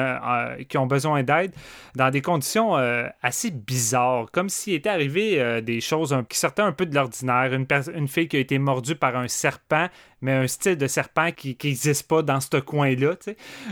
[0.68, 1.53] qui ont besoin d'aide
[1.95, 2.74] dans des conditions
[3.22, 7.53] assez bizarres, comme s'il était arrivé des choses un- qui sortaient un peu de l'ordinaire.
[7.53, 9.88] Une, une fille qui a été mordue par un serpent,
[10.26, 13.14] mais un style de serpent qui n'existe pas dans ce coin-là.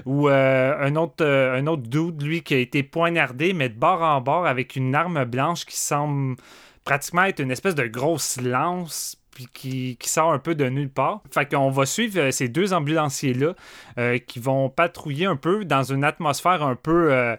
[0.05, 3.77] Ou euh, un, autre, euh, un autre dude, lui, qui a été poignardé, mais de
[3.77, 6.35] bord en bord avec une arme blanche qui semble
[6.85, 11.23] pratiquement être une espèce de grosse lance puis qui, sort un peu de nulle part.
[11.31, 13.55] Fait qu'on va suivre euh, ces deux ambulanciers-là
[14.27, 17.35] qui vont patrouiller un peu dans une atmosphère un peu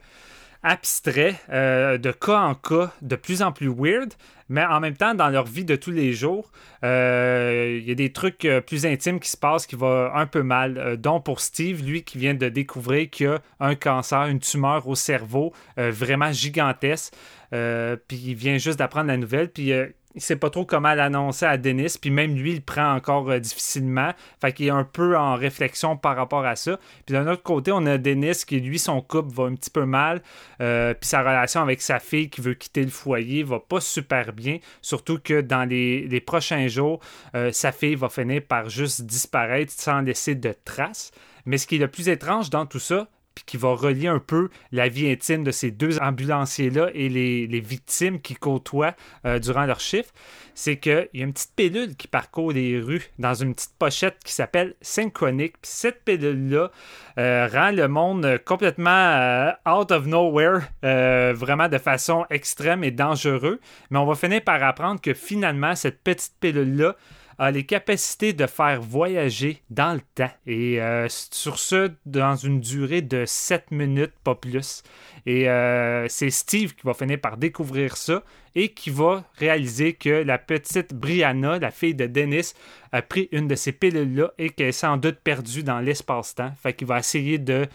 [0.64, 4.12] abstrait, euh, de cas en cas, de plus en plus weird,
[4.48, 6.50] mais en même temps, dans leur vie de tous les jours,
[6.84, 10.26] euh, il y a des trucs euh, plus intimes qui se passent qui vont un
[10.26, 14.26] peu mal, euh, dont pour Steve, lui qui vient de découvrir qu'il a un cancer,
[14.26, 17.14] une tumeur au cerveau vraiment gigantesque,
[17.50, 19.72] puis il vient juste d'apprendre la nouvelle, puis
[20.14, 23.38] il sait pas trop comment l'annoncer à Dennis, puis même lui, il prend encore euh,
[23.38, 24.12] difficilement.
[24.40, 26.78] Fait qu'il est un peu en réflexion par rapport à ça.
[27.04, 29.84] Puis d'un autre côté, on a Dennis qui, lui, son couple va un petit peu
[29.84, 30.22] mal.
[30.60, 34.32] euh, puis sa relation avec sa fille qui veut quitter le foyer va pas super
[34.32, 34.58] bien.
[34.82, 37.00] Surtout que dans les, les prochains jours,
[37.34, 41.10] euh, sa fille va finir par juste disparaître sans laisser de traces.
[41.46, 44.18] Mais ce qui est le plus étrange dans tout ça, puis qui va relier un
[44.18, 48.94] peu la vie intime de ces deux ambulanciers-là et les, victimes qui côtoient
[49.24, 50.12] euh, durant leur chiffre,
[50.54, 54.18] c'est qu'il y a une petite pilule qui parcourt les rues dans une petite pochette
[54.24, 55.54] qui s'appelle Synchronic.
[55.62, 56.70] Puis cette pilule-là
[57.18, 63.58] euh, rend le monde euh, complètement out of nowhere, vraiment de façon extrême et dangereuse.
[63.90, 66.96] Mais on va finir par apprendre que finalement, cette petite pilule-là
[67.38, 70.30] a les capacités de faire voyager dans le temps.
[70.46, 74.82] Et euh, sur ce, dans une durée de 7 minutes, pas plus.
[75.26, 78.22] Et euh, c'est Steve qui va finir par découvrir ça
[78.54, 82.54] et qui va réaliser que la petite Brianna, la fille de Dennis,
[82.92, 86.52] a pris une de ces pilules-là et qu'elle est sans doute perdue dans l'espace-temps.
[86.62, 87.66] Fait qu'il va essayer de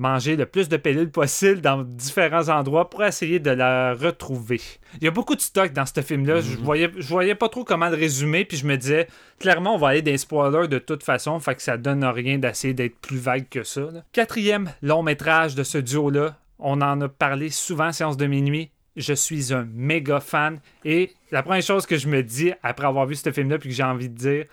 [0.00, 4.60] manger le plus de pilules possible dans différents endroits pour essayer de la retrouver.
[4.96, 6.40] Il y a beaucoup de stock dans ce film-là.
[6.40, 9.08] Je voyais, je voyais pas trop comment le résumer, puis je me disais,
[9.38, 12.72] clairement, on va aller des spoilers de toute façon, fait que ça donne rien d'essayer
[12.72, 13.82] d'être plus vague que ça.
[13.82, 14.02] là.
[14.12, 18.70] Quatrième long métrage de ce duo-là, on en a parlé souvent en séance de minuit.
[18.96, 20.60] Je suis un méga fan.
[20.84, 23.74] Et la première chose que je me dis après avoir vu ce film-là, puis que
[23.74, 24.44] j'ai envie de dire,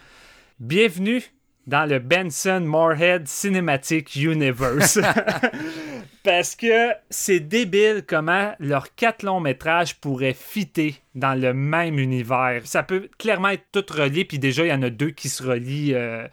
[0.60, 1.24] bienvenue
[1.68, 5.00] dans le Benson Moorhead Cinematic Universe.
[6.24, 12.62] Parce que c'est débile comment leurs quatre longs métrages pourraient fitter dans le même univers.
[12.66, 15.44] Ça peut clairement être tout relié, puis déjà, il y en a deux qui se
[15.44, 16.28] relient euh,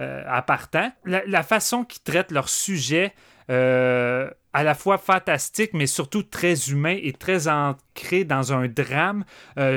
[0.00, 0.90] euh, à partant.
[1.04, 3.14] La, la façon qu'ils traitent leur sujet,
[3.50, 9.24] euh, à la fois fantastique, mais surtout très humain et très ancré dans un drame.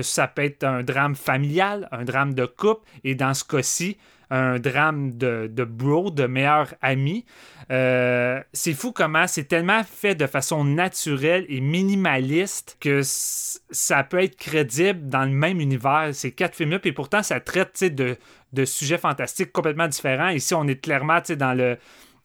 [0.01, 3.97] Ça peut être un drame familial, un drame de couple, et dans ce cas-ci,
[4.31, 7.25] un drame de, de bro, de meilleur ami.
[7.69, 14.23] Euh, c'est fou comment c'est tellement fait de façon naturelle et minimaliste que ça peut
[14.23, 16.79] être crédible dans le même univers, ces quatre films-là.
[16.79, 18.17] Puis pourtant, ça traite de,
[18.65, 20.29] sujets fantastiques complètement différents.
[20.29, 21.77] Ici, on est clairement dans le,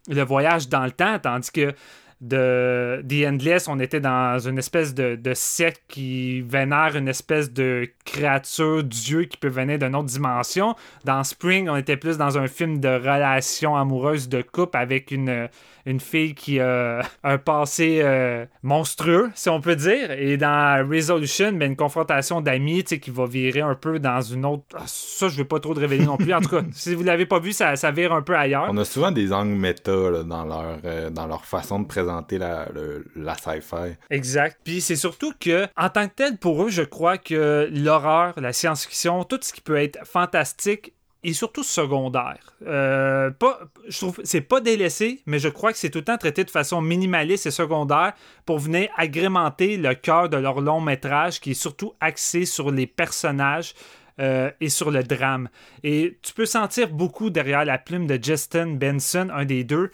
[0.08, 1.74] le voyage dans le temps, tandis que
[2.22, 7.52] de The Endless, on était dans une espèce de, de secte qui vénère une espèce
[7.52, 10.74] de créature, dieu qui peut venir d'une autre dimension.
[11.04, 15.48] Dans Spring, on était plus dans un film de relation amoureuse de couple avec une,
[15.84, 20.10] une fille qui a un passé euh, monstrueux, si on peut dire.
[20.12, 24.64] Et dans Resolution, ben, une confrontation d'amis qui va virer un peu dans une autre...
[24.74, 26.32] Ah, Ça, je ne vais pas trop le révéler non plus.
[26.32, 28.68] En tout cas, si vous l'avez pas vu, ça, ça vire un peu ailleurs.
[28.70, 32.05] On a souvent des angles méta là, dans, leur, euh, dans leur façon de présenter
[32.06, 33.96] la, sci-fi.
[34.10, 34.58] Exact.
[34.64, 38.52] Puis c'est surtout que, en tant que tel, pour eux, je crois que l'horreur, la
[38.52, 40.92] science-fiction, tout ce qui peut être fantastique
[41.24, 42.54] est surtout secondaire.
[42.66, 46.18] Euh, pas, je trouve c'est pas délaissé, mais je crois que c'est tout le temps
[46.18, 48.12] traité de façon minimaliste et secondaire
[48.44, 52.86] pour venir agrémenter le cœur de leur long métrage qui est surtout axé sur les
[52.86, 53.74] personnages.
[54.18, 55.50] euh, et sur le drame.
[55.82, 59.90] Et tu peux sentir beaucoup derrière la plume de Justin Benson, un des deux,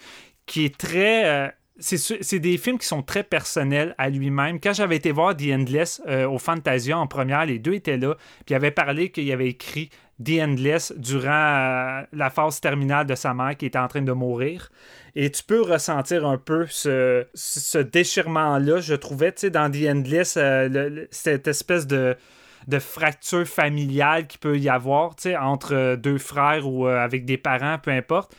[0.47, 1.25] qui est très.
[1.27, 1.49] euh,
[1.83, 4.61] c'est des films qui sont très personnels à lui-même.
[4.61, 8.15] Quand j'avais été voir The Endless euh, au Fantasia en première, les deux étaient là.
[8.47, 9.91] Puis il avait parlé qu'il avait écrit
[10.25, 14.13] The Endless durant euh, la phase terminale de sa mère qui était en train de
[14.13, 14.71] mourir.
[15.17, 20.37] Et tu peux ressentir un peu ce, déchirement-là, je trouvais, tu sais, dans The Endless,
[20.39, 22.17] euh, cette espèce de,
[22.79, 27.79] fracture familiale qu'il peut y avoir, tu sais, entre deux frères ou avec des parents,
[27.79, 28.33] peu importe.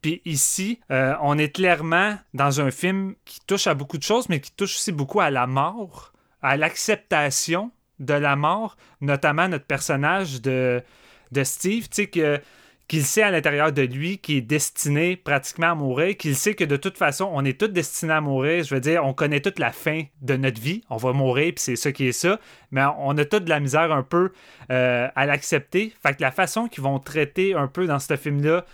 [0.00, 4.28] Puis ici, euh, on est clairement dans un film qui touche à beaucoup de choses,
[4.28, 6.12] mais qui touche aussi beaucoup à la mort,
[6.42, 10.82] à l'acceptation de la mort, notamment notre personnage de,
[11.42, 12.40] Steve, tu sais,
[12.86, 16.64] qu'il sait à l'intérieur de lui qu'il est destiné pratiquement à mourir, qu'il sait que
[16.64, 18.62] de toute façon, on est tous destinés à mourir.
[18.62, 20.82] Je veux dire, on connaît toute la fin de notre vie.
[20.90, 22.38] On va mourir, puis c'est ça qui est ça.
[22.70, 24.32] Mais on a toute de la misère un peu
[24.70, 25.92] euh, à l'accepter.
[26.02, 28.64] Fait que la façon qu'ils vont traiter un peu dans ce film-là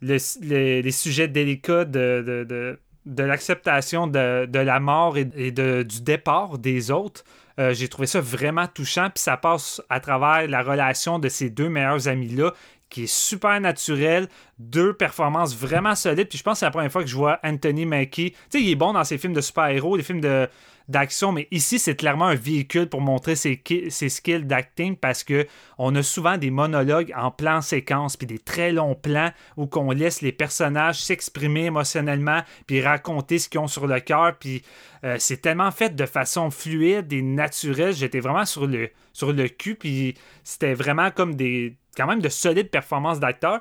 [0.00, 2.78] le- le- les sujets délicats de,
[3.18, 7.24] l'acceptation de, la mort et, et du départ des autres,
[7.58, 9.10] euh, j'ai trouvé ça vraiment touchant.
[9.14, 12.52] Puis ça passe à travers la relation de ces deux meilleurs amis-là
[12.88, 14.28] qui est super naturel,
[14.58, 16.28] deux performances vraiment solides.
[16.28, 18.32] Puis je pense que c'est la première fois que je vois Anthony Mackie.
[18.32, 20.48] Tu sais, il est bon dans ses films de super-héros, les films de
[20.90, 25.46] d'action, mais ici, c'est clairement un véhicule pour montrer ses, ses skills d'acting parce que
[25.78, 29.90] on a souvent des monologues en plan séquence, puis des très longs plans où qu'on
[29.92, 34.62] laisse les personnages s'exprimer émotionnellement, puis raconter ce qu'ils ont sur le cœur, puis
[35.04, 37.94] euh, c'est tellement fait de façon fluide et naturelle.
[37.94, 40.14] J'étais vraiment sur le, sur le cul, puis
[40.44, 43.60] c'était vraiment comme des quand même de solides performances d'acteurs.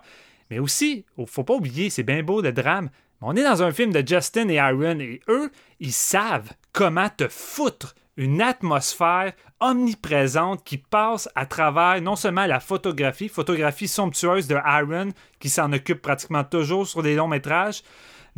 [0.50, 2.90] Mais aussi, faut pas oublier, c'est bien beau le drame.
[3.22, 7.10] Mais on est dans un film de Justin et Aaron et eux, ils savent comment
[7.10, 14.48] te foutre une atmosphère omniprésente qui passe à travers non seulement la photographie, photographie somptueuse
[14.48, 17.82] de Aaron qui s'en occupe pratiquement toujours sur les longs métrages,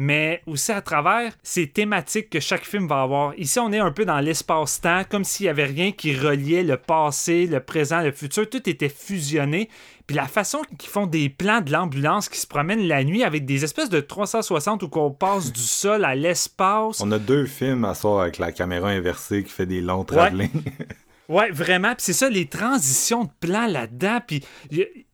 [0.02, 3.38] mais aussi à travers ces thématiques que chaque film va avoir.
[3.38, 6.76] Ici, on est un peu dans l'espace-temps, comme s'il n'y avait rien qui reliait le
[6.76, 8.50] passé, le présent, le futur.
[8.50, 9.70] Tout était fusionné.
[10.08, 13.46] Puis la façon qu'ils font des plans de l'ambulance qui se promène la nuit avec
[13.46, 17.00] des espèces de 360 où qu'on passe du sol à l'espace.
[17.00, 20.50] On a deux films à soir avec la caméra inversée qui fait des longs travelling.
[21.30, 21.96] Ouais, vraiment.
[21.96, 24.20] Puis c'est ça, les transitions de plans là-dedans.
[24.28, 24.44] Puis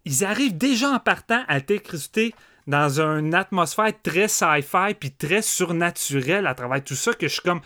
[0.03, 2.33] ils arrivent déjà en partant à t'incruster
[2.67, 7.41] dans une atmosphère très sci-fi puis très surnaturelle à travers tout ça que je suis
[7.41, 7.61] comme.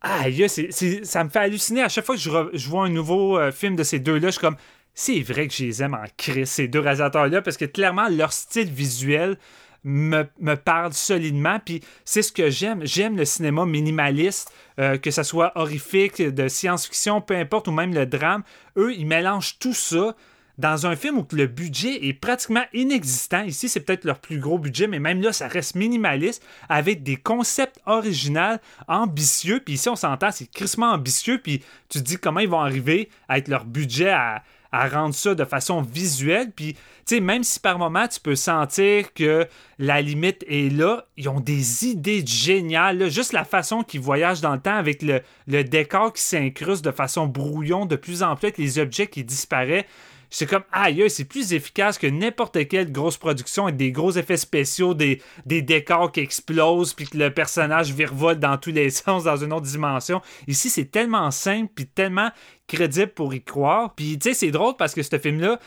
[0.00, 1.82] Aïe, c'est- ça me fait halluciner.
[1.82, 4.40] À chaque fois que je vois un nouveau euh, film de ces deux-là, je suis
[4.40, 4.56] comme.
[4.94, 8.32] C'est vrai que je les aime en crise, ces deux réalisateurs-là, parce que clairement, leur
[8.32, 9.36] style visuel
[9.84, 11.58] me, me parle solidement.
[11.64, 12.80] Puis c'est ce que j'aime.
[12.86, 17.92] J'aime le cinéma minimaliste, euh, que ce soit horrifique, de science-fiction, peu importe, ou même
[17.92, 18.42] le drame.
[18.78, 20.14] Eux, ils mélangent tout ça
[20.58, 23.42] dans un film où le budget est pratiquement inexistant.
[23.44, 27.16] Ici, c'est peut-être leur plus gros budget, mais même là, ça reste minimaliste, avec des
[27.16, 28.56] concepts originaux,
[28.88, 29.60] ambitieux.
[29.64, 31.40] Puis ici, on s'entend, c'est crissement ambitieux.
[31.42, 34.42] Puis tu te dis comment ils vont arriver avec leur budget à,
[34.72, 36.50] à rendre ça de façon visuelle.
[36.54, 36.80] Puis, tu
[37.16, 39.46] sais, même si par moment, tu peux sentir que
[39.78, 43.08] la limite est là, ils ont des idées géniales.
[43.10, 46.90] Juste la façon qu'ils voyagent dans le temps avec le, le décor qui s'incruste de
[46.90, 49.84] façon brouillon de plus en plus avec les objets qui disparaissent.
[50.30, 54.36] C'est comme, aïe, c'est plus efficace que n'importe quelle grosse production avec des gros effets
[54.36, 59.36] spéciaux, des, décors qui explosent, puis que le personnage virevolte dans tous les sens dans
[59.36, 60.20] une autre dimension.
[60.46, 62.30] Ici, c'est tellement simple, puis tellement
[62.66, 63.94] crédible pour y croire.
[63.94, 65.58] Puis, tu sais, c'est drôle parce que ce film-là,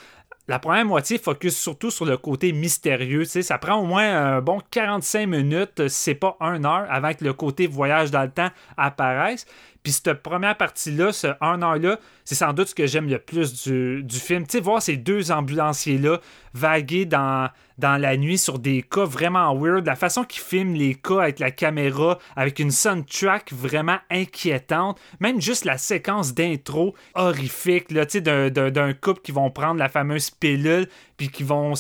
[0.50, 3.24] la première moitié focus surtout sur le côté mystérieux.
[3.24, 7.14] Tu sais, ça prend au moins un bon 45 minutes, c'est pas une heure, avant
[7.14, 9.46] que le côté voyage dans le temps apparaisse.
[9.84, 13.64] Puis cette première partie-là, ce 1 heure-là, c'est sans doute ce que j'aime le plus
[13.64, 14.46] du, film.
[14.46, 16.20] Tu sais, voir ces deux ambulanciers-là
[16.54, 21.22] vaguer dans, la nuit sur des cas vraiment weird, la façon qu'ils filment les cas
[21.22, 28.06] avec la caméra, avec une soundtrack vraiment inquiétante, même juste la séquence d'intro horrifique, là,
[28.06, 31.74] tu sais, d'un- couple qui vont prendre la fameuse pilule, puis qui vont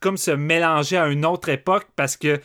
[0.00, 2.40] comme se mélanger à une autre époque parce que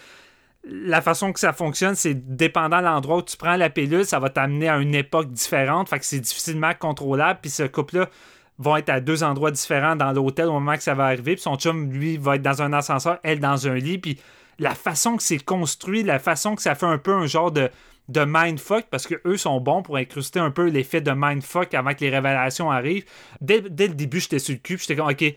[0.68, 4.20] la façon que ça fonctionne, c'est dépendant de l'endroit où tu prends la pilule, ça
[4.20, 5.90] va t'amener à une époque différente.
[5.90, 7.40] Fait que c'est difficilement contrôlable.
[7.42, 8.10] Puis ce couple-là
[8.58, 11.36] vont être à deux endroits différents dans l'hôtel au moment que ça va arriver.
[11.36, 14.00] Puis son chum, lui, va être dans un ascenseur, elle dans un lit.
[14.00, 14.20] Puis
[14.58, 17.70] la façon que c'est construit, la façon que ça fait un peu un genre de,
[18.10, 21.94] de mindfuck, parce que eux sont bons pour incruster un peu l'effet de mindfuck avant
[21.94, 23.06] que les révélations arrivent.
[23.42, 25.36] Dès, dès le début, j'étais sur le cul, j'étais comme, OK,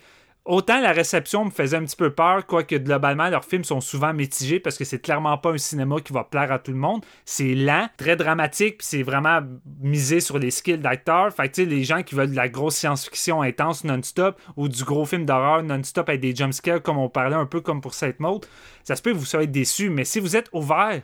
[0.48, 4.14] autant la réception me faisait un petit peu peur, quoique globalement, leurs films sont souvent
[4.14, 7.04] mitigés parce que c'est clairement pas un cinéma qui va plaire à tout le monde.
[7.26, 9.40] C'est lent, très dramatique, puis c'est vraiment
[9.80, 11.32] misé sur les skills d'acteurs.
[11.32, 15.04] Fait que, les gens qui veulent de la grosse science-fiction intense non-stop ou du gros
[15.04, 18.46] film d'horreur non-stop avec des jumpscares, comme on parlait un peu comme pour cette mode,
[18.84, 19.90] ça se peut que vous soyez déçus.
[19.90, 21.02] Mais si vous êtes ouvert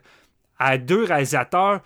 [0.59, 1.81] à deux réalisateurs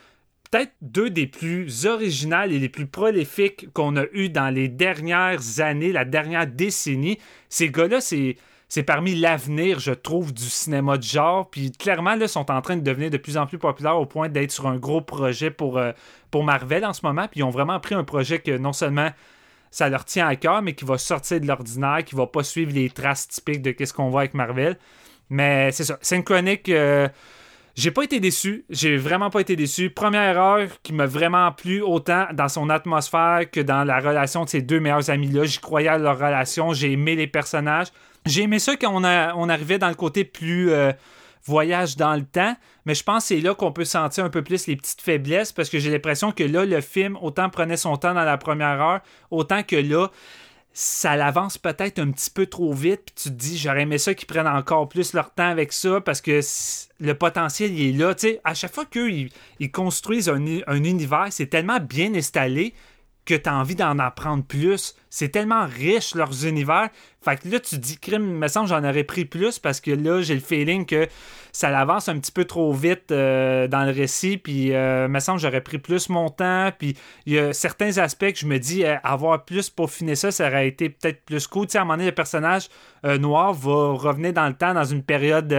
[0.51, 5.61] peut-être deux des plus originales et les plus prolifiques qu'on a eu dans les dernières
[5.61, 7.19] années, la dernière décennie.
[7.49, 8.37] Ces gars-là, c'est.
[8.71, 11.49] C'est parmi l'avenir, je trouve, du cinéma de genre.
[11.49, 14.29] Puis clairement, là, sont en train de devenir de plus en plus populaires au point
[14.29, 15.93] d'être sur un gros projet pour, euh,
[16.31, 17.29] pour Marvel en ce moment.
[17.29, 19.09] Puis ils ont vraiment pris un projet que non seulement
[19.71, 22.73] ça leur tient à cœur, mais qui va sortir de l'ordinaire, qui va pas suivre
[22.73, 24.77] les traces typiques de qu'est-ce qu'on voit avec Marvel.
[25.31, 25.99] Mais c'est ça.
[26.01, 27.09] Synchronic, euh,
[27.79, 28.65] j'ai pas été déçu.
[28.71, 29.89] J'ai vraiment pas été déçu.
[29.89, 34.49] Première heure qui m'a vraiment plu autant dans son atmosphère que dans la relation de
[34.49, 35.45] ces deux meilleurs amis-là.
[35.45, 36.73] J'y croyais à leur relation.
[36.73, 37.87] J'ai aimé les personnages.
[38.27, 40.91] J'ai aimé ça quand on, a, arrivait dans le côté plus euh,
[41.45, 42.57] voyage dans le temps.
[42.85, 45.53] Mais je pense que c'est là qu'on peut sentir un peu plus les petites faiblesses
[45.53, 48.81] parce que j'ai l'impression que là, le film, autant prenait son temps dans la première
[48.83, 49.01] heure,
[49.31, 50.09] autant que là,
[50.81, 54.15] ça l'avance peut-être un petit peu trop vite, puis tu te dis, j'aurais aimé ça
[54.15, 56.39] qu'ils prennent encore plus leur temps avec ça, parce que
[57.01, 58.15] le potentiel, il est là.
[58.17, 59.29] sais à chaque fois qu'ils
[59.59, 62.75] ils construisent un univers, c'est tellement bien installé
[63.29, 64.97] que tu as envie d'en apprendre plus.
[65.11, 66.89] C'est tellement riche, leurs univers.
[67.23, 70.23] Fait que là, tu dis, crime, me semble j'en aurais pris plus parce que là,
[70.23, 71.07] j'ai le feeling que
[71.53, 74.39] ça l'avance un petit peu trop vite euh, dans le récit.
[74.39, 76.71] Puis, euh, me semble j'aurais pris plus mon temps.
[76.79, 76.97] Puis,
[77.27, 80.31] il y a certains aspects que je me dis, euh, avoir plus pour finir ça,
[80.31, 81.67] ça aurait été peut-être plus cool.
[81.67, 82.69] Tu sais, à un moment donné, le personnage
[83.05, 85.55] noir va revenir dans le temps, dans une période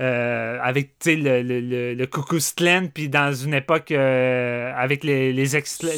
[0.00, 5.46] euh, avec le, le, le, puis dans une époque euh, avec les, les,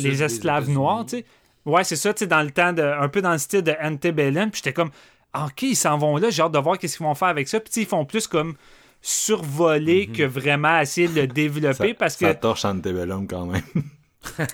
[0.00, 1.04] les esclaves noirs.
[1.08, 1.24] sais
[1.64, 4.50] Ouais, c'est ça, dans le temps, de, un peu dans le style de Antebellum.
[4.50, 4.90] Puis j'étais comme,
[5.34, 7.60] OK, ils s'en vont là, j'ai hâte de voir qu'est-ce qu'ils vont faire avec ça.
[7.60, 8.54] Puis ils font plus comme
[9.00, 10.16] survoler mhm.
[10.16, 12.26] que vraiment essayer de le développer parce que.
[12.26, 13.62] Ça torche Antebellum quand même.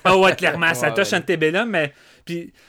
[0.04, 1.92] Ah ouais, clairement, ça touche Antebellum, mais,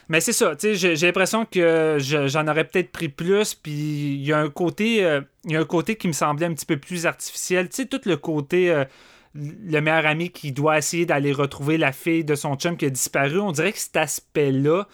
[0.10, 3.72] mais c'est ça, j'ai, l'impression que j'en aurais peut-être pris plus, puis
[4.16, 6.66] il y a un côté euh, y a un côté qui me semblait un petit
[6.66, 8.86] peu plus artificiel, tu sais, tout le côté euh,
[9.34, 12.90] le meilleur ami qui doit essayer d'aller retrouver la fille de son chum qui a
[12.90, 14.88] disparu, on dirait que cet aspect-là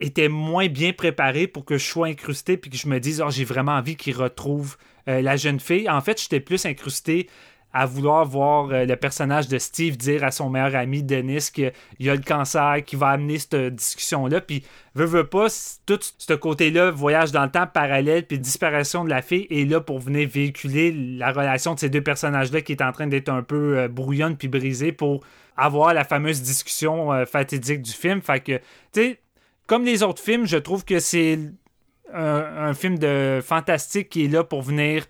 [0.00, 3.30] était moins bien préparé pour que je sois incrusté puis que je me dise, oh,
[3.30, 4.76] j'ai vraiment envie qu'il retrouve
[5.08, 5.88] euh, la jeune fille.
[5.88, 7.28] En fait, j'étais plus incrusté
[7.72, 11.72] à vouloir voir euh, le personnage de Steve dire à son meilleur ami Dennis qu'il
[12.00, 14.40] y a le cancer, qui va amener cette discussion-là.
[14.40, 14.64] Puis,
[14.94, 15.46] veut, veut pas,
[15.86, 19.80] tout ce côté-là, voyage dans le temps parallèle, puis disparition de la fille, est là
[19.80, 23.42] pour venir véhiculer la relation de ces deux personnages-là qui est en train d'être un
[23.42, 25.24] peu euh, brouillonne puis brisée pour
[25.56, 28.20] avoir la fameuse discussion euh, fatidique du film.
[28.20, 28.56] Fait que,
[28.92, 29.20] tu sais,
[29.68, 31.38] comme les autres films, je trouve que c'est
[32.12, 35.06] un, film de fantastique qui est là pour venir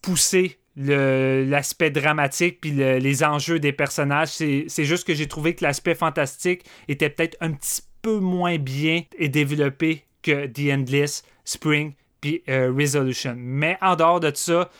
[0.00, 4.28] pousser l'aspect dramatique puis les enjeux des personnages.
[4.28, 9.02] C'est juste que j'ai trouvé que l'aspect fantastique était peut-être un petit peu moins bien
[9.18, 13.34] et développé que The Endless, Spring puis euh, Resolution.
[13.36, 14.70] Mais en dehors de ça,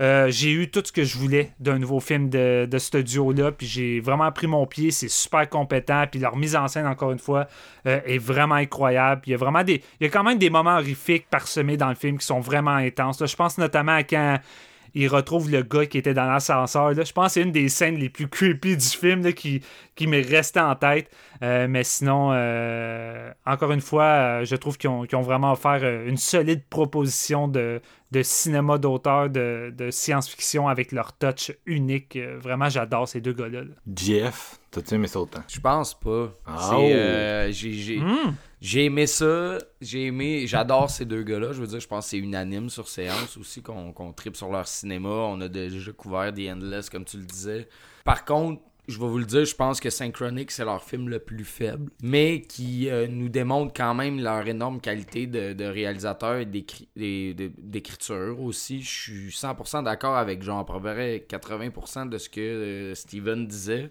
[0.00, 3.50] euh, j'ai eu tout ce que je voulais d'un nouveau film de, de ce duo-là,
[3.50, 7.10] puis j'ai vraiment pris mon pied, c'est super compétent, puis leur mise en scène, encore
[7.10, 7.48] une fois,
[7.86, 9.22] euh, est vraiment incroyable.
[9.26, 9.82] il y a vraiment des.
[10.00, 12.76] Il y a quand même des moments horrifiques parsemés dans le film qui sont vraiment
[12.76, 13.24] intenses.
[13.24, 14.38] je pense notamment à quand
[14.94, 16.94] il retrouve le gars qui était dans l'ascenseur.
[16.94, 19.62] Je pense que c'est une des scènes les plus creepy du film qui,
[19.94, 21.10] qui m'est resté en tête.
[21.42, 26.16] Euh, mais sinon, euh, encore une fois, euh, je trouve qu'ils ont, vraiment offert une
[26.16, 32.18] solide proposition de, de cinéma d'auteur, de, science-fiction avec leur touch unique.
[32.40, 33.62] vraiment, j'adore ces deux gars-là.
[33.94, 35.42] Jeff, t'as-tu aimé ça autant?
[35.48, 36.32] Je pense pas.
[36.46, 36.88] Ah, oh.
[37.50, 38.00] j'ai...
[38.00, 38.34] Hmm.
[38.60, 39.58] J'ai aimé ça.
[39.80, 40.46] J'ai aimé.
[40.46, 41.52] J'adore ces deux gars-là.
[41.52, 44.50] Je veux dire, je pense que c'est unanime sur séance aussi qu'on qu tripe sur
[44.50, 45.08] leur cinéma.
[45.08, 47.68] On a déjà couvert The Endless, comme tu le disais.
[48.04, 51.18] Par contre, je vais vous le dire, je pense que Synchronic, c'est leur film le
[51.18, 56.46] plus faible, mais qui euh, nous démontre quand même leur énorme qualité de, réalisateur et
[56.46, 58.80] d'écriture aussi.
[58.80, 63.90] Je suis 100% d'accord avec Jean Proverret, 80% de ce que euh, Steven disait.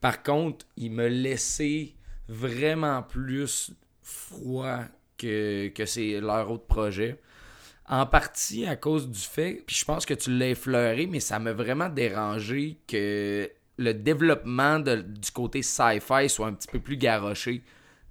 [0.00, 1.94] Par contre, il me laissait
[2.28, 3.70] vraiment plus
[4.04, 4.80] froid
[5.18, 7.18] que, que c'est leur autre projet.
[7.86, 11.38] En partie à cause du fait, puis je pense que tu l'as effleuré, mais ça
[11.38, 17.62] m'a vraiment dérangé que le développement du côté sci-fi soit un petit peu plus garoché.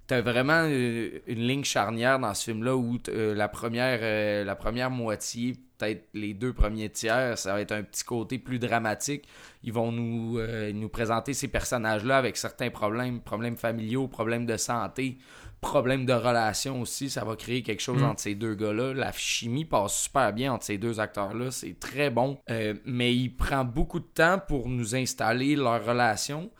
[0.06, 4.54] T'as vraiment euh, une, ligne charnière dans ce film-là où euh, la, première, euh, la
[4.54, 9.26] première moitié peut-être les deux premiers tiers, ça va être un petit côté plus dramatique.
[9.64, 10.38] Ils vont nous,
[10.72, 15.18] nous présenter ces personnages-là avec certains problèmes, problèmes familiaux, problèmes de santé,
[15.64, 17.08] problèmes de relations aussi.
[17.10, 18.06] Ça va créer quelque chose Mm.
[18.06, 18.92] entre ces deux gars-là.
[18.94, 21.50] La chimie passe super bien entre ces deux acteurs-là.
[21.50, 22.38] C'est très bon.
[22.50, 26.50] Euh, mais il prend beaucoup de temps pour nous installer leur relation.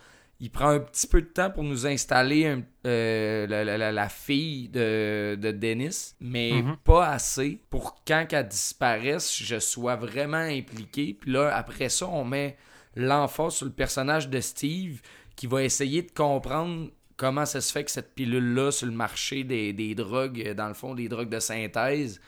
[0.40, 3.93] Il prend un petit peu de temps pour nous installer un- euh, la, la- la-
[3.93, 6.76] la fille de, de Dennis, mais Mhm.
[6.85, 11.16] pas assez pour quand qu'elle disparaisse, je sois vraiment impliqué.
[11.18, 12.56] Puis là, après ça, on met
[12.97, 15.01] l'emphase sur le personnage de Steve
[15.36, 19.45] qui va essayer de comprendre comment ça se fait que cette pilule-là sur le marché
[19.45, 22.20] des, drogues, euh, dans le fond, des drogues de synthèse,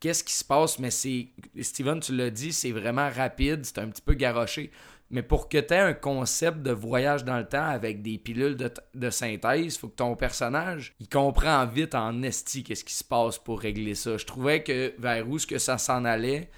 [0.00, 0.78] qu'est-ce qui se passe?
[0.78, 1.28] Mais c'est.
[1.60, 4.70] Steven, tu l'as dit, c'est vraiment rapide, c'est un petit peu garoché.
[5.10, 8.56] Mais pour que tu aies un concept de voyage dans le temps avec des pilules
[8.56, 13.04] de, de synthèse, faut que ton personnage, il comprend vite en esti qu'est-ce qui se
[13.04, 14.16] passe pour régler ça.
[14.16, 16.50] Je trouvais que vers où ce que ça s'en allait,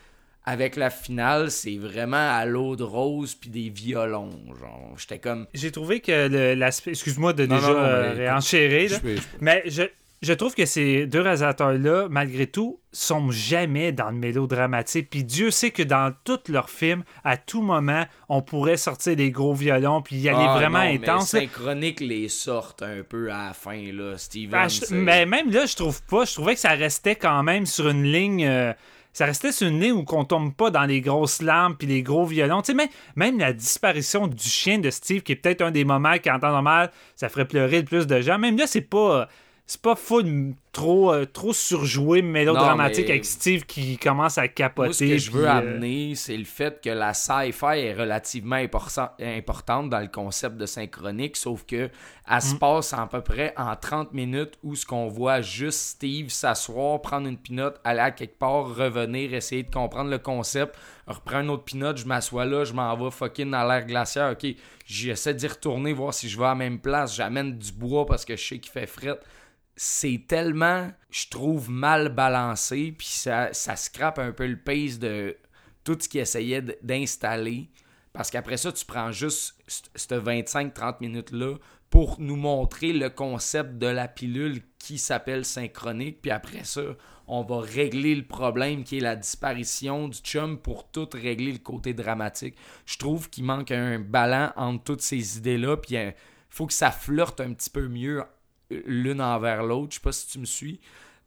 [0.47, 4.31] avec la finale, c'est vraiment à l'eau de rose puis des violons.
[4.59, 5.47] Genre, j'étais comme.
[5.53, 6.91] J'ai trouvé que l'aspect.
[6.93, 8.39] Excuse-moi de Non, déjà non, non, euh, mais- là.
[8.41, 9.83] Je peux- je- mais je,
[10.23, 15.11] je trouve que ces deux réalisateurs-là, malgré tout, sont jamais dans le mélodramatique.
[15.11, 19.31] Puis Dieu sait que dans tous leurs films, à tout moment, on pourrait sortir des
[19.31, 21.35] gros violons puis y aller Ah, vraiment non, intense.
[21.35, 24.55] Mais synchronique les sortent un peu à la fin, là, Steven.
[24.55, 26.25] Ah, je- mais même là, je trouve pas.
[26.25, 28.47] Je trouvais que ça restait quand même sur une ligne.
[28.47, 28.73] euh,
[29.17, 32.03] ça restait sur une ligne où qu'on tombe pas dans les grosses larmes puis les
[32.03, 32.61] gros violons.
[32.61, 35.87] Tu sais, même, même la disparition du chien de Steve, qui est peut-être un des
[35.87, 38.39] moments qui, en temps normal, ça ferait pleurer le plus de gens.
[38.39, 39.27] Même là, c'est pas.
[39.69, 44.47] C'est pas full trop, euh, trop surjoué, mélodramatique Non, mais- avec Steve qui commence à
[44.47, 44.87] capoter.
[44.87, 48.55] Moi, ce que je veux euh, amener, c'est le fait que la sci-fi est relativement
[48.57, 51.91] important- importante dans le concept de synchronique, sauf que
[52.29, 52.41] elle Mm.
[52.41, 57.03] se passe à peu près en 30 minutes où ce qu'on voit juste Steve s'asseoir,
[57.03, 60.77] prendre une pinote, aller à quelque part, revenir, essayer de comprendre le concept,
[61.09, 64.47] reprendre une autre pinote, je m'assois là, je m'en vais fucking dans l'air glaciaire, ok,
[64.87, 68.25] j'essaie d'y retourner, voir si je vais à la même place, j'amène du bois parce
[68.25, 69.19] que je sais qu'il fait fret
[69.77, 75.37] c'est tellement, je trouve, mal balancé, puis ça, ça scrape un peu le pace de
[75.85, 77.69] tout ce qu'il essayait d'installer.
[78.13, 81.57] Parce qu'après ça, tu prends juste cette 25-30 minutes-là
[81.91, 86.83] pour nous montrer le concept de la pilule qui s'appelle synchronique, puis après ça,
[87.29, 91.59] on va régler le problème qui est la disparition du chum pour tout régler le
[91.59, 92.57] côté dramatique.
[92.87, 96.15] Je trouve qu'il manque un ballon entre toutes ces idées-là, puis il
[96.49, 98.23] faut que ça flirte un petit peu mieux
[98.71, 99.93] l'une envers l'autre.
[99.93, 100.81] Je sais pas si tu me suis.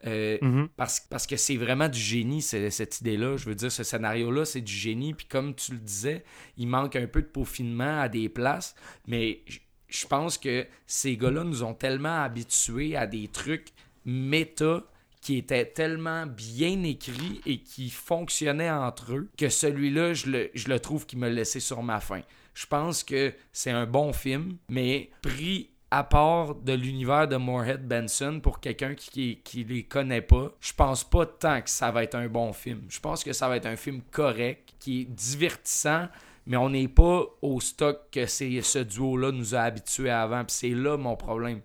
[0.08, 0.70] Euh, Mhm.
[0.78, 3.36] parce, parce que c'est vraiment du génie, cette idée-là.
[3.36, 5.14] Je veux dire, ce scénario-là, c'est du génie.
[5.14, 6.24] Puis comme tu le disais,
[6.58, 8.76] il manque un peu de peaufinement à des places.
[9.08, 9.42] Mais
[9.90, 13.70] je pense que ces gars-là nous ont tellement habitués à des trucs
[14.06, 14.84] méta
[15.22, 20.70] qui étaient tellement bien écrits et qui fonctionnaient entre eux que celui-là, je le, je
[20.70, 22.22] le trouve qui me laissait sur ma faim.
[22.54, 27.88] Je pense que c'est un bon film, mais pris à part de l'univers de Moorhead
[27.88, 32.04] Benson pour quelqu'un qui, qui, les connaît pas, je pense pas tant que ça va
[32.04, 32.82] être un bon film.
[32.90, 36.08] Je pense que ça va être un film correct, qui est divertissant,
[36.46, 40.44] mais on n'est pas au stock que ce duo-là nous a habitués avant.
[40.48, 41.62] C'est là mon problème.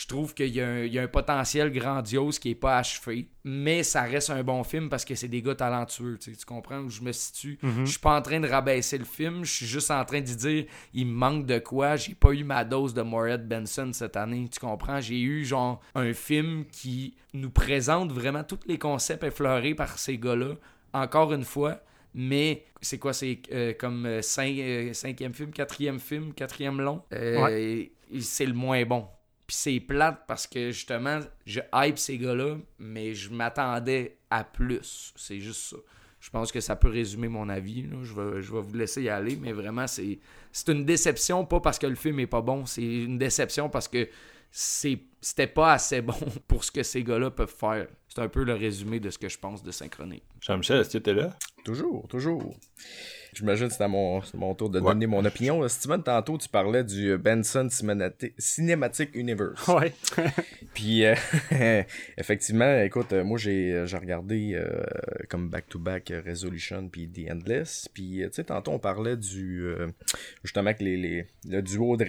[0.00, 2.78] Je trouve qu'il y, a un- il y a un potentiel grandiose qui est pas
[2.78, 6.16] achevé, mais ça reste un bon film parce que c'est des gars talentueux.
[6.22, 7.58] Tu, comprends où je me situe?
[7.84, 10.26] Je suis pas en train de rabaisser le film, je suis juste en train de
[10.26, 11.96] dire il me manque de quoi?
[11.96, 14.48] J'ai pas eu ma dose de Moorhead Benson cette année.
[14.48, 15.00] Tu comprends?
[15.00, 20.16] J'ai eu genre un film qui nous présente vraiment tous les concepts effleurés par ces
[20.16, 20.54] gars-là.
[20.92, 21.80] Encore une fois,
[22.14, 23.12] mais c'est quoi?
[23.12, 27.02] C'est euh, comme euh, cinq- euh, cinquième film, quatrième film, quatrième long?
[28.20, 29.04] C'est le moins bon.
[29.48, 35.14] Puis c'est plate parce que justement, je hype ces gars-là, mais je m'attendais à plus.
[35.16, 35.76] C'est juste ça.
[36.20, 37.82] Je pense que ça peut résumer mon avis.
[37.82, 37.96] là.
[38.02, 40.18] Je, vais, je vais vous laisser y aller, mais vraiment, c'est,
[40.52, 43.88] c'est une déception, pas parce que le film est pas bon, c'est une déception parce
[43.88, 44.06] que
[44.50, 47.88] c'est, c'était pas assez bon pour ce que ces gars-là peuvent faire.
[48.08, 50.24] C'est un peu le résumé de ce que je pense de Synchronique.
[50.42, 51.34] Jean-Michel, est-ce que tu es là?
[51.64, 52.54] Toujours, toujours.
[53.34, 54.92] J'imagine que c'est à mon, mon tour de Ouais.
[54.92, 55.62] donner mon opinion.
[55.62, 57.68] Euh, Steven, tantôt, tu parlais du euh, Benson
[58.38, 59.66] Cinematic Universe.
[59.68, 59.92] Ouais.
[60.74, 61.14] Puis, euh,
[62.16, 64.82] effectivement, écoute, euh, moi, j'ai j'ai regardé euh,
[65.28, 67.88] comme back-to-back Resolution puis The Endless.
[67.92, 69.62] Puis, tu sais, tantôt, on parlait du...
[69.64, 69.88] euh,
[70.44, 72.04] justement, que les, les- le duo de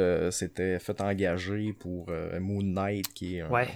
[0.00, 3.68] euh, s'était fait engager pour Moon Knight, qui est un, Ouais.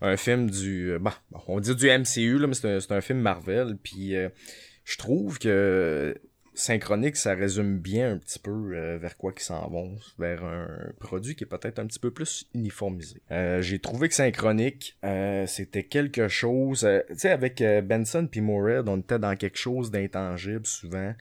[0.00, 0.96] un film du...
[1.00, 1.14] bah,
[1.46, 3.76] on dit du MCU, là, mais c'est un, c'est un film Marvel.
[3.82, 4.28] Puis, euh,
[4.84, 6.14] je trouve que
[6.56, 10.68] Synchronique, ça résume bien un petit peu euh, vers quoi qu'ils s'en vont, vers un
[11.00, 13.20] produit qui est peut-être un petit peu plus uniformisé.
[13.32, 18.88] Euh, j'ai trouvé que Synchronique, euh, c'était quelque chose, tu sais, avec Benson puis Moorhead,
[18.88, 21.12] on était dans quelque chose d'intangible souvent,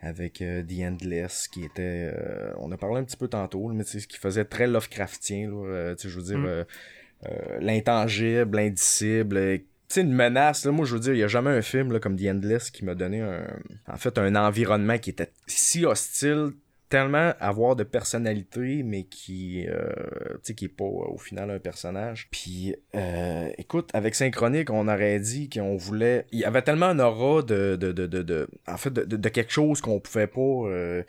[0.00, 2.12] avec The Endless, qui était,
[2.58, 5.48] on a parlé un petit peu tantôt, mais tu sais, ce qui faisait très Lovecraftien,
[5.48, 7.60] tu sais, je veux dire, Mm.
[7.60, 9.60] l'intangible, l'indicible,
[9.94, 12.00] sais, une menace, là, moi je veux dire, il y a jamais un film là,
[12.00, 13.46] comme The Endless qui m'a donné un,
[13.86, 16.50] en fait, un environnement qui était si hostile,
[16.88, 19.92] tellement avoir de personnalité, mais qui, euh,
[20.34, 22.28] tu sais, qui est pas au final un personnage.
[22.30, 27.00] Puis, euh, écoute, avec Synchronique, on aurait dit qu'on voulait, il y avait tellement un
[27.00, 30.28] aura de, de, de, de, de- en fait, de, de, de quelque chose qu'on pouvait
[30.28, 30.40] pas.
[30.40, 31.02] euh,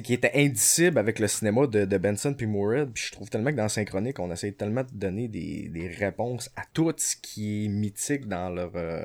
[0.00, 2.90] qui était indicible avec le cinéma de, de Benson puis Moorhead.
[2.92, 6.50] Puis je trouve tellement que dans Synchronique, on essaie tellement de donner des, des réponses
[6.56, 9.04] à tout ce qui est mythique dans leur euh,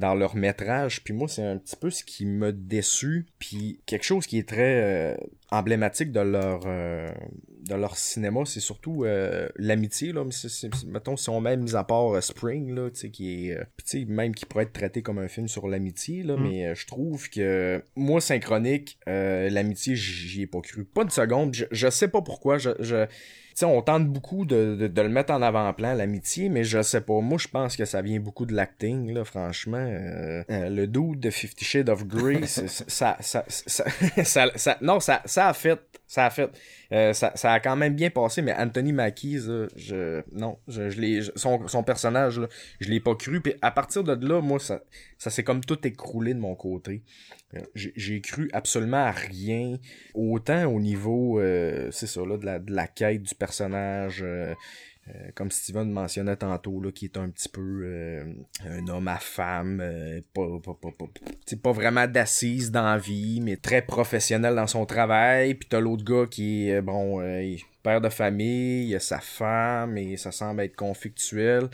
[0.00, 1.04] dans leur métrage.
[1.04, 3.26] Puis moi, c'est un petit peu ce qui m'a déçu.
[3.38, 5.16] Puis quelque chose qui est très euh,
[5.50, 7.12] emblématique de leur euh,
[7.68, 10.12] de leur cinéma, c'est surtout euh, l'amitié.
[10.12, 10.24] Là,
[10.86, 13.98] mettons, si on met mis à part Spring, là, tu sais, qui est, puis tu
[14.00, 16.42] sais, même qui pourrait être traité comme un film sur l'amitié, là, Mm.
[16.42, 20.84] mais je trouve que moi, synchronique, l'amitié, j'y ai pas cru.
[20.84, 21.54] Pas une seconde.
[21.54, 22.56] Je, je sais pas pourquoi.
[22.56, 23.06] Je, je
[23.54, 27.00] sais, on tente beaucoup de, de, de le mettre en avant-plan, l'amitié, mais je sais
[27.00, 27.20] pas.
[27.20, 29.78] Moi, je pense que ça vient beaucoup de l'acting, là, franchement.
[29.78, 35.22] Euh, euh, le dude de Fifty Shades of Grey, ça, ça, ça, ça, non, ça,
[35.24, 36.50] ça a fait, ça a fait.
[36.92, 40.82] Euh, ça, ça a quand même bien passé, mais Anthony Mackie, là, je, non, je,
[40.82, 42.48] l'ai, son, son personnage, là,
[42.80, 43.40] je l'ai pas cru.
[43.40, 44.80] Puis à partir de là, moi, ça,
[45.18, 47.02] ça s'est comme tout écroulé de mon côté.
[47.54, 49.76] Euh, J'ai cru absolument à rien,
[50.14, 54.54] autant au niveau, euh, c'est ça, là, de la, de la quête du personnage, euh,
[55.08, 58.24] euh, comme Steven mentionnait tantôt, là, qui est un petit peu euh,
[58.68, 63.40] un homme à femme, euh, pas, pas, pas, pas, pas vraiment d'assise dans la vie,
[63.42, 65.54] mais très professionnel dans son travail.
[65.54, 67.20] Puis t'as l'autre gars qui est, bon,
[67.82, 71.68] père de famille, il a sa femme, et ça semble être conflictuel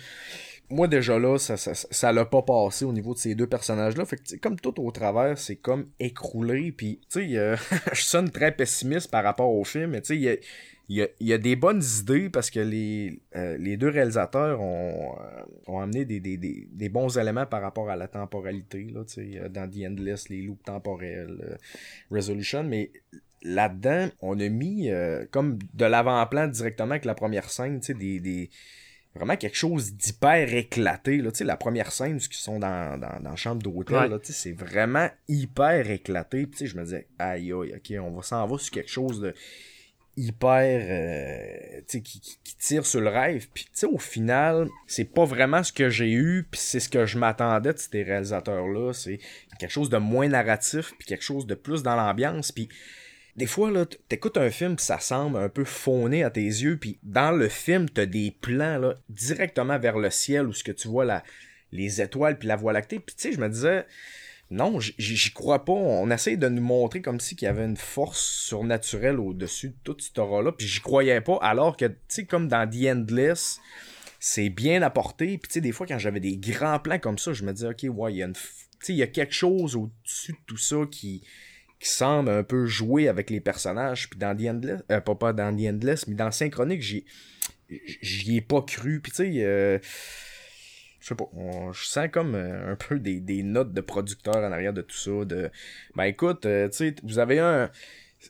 [0.70, 4.04] moi déjà là, ça, ça, ça l'a pas passé au niveau de ces deux personnages-là.
[4.04, 6.72] Fait que comme tout au travers, c'est comme écroulé.
[6.72, 7.56] Puis tu sais, euh,
[7.92, 10.36] je sonne très pessimiste par rapport au film, mais tu sais, il y a,
[10.88, 15.80] y, a, des bonnes idées parce que les, euh, les deux réalisateurs ont, euh, ont
[15.80, 19.86] amené des, des, des, bons éléments par rapport à la temporalité, là, euh, dans The
[19.86, 21.56] Endless, les loops temporels, euh,
[22.10, 22.92] Resolution, mais
[23.42, 24.88] là-dedans, on a mis
[25.30, 28.50] comme de l'avant-plan directement avec la première scène, tu sais, des, des
[29.16, 31.18] vraiment quelque chose d'hyper éclaté.
[31.18, 31.30] Là.
[31.32, 34.20] Tu sais, la première scène, ce qui sont dans, dans, dans la chambre d'hôtel, Ouais.
[34.20, 36.46] tu sais, c'est vraiment hyper éclaté.
[36.46, 38.90] Puis, tu sais, je me disais, aïe aïe, ok, on va s'en va sur quelque
[38.90, 39.34] chose de
[40.18, 45.04] hyper euh, qui, qui, qui tire sur le rêve puis tu sais au final c'est
[45.04, 48.66] pas vraiment ce que j'ai eu puis c'est ce que je m'attendais de ces réalisateurs
[48.66, 49.18] là c'est
[49.58, 52.70] quelque chose de moins narratif puis quelque chose de plus dans l'ambiance puis
[53.36, 56.98] des fois, là, t'écoutes un film, ça semble un peu fauné à tes yeux, puis
[57.02, 60.88] dans le film, t'as des plans, là, directement vers le ciel, où ce que tu
[60.88, 61.22] vois la,
[61.70, 63.84] les étoiles, puis la voie lactée, puis tu sais, je me disais,
[64.50, 67.76] non, j'y crois pas, on essaye de nous montrer comme si qu'il y avait une
[67.76, 72.24] force surnaturelle au-dessus de tout cet aura-là, puis j'y croyais pas, alors que, tu sais,
[72.24, 73.60] comme dans The Endless,
[74.18, 77.34] c'est bien apporté, puis tu sais, des fois, quand j'avais des grands plans comme ça,
[77.34, 78.32] je me disais, ok, ouais, il y a une...
[78.32, 78.40] Tu
[78.80, 81.22] sais, il y a quelque chose au-dessus de tout ça qui
[81.78, 84.08] qui semble un peu jouer avec les personnages.
[84.08, 87.04] Puis dans The Endless, euh, pas, pas dans The Endless, mais dans Synchronique, j'y,
[88.02, 89.00] j'y ai pas cru.
[89.00, 89.78] Puis tu sais, euh,
[91.06, 91.30] je sais pas,
[91.72, 94.96] je sens comme euh, un peu des, des notes de producteurs en arrière de tout
[94.96, 95.24] ça.
[95.24, 95.50] De,
[95.94, 97.70] ben écoute, euh, tu sais, vous avez un.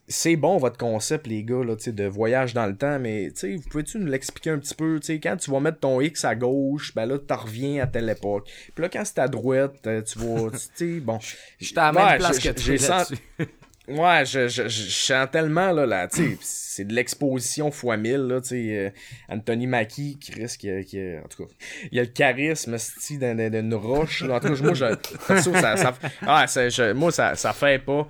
[0.09, 3.57] C'est bon votre concept, les gars, là, tu de voyage dans le temps, mais tu
[3.57, 5.01] vous pouvez-tu nous l'expliquer un petit peu?
[5.01, 8.09] Tu quand tu vas mettre ton X à gauche, ben là, t'en reviens à telle
[8.09, 8.49] époque.
[8.75, 10.51] Puis là, quand c'est à droite, euh, tu vas.
[10.77, 11.19] Tu bon.
[11.59, 13.13] J'étais à la même Ouais, place que tu sens-.
[13.89, 18.17] Ouais, je, je, je, je sens tellement, là, là tu c'est de l'exposition fois mille,
[18.17, 18.91] là, tu sais, euh,
[19.29, 21.53] Anthony Mackie, qui risque, qui, qui- en tout cas,
[21.93, 22.77] il y a le charisme,
[23.09, 24.87] d'une roche, là, en tout cas, moi, je,
[25.41, 28.09] ça, ça, ah, je- moi, ça, ça fait pas.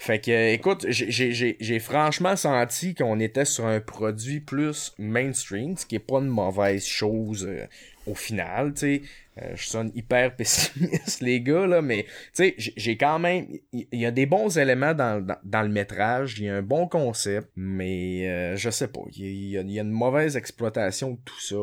[0.00, 5.84] Fait que, euh, écoute, j'ai- franchement senti qu'on était sur un produit plus mainstream, ce
[5.86, 7.66] qui est pas une mauvaise chose euh,
[8.06, 9.02] au final, tu sais.
[9.42, 13.48] Euh, je sonne hyper pessimiste, les gars, là, mais tu sais, j'ai- quand même.
[13.72, 16.86] Il y, a des bons éléments dans, dans, le métrage, il y a un bon
[16.86, 19.00] concept, mais euh, je sais pas.
[19.16, 21.56] Il y, y a- une mauvaise exploitation de tout ça.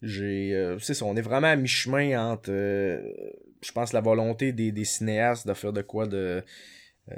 [0.00, 0.54] J'ai.
[0.54, 2.50] euh, c'est ça, on est vraiment à mi-chemin entre.
[2.52, 3.00] euh,
[3.62, 6.44] je pense la volonté des, des cinéastes de faire de quoi de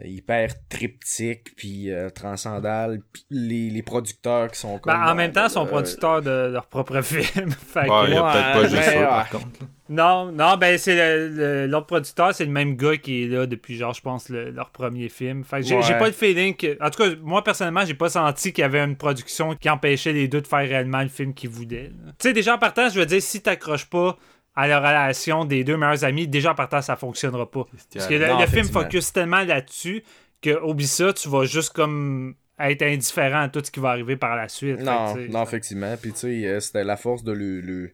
[0.05, 5.33] hyper triptyque puis euh, transcendal puis les, les producteurs qui sont comme Ben, en même
[5.33, 7.51] temps, ils sont euh, producteurs de leur propre film.
[7.53, 9.47] Fait que- Ouais, il y a peut-être pas juste mais, ça, par contre.
[9.89, 13.47] Non, non, ben c'est le- le- l'autre producteur, c'est le même gars qui est là
[13.47, 15.45] depuis genre, je pense, le- leur premier film.
[15.45, 16.77] Fait que j'ai j'ai pas le feeling que.
[16.85, 20.13] En tout cas, moi personnellement, j'ai pas senti qu'il y avait une production qui empêchait
[20.13, 21.91] les deux de faire réellement le film qu'ils voulaient.
[22.19, 24.19] Tu sais, déjà en partant, je veux dire, si t'accroches pas
[24.57, 27.67] à la relation des deux meilleurs amis, déjà en partant, ça fonctionnera pas.
[27.93, 30.03] Parce que le, Non, le film focus tellement là-dessus
[30.43, 34.17] que, oublie ça, tu vas juste comme être indifférent à tout ce qui va arriver
[34.17, 34.81] par la suite.
[34.81, 37.93] Non non effectivement puis tu sais euh, c'était la force de le, le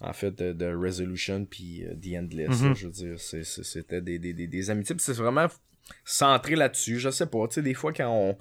[0.00, 2.68] en fait de, de Resolution puis euh, The Endless Mhm.
[2.70, 5.46] là, je veux dire c'était des, des, des, des amitiés c'est vraiment
[6.04, 8.36] centré là-dessus je sais pas tu sais des fois quand on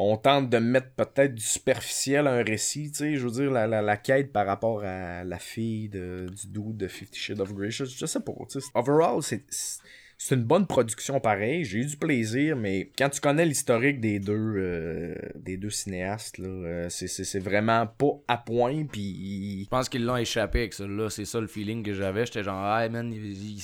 [0.00, 3.50] on tente de mettre peut-être du superficiel à un récit, tu sais, je veux dire,
[3.50, 7.40] la, la, la quête par rapport à la fille de, du dude de Fifty Shades
[7.40, 8.66] of Grey, je, je sais pas, tu sais.
[8.74, 14.00] Overall, c'est une bonne production pareil, j'ai eu du plaisir, mais quand tu connais l'historique
[14.00, 19.88] des deux euh, des deux cinéastes, euh, c'est- vraiment pas à point, puis Je pense
[19.88, 20.86] qu'ils l'ont échappé avec ça.
[20.88, 22.26] là C'est ça le feeling que j'avais.
[22.26, 23.60] J'étais genre, ah man, il-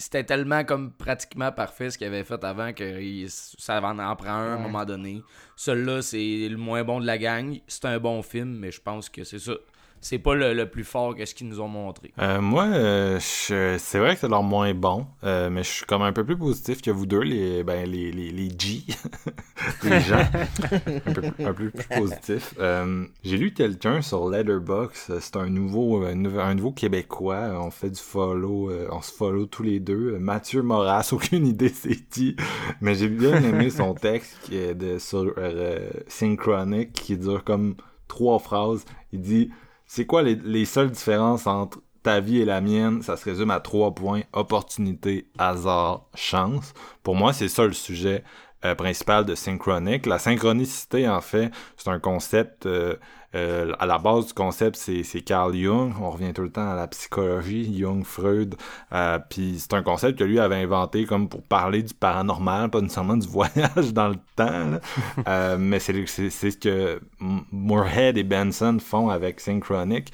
[0.00, 4.16] c'était tellement comme pratiquement parfait ce qu'il avait fait avant que il- ça en, en
[4.16, 5.22] prend un à un moment donné.
[5.56, 7.60] Celui-là, c'est le moins bon de la gang.
[7.66, 9.52] C'est un bon film, mais je pense que c'est ça.
[10.04, 12.12] C'est pas le, plus fort que ce qu'ils nous ont montré.
[12.18, 16.02] Euh, moi, euh, c'est vrai que c'est leur moins bon, euh, mais je suis comme
[16.02, 18.82] un peu plus positif que vous deux, les, ben, les, les, les G,
[19.82, 20.18] les gens,
[21.06, 21.12] un
[21.54, 22.54] peu, plus- positif.
[23.24, 28.00] J'ai lu quelqu'un sur Letterboxd, euh, c'est un nouveau, un nouveau, Québécois, on fait du
[28.00, 30.18] follow, on se follow tous les deux.
[30.18, 32.36] Mathieu Moras, aucune idée c'est qui,
[32.82, 35.34] mais j'ai bien aimé son texte qui est de, sur
[36.08, 37.76] Synchronic, qui dure comme
[38.06, 38.84] trois phrases.
[39.10, 39.50] Il dit
[39.94, 43.00] c'est quoi les, les seules différences entre ta vie et la mienne?
[43.02, 44.22] Ça se résume à trois points.
[44.32, 46.74] Opportunité, hasard, chance.
[47.04, 48.24] Pour moi, c'est ça le sujet
[48.64, 50.06] euh, principal de Synchronic.
[50.06, 52.66] La synchronicité, en fait, c'est un concept...
[52.66, 52.96] euh,
[53.34, 55.92] euh, à la base du concept, c'est Carl Jung.
[56.00, 58.54] On revient tout le temps à la psychologie, Jung, Freud.
[58.92, 62.80] Euh, Puis c'est un concept que lui avait inventé comme pour parler du paranormal, pas
[62.80, 64.78] nécessairement du voyage dans le temps.
[65.58, 70.12] mais c'est ce que Moorhead et Benson font avec Synchronic.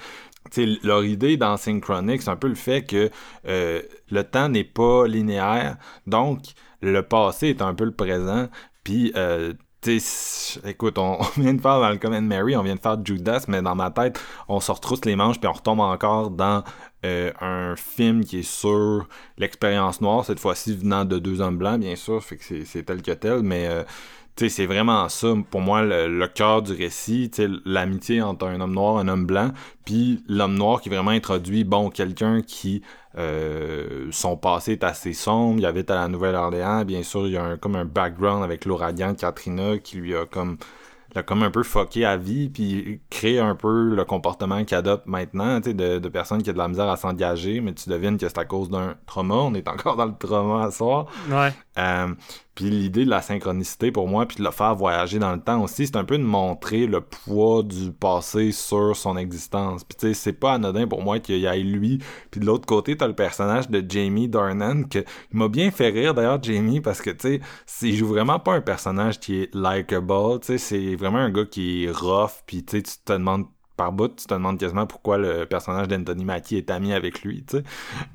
[0.50, 3.10] Tu sais, leur idée dans Synchronic, c'est un peu le fait que
[3.44, 8.48] le temps n'est pas linéaire, donc le passé est un peu le présent,
[8.84, 9.52] puis euh,
[10.64, 13.74] écoute, on, vient de faire Malcolm and Mary, on vient de faire Judas, mais dans
[13.74, 16.62] ma tête, on se retrousse les manches puis on retombe encore dans
[17.04, 19.08] euh, un film qui est sur
[19.38, 23.02] l'expérience noire, cette fois-ci venant de deux hommes blancs, bien sûr, fait que c'est- tel
[23.02, 23.82] que tel, mais euh,
[24.36, 27.30] c'est vraiment ça, pour moi, le, le cœur du récit,
[27.64, 29.50] l'amitié entre un homme noir et un homme blanc,
[29.84, 32.82] puis l'homme noir qui vraiment introduit, bon, quelqu'un qui,
[33.18, 37.36] euh, son passé est assez sombre, il habite à la Nouvelle-Orléans, bien sûr, il y
[37.36, 40.56] a un, comme un background avec l'ouragan Katrina qui lui a comme
[41.14, 45.06] l'a comme un peu fucké à vie, puis créé un peu le comportement qu'il adopte
[45.06, 47.90] maintenant, tu sais, de, de personnes qui ont de la misère à s'engager, mais tu
[47.90, 51.06] devines que c'est à cause d'un trauma, on est encore dans le trauma à soir.
[51.28, 51.52] Ouais.
[51.78, 52.14] Euh,
[52.60, 55.62] puis l'idée de la synchronicité pour moi, puis de le faire voyager dans le temps
[55.62, 59.82] aussi, c'est un peu de montrer le poids du passé sur son existence.
[59.82, 62.00] Puis tu sais, c'est pas anodin pour moi qu'il y ait lui.
[62.30, 64.98] Puis de l'autre côté, t'as le personnage de Jamie Dornan, que
[65.32, 68.52] il m'a bien fait rire d'ailleurs, Jamie, parce que tu sais, il joue vraiment pas
[68.52, 70.40] un personnage qui est likable.
[70.40, 73.46] Tu sais, c'est vraiment un gars qui est rough, puis tu sais, tu te demandes
[73.78, 77.42] par bout, tu te demandes quasiment pourquoi le personnage d'Anthony Mackie est ami avec lui,
[77.46, 77.62] tu sais.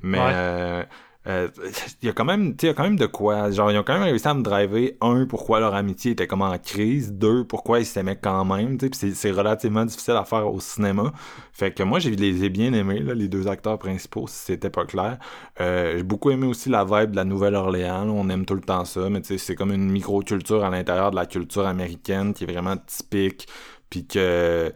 [0.02, 0.30] Mais Ouais.
[0.32, 0.84] euh,
[1.26, 1.48] euh,
[2.02, 3.50] il y a quand même, il y a quand même de quoi.
[3.50, 6.42] Genre, ils ont quand même réussi à me driver un pourquoi leur amitié était comme
[6.42, 9.10] en crise, deux pourquoi ils s'aimaient quand même, tu sais.
[9.12, 11.12] C'est- relativement difficile à faire au cinéma.
[11.52, 14.70] Fait que moi, j'ai les ai bien aimés, là, les deux acteurs principaux, si c'était
[14.70, 15.18] pas clair.
[15.60, 18.08] Euh, j'ai beaucoup aimé aussi la vibe de la Nouvelle-Orléans.
[18.08, 21.10] On aime tout le temps ça, mais tu sais, c'est comme une micro-culture à l'intérieur
[21.10, 23.46] de la culture américaine qui est vraiment typique,
[23.90, 24.72] puis que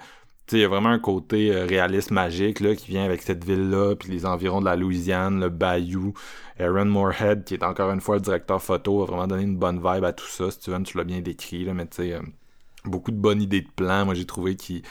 [0.52, 3.94] il y a vraiment un côté euh, réaliste magique là, qui vient avec cette ville-là,
[3.96, 6.14] puis les environs de la Louisiane, le Bayou.
[6.58, 9.76] Aaron Moorhead, qui est encore une fois le directeur photo, a vraiment donné une bonne
[9.76, 10.50] vibe à tout ça.
[10.50, 12.20] Steven, tu l'as bien décrit, là, mais tu sais, euh,
[12.84, 14.82] beaucoup de bonnes idées de plans, moi j'ai trouvé qui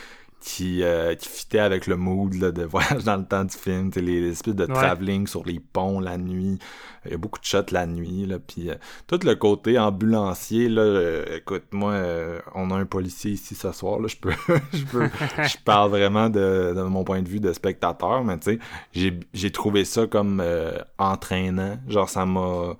[0.41, 3.91] qui, euh, qui fitait avec le mood là, de voyage dans le temps du film,
[3.95, 4.73] les, les espèces de Ouais.
[4.73, 6.59] travelling sur les ponts la nuit.
[7.05, 8.75] Il y a beaucoup de shots la nuit, là, puis euh,
[9.07, 13.71] tout le côté ambulancier, là, euh, écoute, moi, euh, on a un policier ici ce
[13.71, 14.31] soir, là, je peux,
[14.73, 18.51] je peux, je parle vraiment de, de mon point de vue de spectateur, mais tu
[18.53, 18.59] sais,
[18.91, 22.75] j'ai, j'ai trouvé ça comme euh, entraînant, genre ça m'a,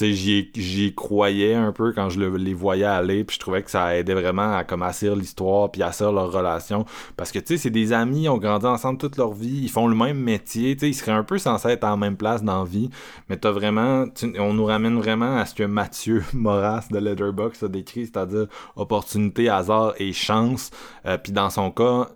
[0.00, 3.96] j'y croyais un peu quand je le- les voyais aller, puis je trouvais que ça
[3.96, 6.84] aidait vraiment à comme assir l'histoire, puis assir leur relation,
[7.16, 9.70] parce que tu sais, c'est des amis, ils ont grandi ensemble toute leur vie, ils
[9.70, 12.42] font le même métier, tu sais, ils seraient un peu censés être en même place
[12.42, 12.90] dans la vie,
[13.28, 14.04] mais t'as vraiment,
[14.38, 18.46] on nous ramène vraiment à ce que Mathieu Moras de Letterboxd a décrit, c'est-à-dire
[18.76, 20.70] opportunité, hasard et chance,
[21.06, 22.08] euh, puis dans son cas,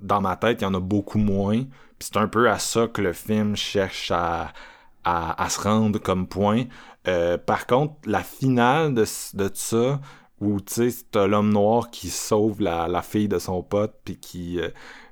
[0.00, 1.58] dans ma tête, il y en a beaucoup moins,
[1.98, 4.52] puis c'est un peu à ça que le film cherche à
[5.06, 6.64] à, à se rendre comme point.
[7.06, 9.04] Euh, par contre, la finale de,
[9.34, 10.00] de ça,
[10.40, 14.16] où tu sais, t'as l'homme noir qui sauve la, la fille de son pote, puis
[14.18, 14.60] qui.
[14.60, 14.68] euh,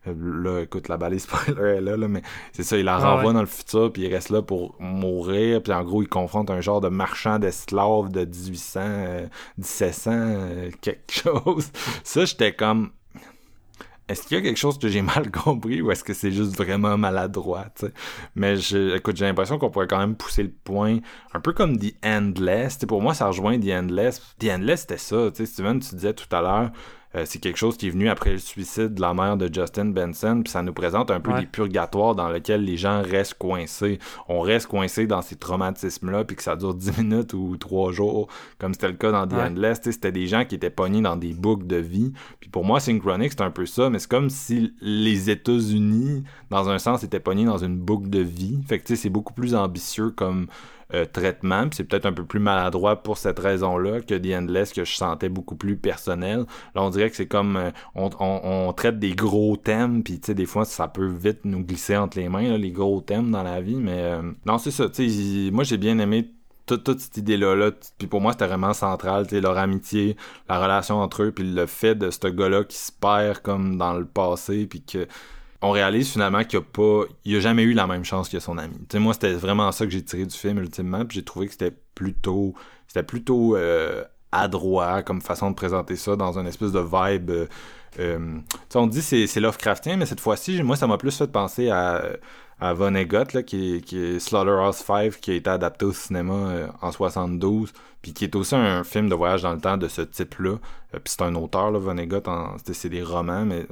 [0.06, 3.28] là, écoute, la balise spoiler est là, là mais c'est ça, il la Ah renvoie
[3.28, 3.34] ouais.
[3.34, 6.60] dans le futur, puis il reste là pour mourir, puis en gros, il confronte un
[6.60, 9.26] genre de marchand d'esclaves de 1800, euh,
[9.58, 11.70] 1700, euh, quelque chose.
[12.04, 12.90] Ça, j'étais comme.
[14.08, 16.56] Est-ce qu'il y a quelque chose que j'ai mal compris ou est-ce que c'est juste
[16.56, 17.66] vraiment maladroit?
[18.34, 20.98] Mais je, écoute, j'ai l'impression qu'on pourrait quand même pousser le point
[21.32, 22.78] un peu comme The Endless.
[22.86, 24.20] Pour moi, ça rejoint The Endless.
[24.38, 25.30] The Endless, c'était ça.
[25.32, 26.70] Steven, tu disais tout à l'heure,
[27.14, 29.86] euh, c'est quelque chose qui est venu après le suicide de la mère de Justin
[29.86, 31.40] Benson, puis ça nous présente un peu Ouais.
[31.40, 33.98] les purgatoires dans lesquels les gens restent coincés.
[34.28, 38.28] On reste coincé dans ces traumatismes-là, puis que ça dure 10 minutes ou 3 jours,
[38.58, 39.42] comme c'était le cas dans The Ouais.
[39.44, 39.80] Endless.
[39.80, 42.12] Tu sais, C'était des gens qui étaient pognés dans des boucles de vie.
[42.40, 46.68] Puis pour moi, Synchronic, c'est un peu ça, mais c'est comme si les États-Unis, dans
[46.68, 48.58] un sens, étaient pognés dans une boucle de vie.
[48.66, 50.46] Fait que tu sais, c'est beaucoup plus ambitieux comme
[50.94, 54.84] euh, traitement, c'est peut-être un peu plus maladroit pour cette raison-là que The Endless, que
[54.84, 56.44] je sentais beaucoup plus personnel.
[56.74, 60.26] Là, on dirait que c'est comme, euh, on, on- traite des gros thèmes, puis tu
[60.26, 63.42] sais, des fois, ça peut vite nous glisser entre les mains, les gros thèmes dans
[63.42, 66.30] la vie, mais euh, non, c'est ça, tu sais, moi, j'ai bien aimé
[66.66, 70.16] toute, cette idée-là, là, puis pour moi, c'était vraiment central, leur amitié,
[70.48, 73.94] la relation entre eux, puis le fait de ce gars-là qui se perd comme dans
[73.94, 75.06] le passé, puis que
[75.62, 78.58] on réalise finalement qu'il a pas il a jamais eu la même chance que son
[78.58, 78.74] ami.
[78.80, 81.46] Tu sais moi c'était vraiment ça que j'ai tiré du film ultimement, puis j'ai trouvé
[81.46, 82.54] que c'était plutôt
[82.88, 87.46] c'était plutôt euh, adroit comme façon de présenter ça dans une espèce de vibe euh,
[88.00, 88.38] euh,
[88.74, 92.02] on dit c'est c'est Lovecraftien mais cette fois-ci moi ça m'a plus fait penser à
[92.60, 96.92] à Vonnegut là, qui, qui est Slaughterhouse 5 qui a été adapté au cinéma en
[96.92, 97.72] 72
[98.02, 100.56] puis qui est aussi un film de voyage dans le temps de ce type-là.
[100.90, 103.64] Puis c'est un auteur, là, Vonnegut, en- c'est des romans, mais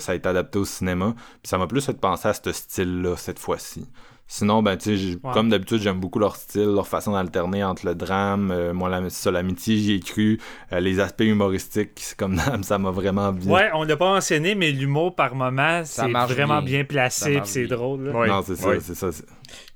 [0.00, 1.14] ça a été adapté au cinéma.
[1.42, 3.86] Puis ça m'a plus fait penser à ce style-là cette fois-ci.
[4.28, 5.32] Sinon, ben, tu sais, j'ai- Ouais.
[5.34, 9.10] comme d'habitude, j'aime beaucoup leur style, leur façon d'alterner entre le drame, euh, moi, la,
[9.10, 10.40] ça, l'amitié, j'y ai cru,
[10.72, 13.52] euh, les aspects humoristiques, c'est comme d'hab, ça m'a vraiment bien.
[13.52, 16.78] Ouais, on l'a pas mentionné, mais l'humour par moment, c'est vraiment bien.
[16.78, 18.04] bien, placé, c'est drôle.
[18.04, 18.12] là.
[18.18, 18.28] Ouais.
[18.28, 19.10] Non, c'est ça, c'est ça.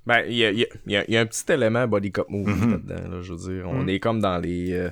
[0.07, 2.29] Ben, il y a, y a- y a- y a un petit élément body cop
[2.31, 2.71] movie Mhm.
[2.71, 3.69] là-dedans, là, je veux dire.
[3.69, 3.89] On Mhm.
[3.89, 4.73] est comme dans les...
[4.73, 4.91] euh,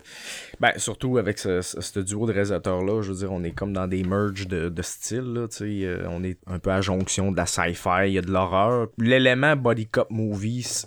[0.60, 3.72] ben, surtout avec ce, ce, ce duo de réalisateurs-là, je veux dire, on est comme
[3.72, 5.86] dans des merges de, de style, là, tu sais.
[5.86, 8.88] euh, on est un peu à jonction de la sci-fi, il y a de l'horreur.
[8.98, 10.86] L'élément body cop movie, tu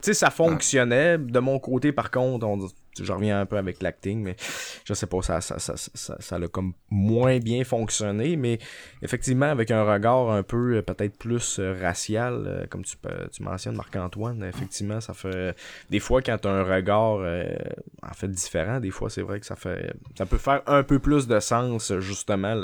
[0.00, 1.18] sais, ça fonctionnait.
[1.18, 2.58] De mon côté, par contre, on
[3.00, 4.36] je reviens un peu avec l'acting, mais
[4.84, 8.58] je sais pas, ça, ça, ça, ça, ça a comme moins bien fonctionné, mais
[9.02, 12.96] effectivement, avec un regard un peu euh, peut-être plus euh, racial, euh, comme tu,
[13.32, 15.56] tu mentionnes, Marc-Antoine, effectivement, ça fait.
[15.90, 17.44] Des fois, quand tu as un regard euh,
[18.02, 19.94] en fait différent, des fois, c'est vrai que ça fait.
[20.16, 22.54] Ça peut faire un peu plus de sens, justement,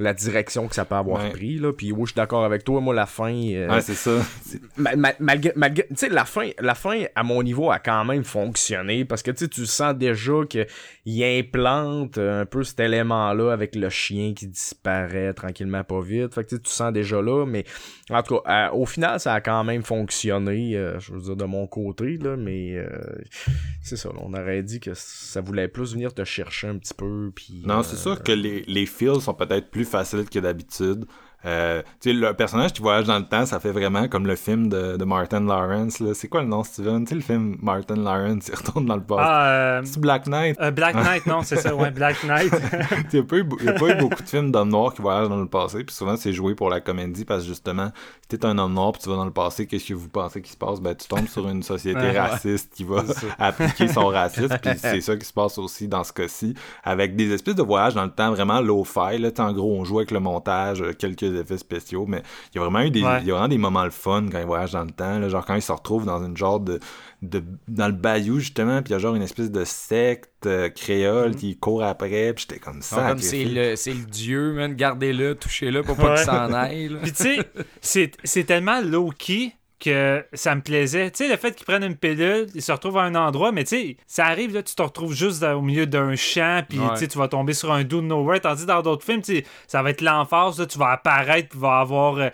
[0.00, 1.30] la direction que ça peut avoir Ouais.
[1.30, 1.58] pris.
[1.58, 1.72] Là.
[1.72, 3.32] Puis, oui, je suis d'accord avec toi, moi, la fin.
[3.32, 4.12] euh, Ouais, c'est ça.
[4.42, 7.78] C'est- Ma- ma- malgré, malgré- tu sais, la fin, la fin, à mon niveau, a
[7.78, 10.66] quand même fonctionné parce que tu tu sens déjà que
[11.04, 16.34] il implante un peu cet élément-là avec le chien qui disparaît tranquillement pas vite.
[16.34, 17.64] Fait que tu sais, tu sens déjà là, mais
[18.10, 21.36] en tout cas, euh, au final, ça a quand même fonctionné, euh, je veux dire,
[21.36, 22.88] de mon côté, là, mais euh,
[23.82, 26.94] c'est ça, là, on aurait dit que ça voulait plus venir te chercher un petit
[26.94, 27.62] peu, puis...
[27.64, 31.06] Non, c'est sûr que les, les feels sont peut-être plus faciles que d'habitude.
[31.46, 34.36] Euh, tu sais, le personnage qui voyage dans le temps, ça fait vraiment comme le
[34.36, 36.02] film de, de Martin Lawrence.
[36.14, 37.04] C'est quoi le nom, Steven?
[37.04, 39.22] Tu sais, le film Martin Lawrence, il retourne dans le passé.
[39.24, 40.56] Ah, euh, C'est Black Knight?
[40.60, 42.52] euh, Black Knight, non, c'est ça, ouais, Black Knight.
[43.12, 44.92] Il n'y a, pas eu- il y a pas eu beaucoup de films d'hommes noirs
[44.94, 47.90] qui voyagent dans le passé, puis souvent c'est joué pour la comédie parce que justement,
[48.22, 50.42] si t'es un homme noir puis tu vas dans le passé, qu'est-ce que vous pensez
[50.42, 50.80] qui se passe?
[50.80, 53.02] Ben, tu tombes sur une société Ouais, raciste qui va
[53.38, 56.54] appliquer son racisme, puis c'est ça qui se passe aussi dans ce cas-ci,
[56.84, 60.10] avec des espèces de voyages dans le temps vraiment low-fi, en gros, on joue avec
[60.10, 60.92] le montage, euh,
[61.38, 63.18] effets spéciaux, mais il y a vraiment eu des, Ouais.
[63.22, 65.28] il y a vraiment des moments le fun quand ils voyagent dans le temps, là,
[65.28, 66.80] genre quand ils se retrouvent dans une genre de,
[67.22, 70.68] de dans le bayou justement, puis il y a genre une espèce de secte euh,
[70.70, 73.08] créole qui court après, puis j'étais comme ça.
[73.10, 74.74] comme c'est le, c'est le dieu, man.
[74.74, 76.16] Gardez-le, touchez-le pour pas Ouais.
[76.16, 76.90] qu'il s'en aille.
[77.02, 77.38] Puis tu sais,
[77.80, 81.10] c'est- c'est tellement low-key que ça me plaisait.
[81.10, 83.64] Tu sais, le fait qu'ils prennent une pilule, ils se retrouvent à un endroit, mais
[83.64, 87.08] tu sais, ça arrive, là, tu te retrouves juste au milieu d'un champ, puis Ouais.
[87.08, 89.22] tu vas tomber sur un dude nowhere, tandis que dans d'autres films,
[89.66, 92.18] ça va être là, tu vas apparaître, puis va avoir...
[92.18, 92.28] euh,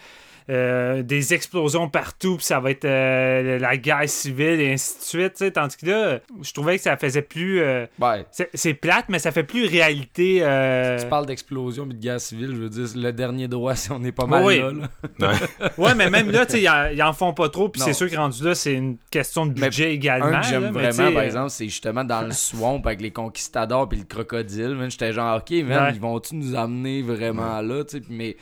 [0.49, 5.03] euh, des explosions partout, puis ça va être euh, la guerre civile et ainsi de
[5.05, 5.33] suite.
[5.33, 5.51] tu sais.
[5.51, 7.61] Tandis que là, je trouvais que ça faisait plus.
[7.61, 8.25] euh, Ouais.
[8.31, 10.39] c'est c'est plate, mais ça fait plus réalité.
[10.43, 13.91] euh, Tu parles d'explosion et de guerre civile, je veux dire, le dernier droit, si
[13.91, 14.59] on est pas mal Oui.
[14.59, 14.71] là.
[15.19, 15.31] là.
[15.31, 15.69] Ouais.
[15.79, 17.93] Ouais, mais même là, tu sais, ils en- ils en font pas trop, puis c'est
[17.93, 20.27] sûr que rendu là, c'est une question de Mais budget également.
[20.27, 23.99] Un que j'aime vraiment, par exemple, c'est justement dans le swamp avec les conquistadors puis
[23.99, 24.77] le crocodile.
[24.89, 25.91] J'étais genre, ok, man, Ouais.
[25.95, 27.85] ils vont-tu nous amener vraiment là?
[27.85, 28.37] tu sais, Mais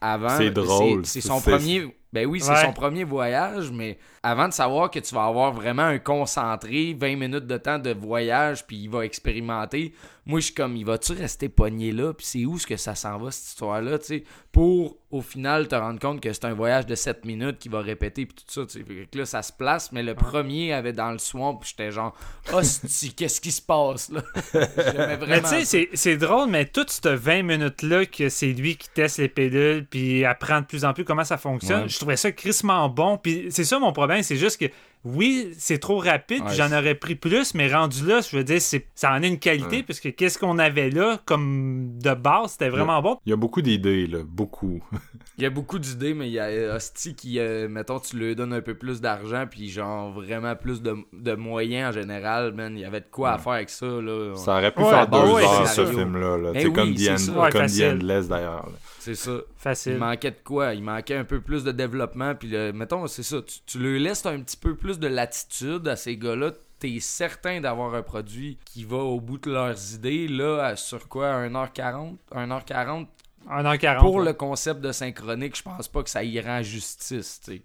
[0.00, 1.04] avant, C'est drôle.
[1.06, 1.94] C'est son premier.
[2.12, 2.62] Ben oui, c'est Ouais.
[2.62, 7.16] son premier voyage, mais avant de savoir que tu vas avoir vraiment un concentré, 20
[7.16, 9.94] minutes de temps de voyage, puis il va expérimenter,
[10.26, 12.94] moi je suis comme, il va-tu rester pogné là, puis c'est où ce que ça
[12.94, 16.54] s'en va cette histoire-là, tu sais, pour au final te rendre compte que c'est un
[16.54, 19.06] voyage de 7 minutes qui va répéter, puis tout ça, tu sais.
[19.10, 22.14] Que là ça se place, mais le premier avait dans le swamp, puis j'étais genre,
[22.52, 24.22] hostie, qu'est-ce qui se passe là?
[24.52, 25.26] Vraiment.
[25.28, 28.88] Mais tu sais, c'est- c'est drôle, mais toute cette 20 minutes-là, que c'est lui qui
[28.90, 31.88] teste les pilules, puis apprend de plus en plus comment ça fonctionne, Ouais.
[32.02, 33.16] Je trouvais ça crissement bon.
[33.16, 34.66] Puis c'est ça mon problème, c'est juste que
[35.04, 38.60] oui, c'est trop rapide, Ouais, j'en aurais pris plus, mais rendu là, je veux dire,
[38.60, 42.52] c'est- ça en a une qualité, parce que qu'est-ce qu'on avait là comme de base,
[42.52, 43.18] c'était vraiment bon.
[43.26, 44.18] Il y a beaucoup d'idées, là.
[44.24, 44.82] Beaucoup.
[45.38, 48.16] Il y a beaucoup d'idées, mais il y a euh, Hostie qui, euh, mettons, tu
[48.18, 52.52] lui donnes un peu plus d'argent, puis genre vraiment plus de, de moyens en général,
[52.52, 52.74] man.
[52.76, 54.34] Il y avait de quoi à faire avec ça, là.
[54.36, 56.36] Ça aurait pu Ouais, faire bah deux ouais, heures, c'est ce film-là.
[56.36, 56.50] Là.
[56.54, 57.32] Oui, comme, c'est The, ça.
[57.32, 57.84] End- Ouais, comme The facile.
[57.86, 58.66] Endless, d'ailleurs.
[58.66, 58.72] là.
[58.98, 59.30] C'est ça.
[59.32, 59.96] Il Facile.
[59.98, 60.74] manquait de quoi?
[60.74, 63.38] Il manquait un peu plus de développement, puis le- mettons, c'est ça.
[63.42, 66.52] Tu, tu leur laisses un petit peu plus de latitude à ces gars-là.
[66.78, 71.46] T'es certain d'avoir un produit qui va au bout de leurs idées, là, sur quoi?
[71.46, 72.16] 1h40?
[72.32, 73.06] 1h40
[73.48, 74.00] 1h40.
[74.00, 74.24] pour ouais.
[74.24, 77.62] le concept de synchronique, je pense pas que ça y rend justice, tu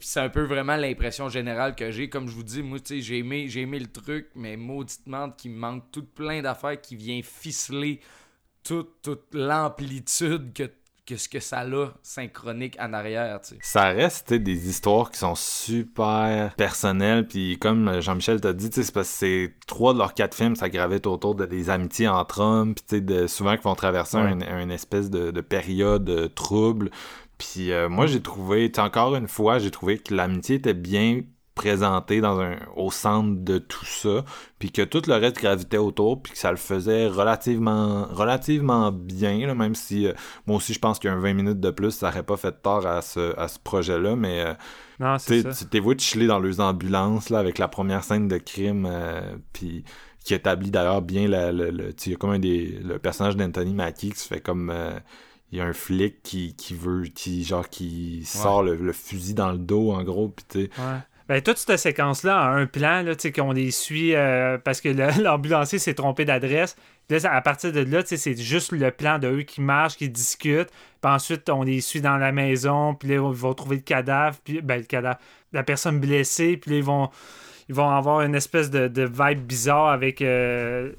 [0.00, 2.08] c'est un peu vraiment l'impression générale que j'ai.
[2.08, 5.30] Comme je vous dis, moi, tu sais, j'ai aimé, j'ai aimé le truc, mais mauditement
[5.30, 8.00] qu'il me manque tout plein d'affaires qui vient ficeler
[8.62, 10.70] toute, toute l'amplitude que,
[11.06, 13.58] que ce que ça a synchronique en arrière, tu sais.
[13.62, 18.82] Ça reste des histoires qui sont super personnelles puis comme Jean-Michel t'a dit tu sais,
[18.84, 22.08] c'est parce que c'est trois de leurs quatre films ça gravite autour de des amitiés
[22.08, 24.22] entre hommes puis tu sais, de souvent qui vont traverser Ouais.
[24.30, 26.90] un, un espèce de, de période euh, trouble
[27.38, 31.22] puis euh, moi j'ai trouvé encore une fois j'ai trouvé que l'amitié était bien
[31.54, 34.24] présentée dans un au centre de tout ça
[34.58, 39.46] puis que tout le reste gravitait autour puis que ça le faisait relativement relativement bien
[39.46, 40.12] là, même si euh,
[40.46, 43.02] moi aussi je pense qu'un 20 minutes de plus ça aurait pas fait tort à
[43.02, 44.54] ce, à ce projet là mais euh,
[45.00, 48.38] Non, c'est tu t'es vu chiller dans les ambulances là, avec la première scène de
[48.38, 49.84] crime euh, puis
[50.24, 54.26] qui établit d'ailleurs bien la- le, comme un des le personnage d'Anthony Mackie qui se
[54.26, 54.98] fait comme euh,
[55.52, 59.34] il y a un flic qui, qui veut qui genre qui sort le, le fusil
[59.34, 60.98] dans le dos en gros puis tu Ouais.
[61.26, 64.88] Ben, toute cette séquence-là a un plan, là, qu'on les suit euh, parce que
[65.22, 66.76] l'ambulancier s'est trompé d'adresse.
[67.24, 70.70] À partir de là, c'est juste le plan de eux qui marchent, qui discutent.
[71.00, 72.94] Puis ensuite, on les suit dans la maison.
[72.94, 74.38] Puis là, ils vont trouver le cadavre.
[74.44, 75.18] Puis, ben, le cadavre,
[75.52, 76.58] la personne blessée.
[76.58, 77.08] Puis là, ils vont,
[77.68, 80.92] ils vont avoir une espèce de, de vibe bizarre avec euh,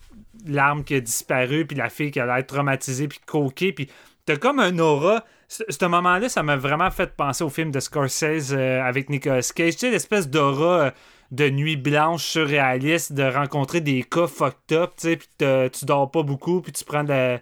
[0.47, 1.65] l'arme qui a disparu.
[1.67, 3.07] Puis la fille qui a l'air traumatisée.
[3.07, 3.73] Puis coquée.
[3.73, 3.89] Puis
[4.25, 5.23] t'as comme un aura.
[5.47, 9.73] Ce moment-là, ça m'a vraiment fait penser au film de Scorsese euh, avec Nicolas Cage.
[9.73, 10.91] Tu sais, l'espèce d'aura euh,
[11.31, 16.09] de nuit blanche surréaliste, de rencontrer des cas fucked up, tu sais, puis tu dors
[16.09, 17.37] pas beaucoup, puis tu prends de...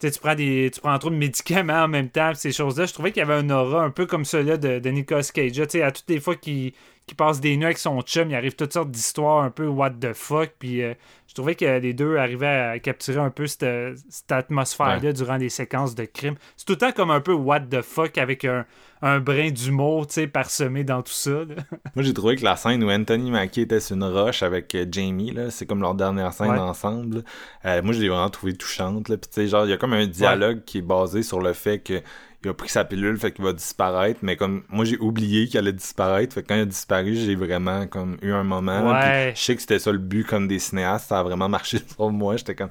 [0.00, 2.78] tu tu prends des tu prends trop de médicaments en même temps pis ces choses
[2.78, 5.22] là je trouvais qu'il y avait un aura un peu comme celui de, de Nicolas
[5.32, 6.72] Cage tu sais à toutes les fois qu'il
[7.06, 9.90] qu'il passe des nuits avec son chum il arrive toutes sortes d'histoires un peu what
[10.00, 10.94] the fuck puis euh,
[11.28, 13.66] je trouvais que les deux arrivaient à capturer un peu cette,
[14.08, 17.32] cette atmosphère là durant les séquences de crime c'est tout le temps comme un peu
[17.34, 18.64] what the fuck avec un,
[19.02, 21.56] un brin d'humour tu sais parsemé dans tout ça là.
[21.94, 24.86] Moi, j'ai trouvé que la scène où Anthony Mackie était sur une roche avec euh,
[24.90, 26.58] Jamie, là, c'est comme leur dernière scène Ouais.
[26.58, 27.22] ensemble.
[27.64, 29.08] Euh, moi, je l'ai vraiment trouvé touchante.
[29.08, 29.16] Là.
[29.16, 31.52] Puis, tu sais, genre, il y a comme un dialogue qui est basé sur le
[31.52, 32.02] fait que
[32.44, 34.20] il a pris sa pilule, fait qu'il va disparaître.
[34.22, 36.34] Mais comme moi, j'ai oublié qu'il allait disparaître.
[36.34, 38.80] Fait que quand il a disparu, j'ai vraiment comme eu un moment.
[38.92, 38.92] là.
[39.00, 39.32] Ouais.
[39.32, 41.08] Puis je sais que c'était ça le but comme des cinéastes.
[41.08, 42.36] Ça a vraiment marché sur moi.
[42.36, 42.70] J'étais comme,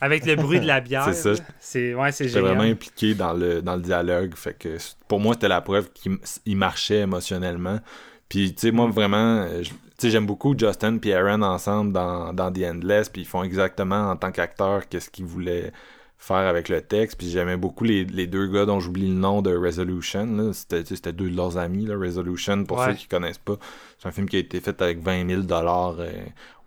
[0.00, 1.42] avec le bruit de la bière C'est ça.
[1.58, 4.34] c'est ouais J'étais vraiment impliqué dans le, dans le dialogue.
[4.36, 4.76] Fait que
[5.08, 7.80] pour moi, c'était la preuve qu'il il marchait émotionnellement.
[8.28, 9.74] Puis, tu sais, moi, vraiment, euh, je- tu
[10.06, 13.08] sais, j'aime beaucoup Justin et Aaron ensemble dans, dans The Endless.
[13.08, 15.72] Puis, ils font exactement en tant qu'acteurs qu'est-ce qu'ils voulaient
[16.18, 17.16] faire avec le texte.
[17.16, 20.26] Puis, j'aimais beaucoup les, les deux gars dont j'oublie le nom de Resolution.
[20.26, 20.52] là.
[20.52, 22.64] C'était tu sais, c'était deux de leurs amis, là, Resolution.
[22.64, 22.86] Pour Ouais.
[22.88, 23.56] ceux qui connaissent pas,
[23.98, 26.10] c'est un film qui a été fait avec 20 000 euh,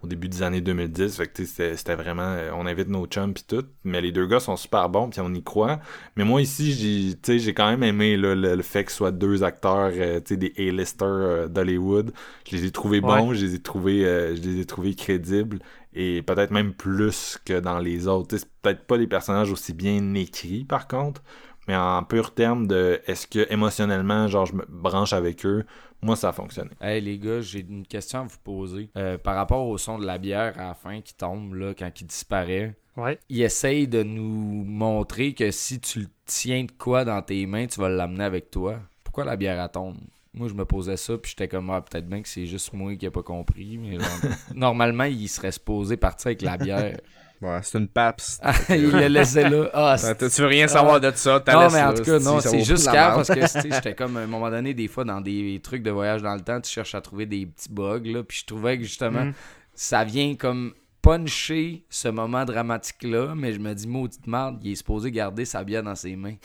[0.03, 1.15] au début des années 2010.
[1.18, 3.64] Fait que tu sais, c'était vraiment, euh, on invite nos chums pis tout.
[3.84, 5.80] Mais les deux gars sont super bons puis on y croit.
[6.15, 8.91] Mais moi ici, j'ai, tu sais, j'ai quand même aimé là, le, le fait que
[8.91, 12.11] ce soit deux acteurs, euh, tu sais, des A-listers euh, d'Hollywood.
[12.49, 13.36] Je les ai trouvés bons, Ouais.
[13.36, 14.02] je les ai trouvés,
[14.36, 15.60] je les ai trouvés crédibles
[15.93, 18.38] et peut-être même plus que dans les autres.
[18.38, 21.22] C'est peut-être pas des personnages aussi bien écrits par contre.
[21.68, 25.63] Mais en pur terme de est-ce que émotionnellement, genre, je me branche avec eux,
[26.01, 26.72] moi, ça a fonctionné.
[26.81, 28.89] Hey les gars, j'ai une question à vous poser.
[28.97, 31.91] Euh, par rapport au son de la bière à la fin qui tombe, là, quand
[32.01, 33.19] il disparaît, Ouais.
[33.30, 37.68] il essaye de nous montrer que si tu le tiens de quoi dans tes mains,
[37.68, 38.80] tu vas l'amener avec toi.
[39.03, 39.97] Pourquoi la bière elle tombe?
[40.34, 42.95] Moi, je me posais ça, puis j'étais comme, ah, peut-être bien que c'est juste moi
[42.95, 44.08] qui n'ai pas compris, mais genre,
[44.56, 46.98] normalement, il serait supposé partir avec la bière.
[47.41, 48.38] Ouais, c'est une PAPS.
[48.44, 49.68] Ah, il l'a laissé là.
[49.74, 52.64] Ah, Tu veux rien savoir de ça, t'as non, mais en tout cas, non, c'est
[52.64, 53.40] juste car parce que
[53.74, 56.41] j'étais comme à un moment donné, des fois, dans des trucs de voyage dans le
[56.41, 59.34] temps, tu cherches à trouver des petits bugs, là, puis je trouvais que justement, Mhm.
[59.74, 64.76] ça vient comme puncher ce moment dramatique-là, mais je me dis, maudite merde, il est
[64.76, 66.36] supposé garder sa bière dans ses mains.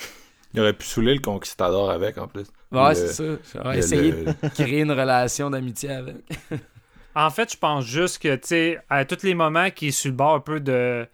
[0.56, 2.46] Il aurait pu saouler le conquistador avec, en plus.
[2.72, 3.12] Ouais, Le- c'est
[3.44, 3.76] ça.
[3.76, 6.16] Essayer le- de créer une relation d'amitié avec.
[7.14, 10.10] En fait, je pense juste que, tu sais, à tous les moments qu'il est sur
[10.10, 11.06] le bord un peu de,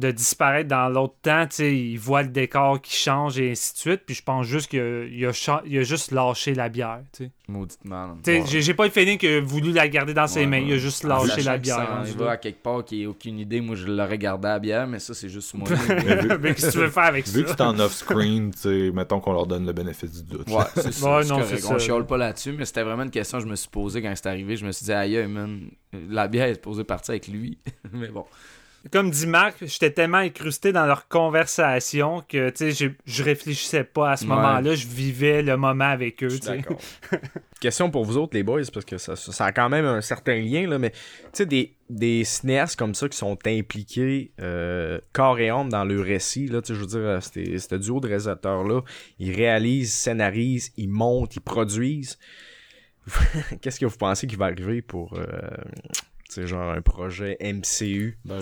[0.00, 3.72] de disparaître dans l'autre temps, tu sais, il voit le décor qui change et ainsi
[3.74, 4.02] de suite.
[4.06, 7.30] Puis je pense juste qu'il a, il a il juste lâché la bière, tu sais.
[7.48, 8.18] Maudite merde.
[8.24, 8.46] Tu sais, Ouais.
[8.46, 10.58] j'ai- j'ai pas le feeling qu'il a voulu la garder dans ses Ouais, mains.
[10.60, 10.66] ouais.
[10.68, 11.88] Il a juste lâché la bière.
[11.98, 14.58] rendu va à quelque part qui ait aucune idée, moi je l'aurais gardé à la
[14.60, 15.68] bière, mais ça c'est juste moi.
[16.40, 17.54] Mais qu'est-ce que tu veux faire avec Vu que ça?
[17.58, 20.48] c'est en off-screen, tu sais, mettons qu'on leur donne le bénéfice du doute.
[20.48, 21.16] Ouais, c'est ça.
[21.16, 21.78] Ouais, c'est non, On ça.
[21.78, 24.26] chiale pas là-dessus, mais c'était vraiment une question que je me suis posée quand c'est
[24.28, 24.56] arrivé.
[24.56, 25.70] Je me suis dit, aïe, man,
[26.08, 27.58] la bière est supposée partir avec lui.
[27.92, 28.24] mais bon.
[28.92, 34.24] Comme dit Marc, j'étais tellement incrusté dans leur conversation que, je réfléchissais pas à ce
[34.24, 34.30] Ouais.
[34.30, 34.74] moment-là.
[34.74, 36.28] Je vivais le moment avec eux.
[37.60, 40.36] Question pour vous autres, les boys, parce que ça, ça a quand même un certain
[40.40, 40.98] lien, là, mais tu
[41.34, 46.00] sais, des, des cinéastes comme ça qui sont impliqués euh, corps et âme dans le
[46.00, 48.80] récit, là, je veux dire, euh, ce duo de réalisateurs-là,
[49.18, 52.18] ils réalisent, scénarisent, ils montent, ils produisent.
[53.60, 55.26] Qu'est-ce que vous pensez qui va arriver pour, euh,
[56.34, 58.18] sais, genre un projet MCU?
[58.24, 58.40] Ben,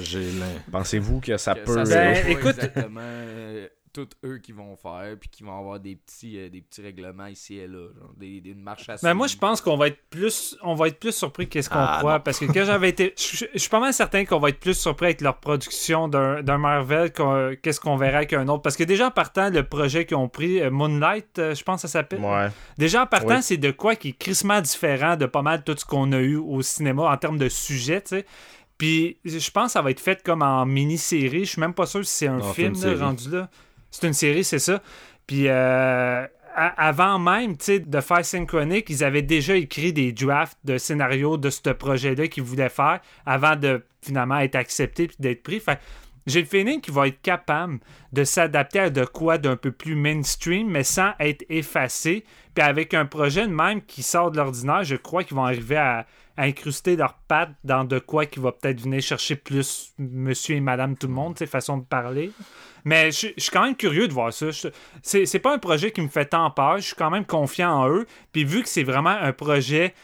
[0.70, 1.84] Pensez-vous que ça Que peut...
[1.84, 3.68] ça Ben, soit pas écoute- exactement euh,
[4.06, 7.26] tout eux qui vont faire, puis qui vont avoir des petits, euh, des petits règlements
[7.26, 9.88] ici et là, genre des, des une marche à Ben moi, je pense qu'on va
[9.88, 12.20] être plus, on va être plus surpris qu'est-ce qu'on Ah, croit, non.
[12.20, 14.78] parce que quand j'avais été, je je suis pas mal certain qu'on va être plus
[14.78, 18.84] surpris avec leur production d'un d'un Marvel qu'on- qu'est-ce qu'on verra qu'un autre, parce que
[18.84, 21.92] déjà en partant le projet qu'ils ont pris, euh, Moonlight, euh, je pense que ça
[22.00, 22.20] s'appelle.
[22.20, 22.48] Ouais.
[22.76, 23.42] Déjà en partant, Oui.
[23.42, 26.36] c'est de quoi qui est crissement différent de pas mal tout ce qu'on a eu
[26.36, 28.26] au cinéma en termes de sujet, tu sais.
[28.76, 31.44] Puis je pense que ça va être fait comme en mini-série.
[31.44, 33.50] Je suis même pas sûr si c'est un Non, film là, rendu là.
[33.90, 34.82] C'est une série, c'est ça.
[35.26, 41.36] Puis euh, avant même de faire Synchronic, ils avaient déjà écrit des drafts de scénarios
[41.36, 45.62] de ce projet-là qu'ils voulaient faire avant de finalement être accepté puis d'être pris.
[46.26, 47.78] J'ai le feeling qu'il va être capable
[48.12, 52.24] de s'adapter à de quoi d'un peu plus mainstream, mais sans être effacé.
[52.54, 55.76] Puis avec un projet de même qui sort de l'ordinaire, je crois qu'ils vont arriver
[55.76, 56.06] à
[56.38, 60.96] incruster leurs pattes dans de quoi qui va peut-être venir chercher plus monsieur et madame
[60.96, 62.30] tout le monde, tu sais, façon de parler.
[62.84, 64.46] Mais je je suis quand même curieux de voir ça.
[65.02, 66.78] C'est pas un projet qui me fait tant peur.
[66.78, 68.06] Je suis quand même confiant en eux.
[68.32, 69.94] Puis vu que c'est vraiment un projet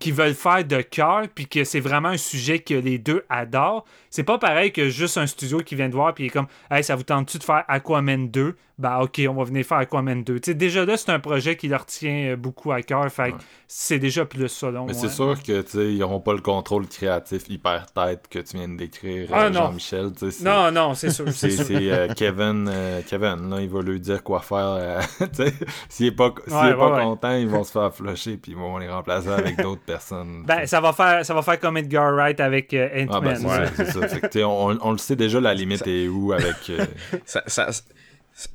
[0.00, 3.84] qu'ils veulent faire de cœur, puis que c'est vraiment un sujet que les deux adorent,
[4.10, 6.46] c'est pas pareil que juste un studio qui vient de voir, puis il est comme,
[6.70, 10.24] hey, ça vous tente-tu de faire Aquaman 2 Ben, ok, on va venir faire Aquaman
[10.24, 10.40] 2.
[10.40, 13.08] Tu sais, déjà là, c'est un projet qui leur tient euh, beaucoup à cœur.
[13.10, 13.40] Fait que Ouais.
[13.68, 17.48] c'est déjà plus selon Mais c'est sûr que, tu ils n'auront pas le contrôle créatif
[17.48, 19.52] hyper tête que tu viens de décrire, Ah, euh.
[19.52, 20.10] Jean-Michel.
[20.42, 21.24] Non, non, c'est sûr.
[21.28, 21.64] C'est C'est sûr.
[21.66, 25.00] c'est, euh, Kevin, euh, Kevin, là, il va lui dire quoi faire.
[25.88, 27.02] S'il est pas, Ouais, est pas ouais.
[27.04, 30.44] content, ils vont se faire flusher puis ils vont les remplacer avec d'autres personnes.
[30.46, 33.84] Ben, ça va faire, ça va faire comme Edgar Wright avec euh, ah, ben, c'est
[33.86, 34.20] ça, ça.
[34.20, 36.56] Que, on, on le sait déjà, la limite est où avec.
[36.70, 36.84] euh,
[37.24, 37.68] ça, ça,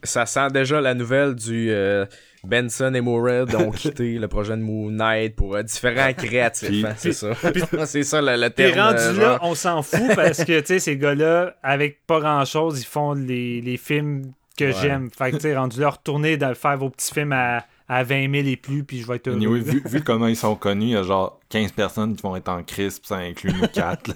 [0.03, 2.05] ça sent déjà la nouvelle du euh,
[2.43, 6.85] Benson et Moorhead ont quitté le projet de Moon Knight pour euh, différents créatifs.
[6.85, 7.29] Hein, c'est ça.
[7.85, 8.87] c'est ça le, le T'es terme.
[8.87, 12.81] rendu euh, là, on s'en fout parce que, tu sais, ces gars-là, avec pas grand-chose,
[12.81, 14.73] ils font les, les films que Ouais.
[14.81, 15.09] j'aime.
[15.17, 18.31] Fait que, tu sais, rendu là, retournez de faire vos petits films à, à 20
[18.31, 19.37] 000 et plus, puis je vais être heureux.
[19.37, 22.35] anyway, vu, vu comment ils sont connus, il y a genre 15 personnes qui vont
[22.35, 24.11] être en crise, puis ça inclut nous quatre.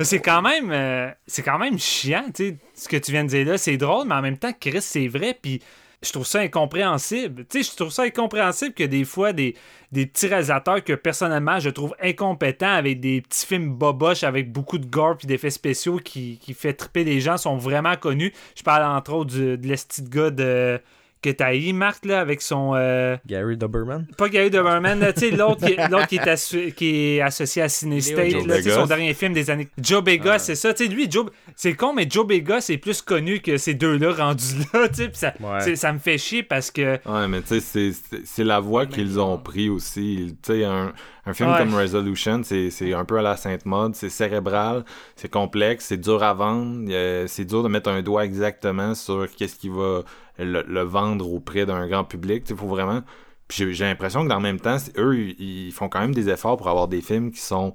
[0.00, 3.28] c'est quand même euh, c'est quand même chiant, tu sais, ce que tu viens de
[3.28, 5.60] dire là, c'est drôle, mais en même temps, Chris, c'est vrai, puis
[6.02, 7.44] je trouve ça incompréhensible.
[7.48, 9.54] Tu sais, je trouve ça incompréhensible que des fois, des,
[9.92, 14.78] des petits réalisateurs que personnellement, je trouve incompétents avec des petits films boboches avec beaucoup
[14.78, 18.32] de gore puis d'effets spéciaux qui, qui fait triper les gens sont vraiment connus.
[18.56, 20.80] Je parle entre autres de l'esti de gars de
[21.22, 22.72] que t'as eu, Marc, là, avec son...
[22.74, 24.06] euh, Gary Doberman?
[24.18, 27.62] pas Gary Doberman, là, tu sais, l'autre qui, l'autre qui, est assu- qui est associé
[27.62, 29.68] à Cinestate, là, tu sais, son dernier film des années.
[29.80, 30.74] Joe Begos, c'est ça.
[30.74, 31.26] Tu sais, lui, Joe,
[31.56, 34.42] c'est con, mais Joe Begos est plus connu que ces deux-là rendus
[34.74, 35.60] là, tu sais, ça, Ouais.
[35.60, 36.98] c'est- ça me fait chier parce que.
[37.06, 40.36] Ouais, mais tu sais, c'est- c'est c'est la voie qu'ils ont pris aussi.
[40.42, 40.92] Tu sais, un,
[41.24, 41.58] Un film Ouais.
[41.58, 44.84] comme Resolution, c'est c'est un peu à la sainte mode, c'est cérébral,
[45.14, 49.28] c'est complexe, c'est dur à vendre, euh, c'est dur de mettre un doigt exactement sur
[49.36, 50.00] qu'est-ce qui va
[50.38, 52.44] le, le vendre auprès d'un grand public.
[52.50, 53.02] Il faut vraiment.
[53.48, 56.56] Puis j'ai l'impression que dans le même temps, eux, ils font quand même des efforts
[56.56, 57.74] pour avoir des films qui sont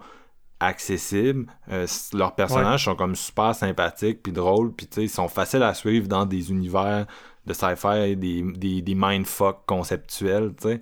[0.60, 1.46] accessibles.
[1.72, 5.62] Euh, leurs personnages sont comme super sympathiques puis drôles, puis tu sais, ils sont faciles
[5.64, 7.06] à suivre dans des univers
[7.46, 10.82] de sci-fi, des, des, des mindfuck conceptuels, tu sais.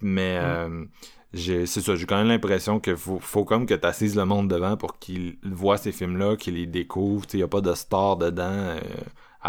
[0.00, 0.84] Mais euh,
[1.32, 4.24] j'ai- c'est ça, j'ai quand même l'impression qu'il faut, faut comme que tu assises le
[4.24, 7.26] monde devant pour qu'il voit ces films-là, qu'il les découvre.
[7.32, 8.80] Il n'y a pas de star dedans euh,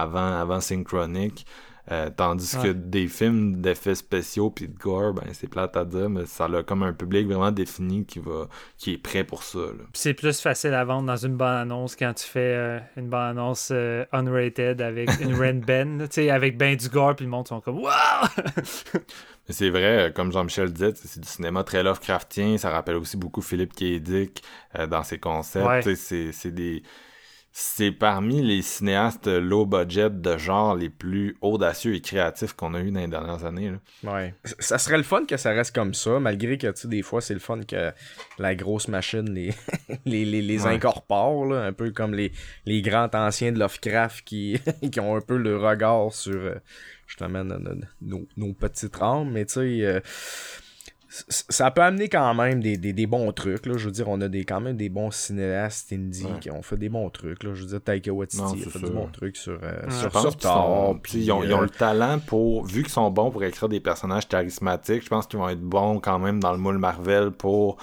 [0.02, 1.46] avant, avant Synchronic.
[1.92, 6.08] Euh, tandis que des films d'effets spéciaux puis de gore, ben c'est plate à dire,
[6.08, 8.48] mais ça a comme un public vraiment défini qui va
[8.78, 9.60] qui est prêt pour ça.
[9.94, 14.06] c'est plus facile à vendre dans une bande-annonce quand tu fais euh, une bande-annonce euh,
[14.12, 17.48] unrated avec une Ren Ben, là, tu sais, avec ben du gore, puis le monde
[17.48, 17.90] sont comme Wow!
[19.48, 22.60] Mais c'est vrai, comme Jean-Michel disait, c'est du cinéma très Lovecraftien.
[22.60, 24.00] Ça rappelle aussi beaucoup Philippe K.
[24.00, 24.44] Dick
[24.92, 25.88] dans ses concepts.
[25.88, 25.96] Ouais.
[25.96, 26.84] C'est des.
[27.52, 32.80] C'est parmi les cinéastes low budget de genre les plus audacieux et créatifs qu'on a
[32.80, 33.72] eu dans les dernières années.
[33.72, 34.14] là.
[34.14, 34.36] Ouais.
[34.60, 37.22] Ça serait le fun que ça reste comme ça, malgré que, tu sais, des fois,
[37.22, 37.92] c'est le fun que
[38.38, 39.54] la grosse machine les,
[40.06, 40.76] les, les, les Ouais.
[40.76, 42.32] incorpore, là, un peu comme les,
[42.66, 44.60] les grands anciens de Lovecraft qui,
[44.92, 46.56] qui ont un peu le regard sur, euh,
[47.08, 47.60] justement, nos,
[48.02, 49.80] nos- nos, petites âmes, mais tu sais...
[49.86, 50.00] euh,
[51.10, 53.66] ça peut amener quand même des, des, des bons trucs.
[53.66, 53.78] Là.
[53.78, 56.40] Je veux dire, on a des, quand même des bons cinéastes indie Ouais.
[56.40, 57.44] qui ont fait des bons trucs.
[57.44, 57.54] Là.
[57.56, 58.90] Je veux dire, Taika Waititi Non, a fait sûr.
[58.90, 59.92] du bon truc sur, euh, Ouais.
[59.92, 63.32] Sur, sont- puis ils, ont, ils ont euh, le talent pour, vu qu'ils sont bons
[63.32, 66.60] pour écrire des personnages charismatiques, je pense qu'ils vont être bons quand même dans le
[66.60, 67.78] moule Marvel pour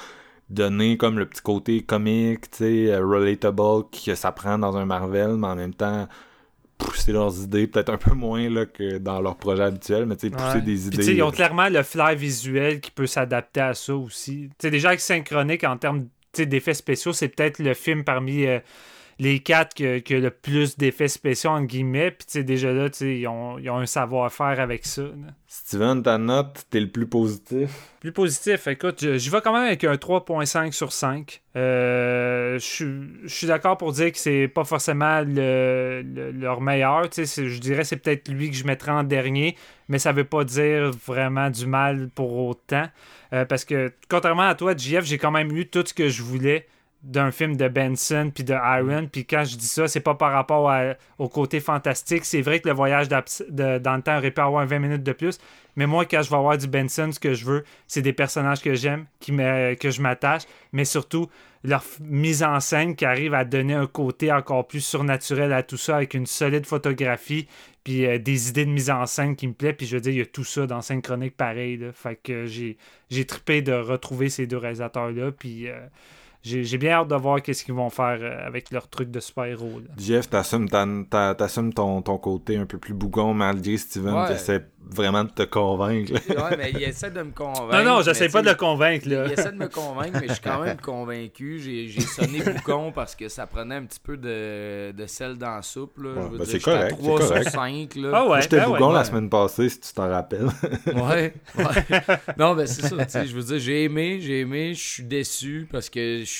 [0.48, 4.84] donner comme le petit côté comique, tu sais, euh, relatable que ça prend dans un
[4.86, 6.06] Marvel, mais en même temps
[6.78, 10.28] pousser leurs idées peut-être un peu moins là, que dans leur projet habituel, mais tu
[10.28, 10.60] sais, pousser Ouais.
[10.62, 11.12] des idées.
[11.14, 14.48] ils ont clairement le flair visuel qui peut s'adapter à ça aussi.
[14.50, 18.58] Tu sais, déjà avec Synchronique, en termes d'effets spéciaux, c'est peut-être le film parmi euh,
[19.18, 22.10] les quatre que- qui a le plus d'effets spéciaux, en guillemets.
[22.10, 25.02] Puis, tu sais, déjà là, tu sais, ils ont, ils ont un savoir-faire avec ça.
[25.02, 25.32] là.
[25.48, 27.70] Steven, ta note, t'es le plus positif?
[28.00, 31.40] Plus positif, écoute, je- j'y vais quand même avec un 3.5 sur 5.
[31.56, 36.60] Euh, je suis- je suis d'accord pour dire que c'est pas forcément le- le- leur
[36.60, 37.08] meilleur.
[37.08, 39.56] tu sais, c'est- Je dirais que c'est peut-être lui que je mettrais en dernier,
[39.88, 42.84] mais ça veut pas dire vraiment du mal pour autant.
[43.32, 46.22] Euh, parce que, contrairement à toi, JF, j'ai quand même eu tout ce que je
[46.22, 46.66] voulais
[47.06, 49.08] d'un film de Benson puis de Iron.
[49.10, 50.70] Puis quand je dis ça, c'est pas par rapport
[51.18, 52.24] au côté fantastique.
[52.24, 55.12] C'est vrai que le voyage de- dans le temps aurait pu avoir 20 minutes de
[55.12, 55.38] plus.
[55.76, 58.62] Mais moi, quand je vais avoir du Benson, ce que je veux, c'est des personnages
[58.62, 60.42] que j'aime, que je m'attache,
[60.72, 61.28] mais surtout
[61.64, 65.76] leur mise en scène qui arrive à donner un côté encore plus surnaturel à tout
[65.76, 67.48] ça avec une solide photographie
[67.82, 70.12] puis euh, des idées de mise en scène qui me plaît puis je veux dire
[70.12, 72.76] il y a tout ça dans Synchronique pareil fait que j'ai
[73.10, 75.74] j'ai trippé de retrouver ces deux réalisateurs là puis euh,
[76.46, 79.80] j'ai bien hâte de voir qu'est-ce qu'ils vont faire euh, avec leur truc de super-héros.
[79.98, 84.26] Jeff, t'assumes, ta- ta- t'assumes ton, ton côté un peu plus bougon malgré Steven Ouais.
[84.28, 86.12] qui essaie vraiment de te convaincre.
[86.12, 87.76] Ouais, mais il essaie de me convaincre.
[87.78, 90.28] non non mais j'essaie pas de le convaincre là Il essaie de me convaincre, mais
[90.28, 91.58] je suis quand même convaincu.
[91.58, 95.62] J'ai sonné boucon parce que ça prenait un petit peu de, de sel dans la
[95.62, 95.98] soupe.
[95.98, 96.10] Là.
[96.10, 97.50] Ouais, je veux ben dire, correct, 3 c'est sur correct.
[97.50, 97.94] 5.
[97.96, 98.10] Là.
[98.14, 98.94] ah ouais Moi, J'étais ben bougon ouais.
[98.94, 100.46] la semaine passée, si tu t'en rappelles.
[100.86, 101.64] Ouais, ouais.
[102.38, 105.90] Non, ben c'est ça, je veux dire, j'ai aimé, j'ai aimé, je suis déçu parce
[105.90, 106.35] que, je,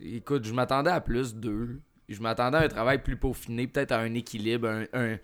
[0.00, 1.80] écoute, je m'attendais à plus d'eux.
[2.08, 5.16] Je m'attendais à un travail plus peaufiné, peut-être à un équilibre, un,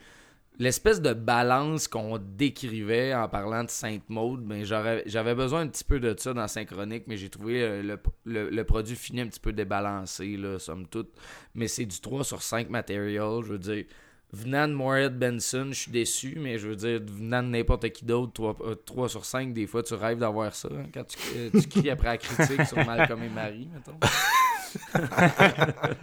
[0.59, 5.85] l'espèce de balance qu'on décrivait en parlant de Sainte Maude, ben j'avais besoin un petit
[5.85, 9.27] peu de ça dans Synchronique, mais j'ai trouvé euh, le, le- le produit fini un
[9.27, 11.11] petit peu débalancé, là, somme toute.
[11.55, 13.85] Mais c'est du 3 sur 5 matériel, je veux dire.
[14.33, 18.05] Venant de Morehead Benson, je suis déçu, mais je veux dire, venant de n'importe qui
[18.05, 20.69] d'autre, 3, 3 sur 5, des fois, tu rêves d'avoir ça.
[20.73, 23.99] hein, quand tu, euh, tu cries après la critique sur Malcolm et Marie, mettons.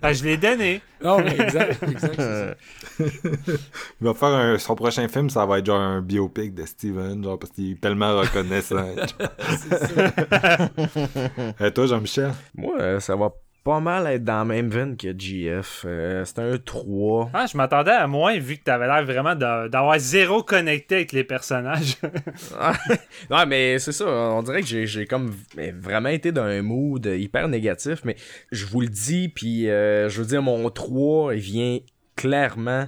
[0.01, 2.57] Ah, je l'ai donné Non, mais exact, exact, c'est
[2.99, 3.05] ça.
[4.01, 7.23] Il va faire un- son prochain film, ça va être genre un biopic de Steven,
[7.23, 8.85] genre parce qu'il est tellement reconnaissant.
[11.61, 12.33] Et toi, Jean-Michel?
[12.55, 13.31] Moi, euh, ça va
[13.67, 15.83] pas mal être dans la même veine que GF.
[15.85, 17.31] Euh, c'est un 3.
[17.33, 21.11] ah, je m'attendais à moins vu que t'avais l'air vraiment d'a- d'avoir zéro connecté avec
[21.11, 21.97] les personnages
[23.29, 24.05] non, mais c'est ça.
[24.07, 25.35] On dirait que j'ai, comme
[25.81, 27.99] vraiment été dans un mood hyper négatif.
[28.05, 28.15] Mais
[28.53, 31.79] je vous le dis, puis euh, je veux dire, mon 3, il vient
[32.15, 32.85] clairement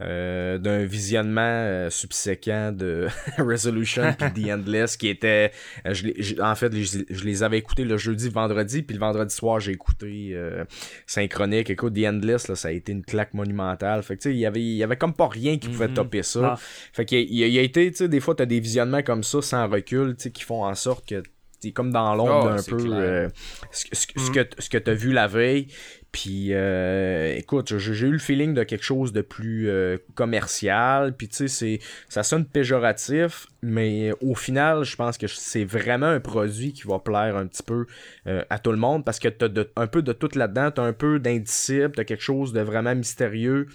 [0.00, 3.06] euh, d'un visionnement euh, subséquent de
[3.38, 5.52] Resolution puis The Endless qui était
[5.86, 9.34] euh, je en fait je, je les avais écoutés le jeudi vendredi puis le vendredi
[9.34, 10.64] soir j'ai écouté euh,
[11.06, 14.34] Synchronique écoute The Endless là, ça a été une claque monumentale fait que tu sais
[14.34, 15.94] il y avait il y avait comme pas rien qui pouvait Mhm.
[15.94, 16.54] topper ça Non.
[16.92, 19.02] fait qu'il y a, il y a été tu sais des fois t'as des visionnements
[19.02, 21.22] comme ça sans recul tu sais qui font en sorte que
[21.60, 23.28] t'es comme dans l'ombre Ah, c'est peu euh,
[23.70, 24.32] ce, ce- ce Mm.
[24.34, 25.66] que, ce que t'as vu la veille.
[26.12, 31.14] Puis, euh, écoute, j'ai eu le feeling de quelque chose de plus euh, commercial.
[31.16, 31.78] Puis, tu sais,
[32.08, 36.98] ça sonne péjoratif, mais au final, je pense que c'est vraiment un produit qui va
[36.98, 37.86] plaire un petit peu
[38.26, 40.72] euh, à tout le monde parce que t'as un peu de tout là-dedans.
[40.72, 43.66] T'as un peu d'indicible, t'as quelque chose de vraiment mystérieux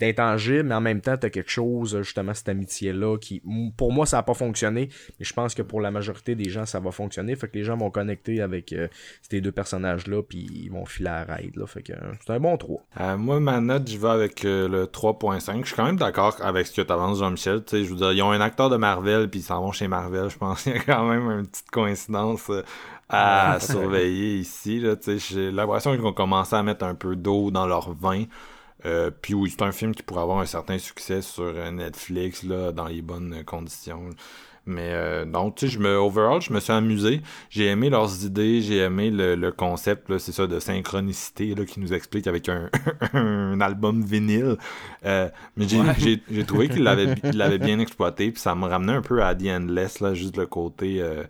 [0.00, 3.42] d'intangible, mais en même temps, t'as quelque chose, justement, cette amitié-là, qui,
[3.76, 4.88] pour moi, ça n'a pas fonctionné,
[5.18, 7.36] mais je pense que pour la majorité des gens, ça va fonctionner.
[7.36, 8.88] Fait que les gens vont connecter avec euh,
[9.28, 11.66] ces deux personnages-là, puis ils vont filer à la ride, là.
[11.66, 12.82] Fait que euh, c'est un bon 3.
[13.00, 15.60] Euh, moi, ma note, je vais avec euh, le 3.5.
[15.60, 17.64] Je suis quand même d'accord avec ce que tu avances, Jean-Michel.
[17.64, 19.72] Tu sais, je veux dire, ils ont un acteur de Marvel, puis ils s'en vont
[19.72, 20.30] chez Marvel.
[20.30, 22.62] Je pense qu'il y a quand même une petite coïncidence euh,
[23.08, 24.80] à surveiller ici.
[24.80, 27.92] Là, tu sais, j'ai l'impression qu'ils ont commencé à mettre un peu d'eau dans leur
[27.92, 28.24] vin.
[28.86, 32.42] Euh, puis oui, c'est un film qui pourrait avoir un certain succès sur euh, Netflix
[32.42, 34.10] là, dans les bonnes euh, conditions.
[34.66, 37.20] Mais euh, donc, tu sais, je me, overall, je me suis amusé.
[37.50, 41.66] J'ai aimé leurs idées, j'ai aimé le, le concept, là, c'est ça, de synchronicité là,
[41.66, 42.70] qui nous explique avec un,
[43.12, 44.56] un album vinyle.
[45.04, 49.34] Euh, mais j'ai, trouvé qu'il l'avait, bien exploité, puis ça me ramenait un peu à
[49.34, 51.24] The Endless, là, juste le côté, euh,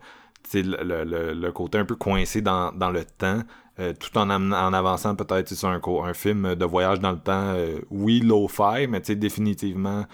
[0.45, 3.41] tu sais, le, le, le, le côté un peu coincé dans, dans le temps.
[3.79, 7.19] Euh, tout en, amenant- en avançant peut-être sur un, un film de voyage dans le
[7.19, 10.07] temps, euh, oui, low-fi, mais tu sais, définitivement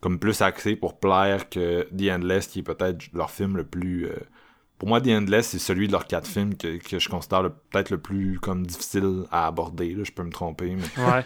[0.00, 4.06] comme plus axé pour plaire que The Endless, qui est peut-être leur film le plus...
[4.06, 4.16] euh,
[4.78, 7.90] pour moi, The Endless, c'est celui de leurs quatre films que, que je considère peut-être
[7.90, 9.92] le plus comme difficile à aborder.
[9.94, 11.04] Là, je peux me tromper, mais...
[11.04, 11.24] Ouais.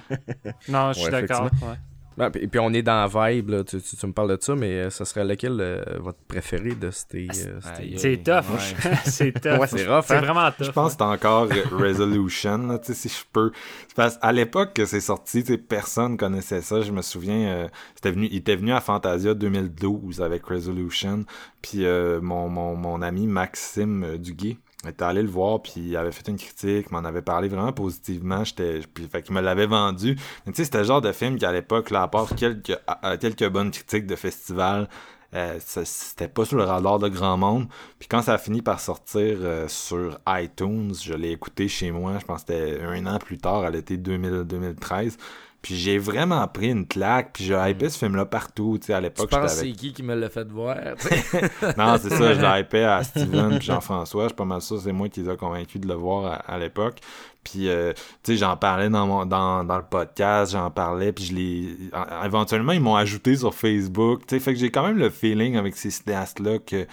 [0.69, 1.51] Non, je suis Ouais, d'accord.
[1.61, 1.77] Ouais.
[2.19, 3.65] Et puis, puis on est dans la vibe, là.
[3.65, 6.75] Tu, tu- tu me parles de ça, mais euh, ça serait lequel euh, votre préféré
[6.75, 7.29] de ces.
[7.47, 7.61] euh,
[7.97, 8.45] C'est tough.
[8.53, 8.95] Ouais.
[9.05, 9.59] c'est tough.
[9.61, 10.21] Ouais, c'est rough, C'est hein?
[10.21, 10.67] vraiment tough.
[10.67, 13.53] Je pense que c'est encore Resolution, là, si je peux.
[13.97, 16.81] Parce à l'époque que c'est sorti, personne connaissait ça.
[16.83, 21.25] Je me souviens, euh, c'était venu, il était venu à Fantasia 2012 avec Resolution.
[21.61, 24.59] Puis euh, mon, mon, mon ami Maxime euh, Duguay
[24.91, 28.45] était allé le voir, puis il avait fait une critique, m'en avait parlé vraiment positivement.
[28.45, 30.17] J'étais, puis fait qu'il me l'avait vendu.
[30.47, 32.77] Mais tu sais, c'était le genre de film qu'à l'époque, là, à part quelques,
[33.21, 34.89] quelques bonnes critiques de festival,
[35.35, 37.67] euh, c'était pas sur le radar de grand monde.
[37.99, 42.19] Puis quand ça a fini par sortir euh, sur iTunes, je l'ai écouté chez moi,
[42.21, 45.17] je pense que c'était un an plus tard, à l'été 2000 2013.
[45.63, 49.01] Puis j'ai vraiment pris une claque, puis j'ai hypé ce film-là partout, tu sais, à
[49.01, 49.77] l'époque, penses j'étais c'est avec...
[49.77, 50.77] qui qui me l'a fait voir?
[51.79, 54.81] Non, c'est ça, je l'ai hypé à Steven puis Jean-François, je suis pas mal sûr,
[54.81, 56.99] c'est moi qui les a convaincus de le voir à, à l'époque.
[57.45, 61.25] Puis, euh, tu sais, j'en parlais dans, mon, dans, dans le podcast, j'en parlais, puis
[61.25, 61.77] je les...
[61.93, 65.11] en- Éventuellement, ils m'ont ajouté sur Facebook, tu sais, fait que j'ai quand même le
[65.11, 66.87] feeling avec ces cinéastes-là que...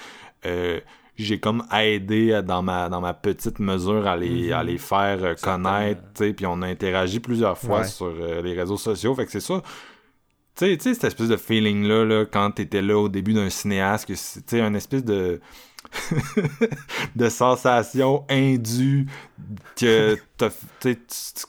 [0.45, 0.79] euh,
[1.23, 5.23] j'ai comme aidé euh, dans ma dans ma petite mesure à les, à les faire
[5.23, 6.01] euh, connaître,
[6.31, 7.87] puis on a interagi plusieurs fois Ouais.
[7.87, 9.61] sur euh, les réseaux sociaux, fait que c'est ça.
[10.55, 13.49] Tu sais, tu sais, cette espèce de feeling-là, là, quand t'étais là au début d'un
[13.49, 15.39] cinéaste, que c'est, tu sais, un espèce de...
[17.15, 19.07] de sensation indue
[19.77, 20.17] que
[20.79, 20.99] C'est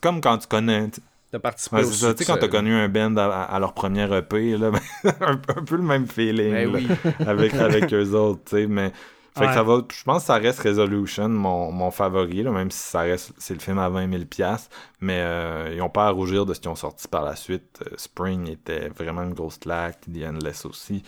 [0.00, 0.88] comme quand tu connais...
[1.32, 3.72] T'as participé Ouais, c'est ça, tu sais, quand t'as connu un band à, à leur
[3.72, 4.70] première EP, là,
[5.04, 6.88] ben, un, un peu le même feeling Ben là, oui.
[7.26, 8.92] avec, avec eux autres, tu sais, mais...
[9.36, 12.70] Fait que ça va, je pense que ça reste Resolution, mon, mon favori, là, même
[12.70, 14.68] si ça reste, c'est le film à 20 000 piastres,
[15.00, 17.80] mais euh, ils ont pas à rougir de ce qu'ils ont sorti par la suite.
[17.86, 21.02] Euh, Spring était vraiment une grosse claque, The Endless aussi.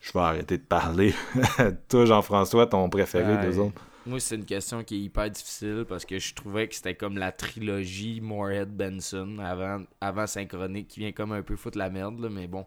[0.00, 1.14] Je vais arrêter de parler.
[1.88, 3.46] Toi, Jean-François, ton préféré Ouais.
[3.46, 3.82] des autres?
[4.06, 7.18] Moi, c'est une question qui est hyper difficile parce que je trouvais que c'était comme
[7.18, 12.20] la trilogie Moorhead Benson avant, avant Synchronique qui vient comme un peu foutre la merde,
[12.20, 12.64] là, mais bon.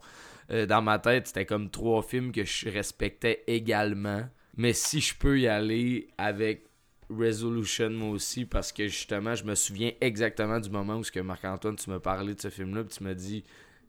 [0.52, 4.24] Euh, dans ma tête, c'était comme trois films que je respectais également.
[4.60, 6.66] Mais si je peux y aller avec
[7.10, 11.22] Resolution, moi aussi, parce que justement, je me souviens exactement du moment où ce que
[11.22, 13.46] Marc-Antoine, tu m'as parlé de ce film-là, puis tu m'as dit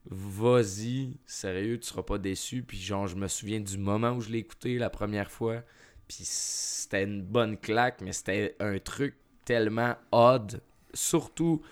[0.09, 2.63] vas-y, sérieux, tu seras pas déçu.
[2.63, 5.65] Puis genre, je me souviens du moment où je l'ai écouté la première fois.
[6.07, 10.63] Puis c'était une bonne claque, mais c'était un truc tellement odd.
[10.95, 11.63] Surtout,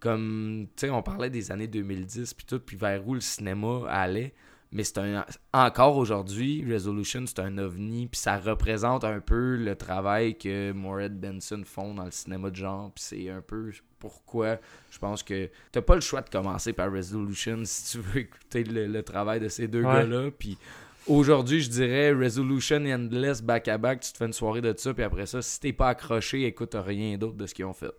[0.00, 3.84] comme, tu sais, on parlait des années 2010, puis tout, puis vers où le cinéma
[3.86, 4.34] allait.
[4.72, 5.24] Mais c'est un.
[5.52, 11.18] Encore aujourd'hui, Resolution, c'est un ovni, puis ça représente un peu le travail que Moorhead
[11.18, 14.58] Benson font dans le cinéma de genre, puis c'est un peu pourquoi
[14.90, 18.62] je pense que t'as pas le choix de commencer par Resolution si tu veux écouter
[18.64, 19.92] le, le travail de ces deux Ouais.
[19.92, 20.56] gars-là, puis
[21.06, 25.26] Aujourd'hui, je dirais Resolution Endless back-à-back, tu te fais une soirée de ça, puis après
[25.26, 27.90] ça, si t'es pas accroché, écoute rien d'autre de ce qu'ils ont fait.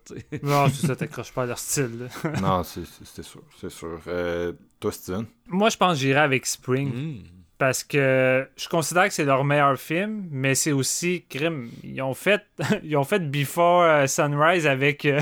[0.43, 2.07] Non, c'est ça, t'accroches pas à leur style.
[2.23, 2.41] là.
[2.41, 2.85] non, c'est
[3.23, 3.99] sûr, c'est sûr.
[4.07, 5.25] Euh, toi, Steven?
[5.47, 6.93] Moi, je pense que j'irai avec Spring.
[6.93, 7.23] Mm.
[7.61, 11.69] Parce que je considère que c'est leur meilleur film, mais c'est aussi crime.
[11.83, 12.41] Ils ont fait,
[12.83, 15.21] ils ont fait Before euh, Sunrise avec, euh,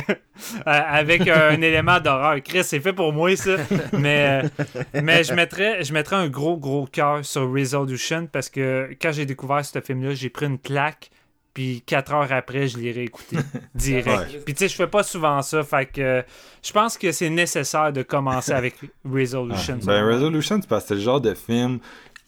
[0.65, 2.41] avec un élément d'horreur.
[2.41, 3.57] Chris, c'est fait pour moi ça.
[3.91, 4.65] Mais, euh,
[5.03, 9.25] mais je mettrais, je mettrais un gros gros cœur sur Resolution parce que quand j'ai
[9.25, 11.11] découvert ce film-là, j'ai pris une claque
[11.53, 13.37] puis quatre heures après, je l'ai réécouté
[13.75, 14.07] direct.
[14.07, 14.41] Ouais.
[14.45, 16.21] Puis tu sais, je fais pas souvent ça, fait que euh,
[16.63, 19.79] je pense que c'est nécessaire de commencer avec Resolution.
[19.83, 21.79] Ben, Resolution, c'est parce que c'est le genre de film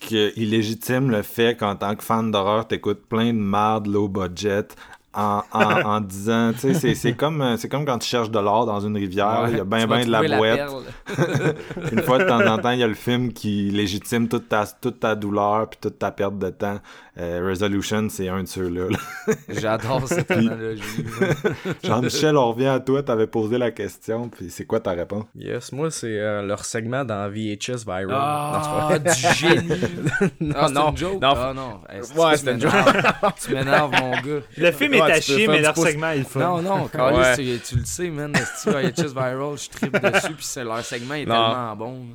[0.01, 4.67] qui illégitime le fait qu'en tant que fan d'horreur, t'écoutes plein de marde low budget
[5.13, 8.65] en, en, en disant, tu sais, c'est- comme, euh, comme quand tu cherches de l'or
[8.65, 10.55] dans une rivière, il y a bien ben de la boîte.
[10.55, 10.83] perle.
[11.91, 14.65] Une fois de temps en temps, il y a le film qui légitime toute ta,
[14.65, 16.79] toute ta douleur puis toute ta perte de temps.
[17.19, 18.87] Euh, Resolution, c'est un de ceux-là.
[18.89, 19.33] là.
[19.49, 21.03] J'adore cette analogie.
[21.83, 25.25] Jean-Michel, on revient à toi, t'avais posé la question, puis c'est quoi ta réponse?
[25.35, 28.07] Yes, moi, c'est euh, leur segment dans VHS Viral.
[28.11, 29.67] Ah, pas du génie.
[30.39, 31.21] Non, Ah, c'est non, une joke?
[31.21, 31.33] non.
[31.35, 31.81] Ah non.
[32.15, 33.33] Ouais, tu c'est une m'énerves?
[33.43, 34.45] Tu m'énerves, mon gars.
[34.57, 36.39] Le film est à chier, mais leur segment est le fun.
[36.39, 37.35] Non, non, Carlis, Ouais.
[37.35, 38.31] tu, tu le sais, man.
[38.65, 41.35] VHS Viral, je tripe dessus, puis c'est- leur segment est Non.
[41.35, 42.05] tellement bon.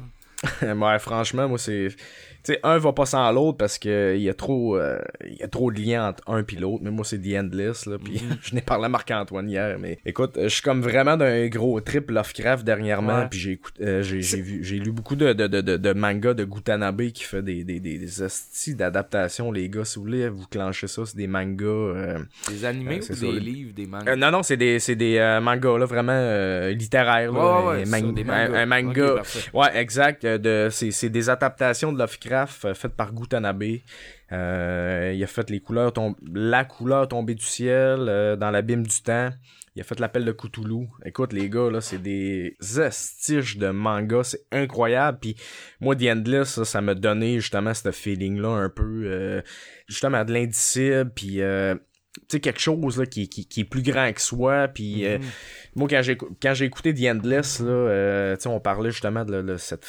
[0.86, 1.88] ouais, franchement, moi, c'est.
[2.46, 5.42] Tu sais, un va pas sans l'autre parce que il y a trop euh, y
[5.42, 6.78] a trop de liens entre un puis l'autre.
[6.84, 7.96] Mais moi, c'est The Endless, là.
[7.98, 9.76] Puis je n'ai parlé à Marc-Antoine hier.
[9.80, 13.22] Mais écoute, euh, je suis comme vraiment d'un gros trip Lovecraft dernièrement.
[13.22, 13.28] Ouais.
[13.28, 16.34] Puis j'ai euh, j'ai j'ai vu j'ai lu beaucoup de, de, de, de, de mangas
[16.34, 17.98] de Gutanabe qui fait des, des, des,
[18.74, 19.84] d'adaptation, les gars.
[19.84, 21.64] Si vous voulez, vous clenchez ça, c'est des mangas.
[21.66, 22.18] euh,
[22.48, 24.14] Des animés ou des livres, des mangas?
[24.14, 27.32] non, non, c'est des, c'est des mangas, là, vraiment littéraires.
[27.32, 29.22] Là, Ouais, ouais, Un man- manga.
[29.52, 30.24] Ouais, exact.
[30.24, 33.62] De, c'est, c'est des adaptations de Lovecraft euh, faites par Gutanabe.
[34.32, 35.92] Euh, il a fait les couleurs
[36.32, 39.30] la couleur tombée du ciel euh, dans l'abîme du temps.
[39.74, 40.88] Il a fait l'appel de Cthulhu.
[41.04, 44.22] Écoute, les gars, là, c'est des astiches de manga.
[44.24, 45.18] C'est incroyable.
[45.20, 45.36] Puis
[45.80, 49.42] moi, The Endless, ça, ça m'a donné justement ce feeling-là un peu, euh,
[49.86, 51.12] justement, de l'indicible.
[51.14, 51.42] Puis,
[52.20, 54.68] tu sais, quelque chose là, qui, qui, qui est plus grand que soi.
[54.68, 55.18] Puis, euh,
[55.74, 59.56] moi, quand j'ai, quand j'ai écouté The Endless, là, euh, on parlait justement de, de
[59.56, 59.84] cette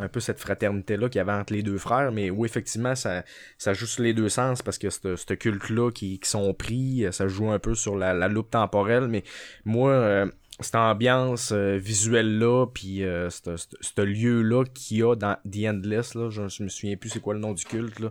[0.00, 3.24] un peu cette fraternité-là qu'il y avait entre les deux frères, mais oui, effectivement, ça,
[3.58, 7.04] ça joue sur les deux sens parce que ce ce culte-là qui, qui sont pris,
[7.04, 9.24] euh, ça joue un peu sur la, la loupe temporelle, mais
[9.64, 10.26] moi, euh,
[10.60, 16.28] cette ambiance euh, visuelle-là, puis euh, ce lieu-là qu'il y a dans The Endless, là,
[16.30, 18.10] je, je me souviens plus c'est quoi le nom du culte, là,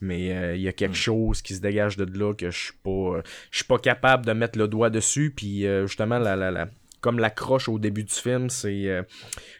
[0.00, 2.74] mais euh, il y a quelque chose qui se dégage de là que je suis
[2.82, 6.68] pas je suis pas capable de mettre le doigt dessus, puis justement, la, la, la,
[7.06, 9.02] comme l'accroche au début du film, c'est euh,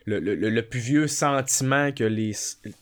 [0.04, 2.32] le, le, le- le plus vieux sentiment que les,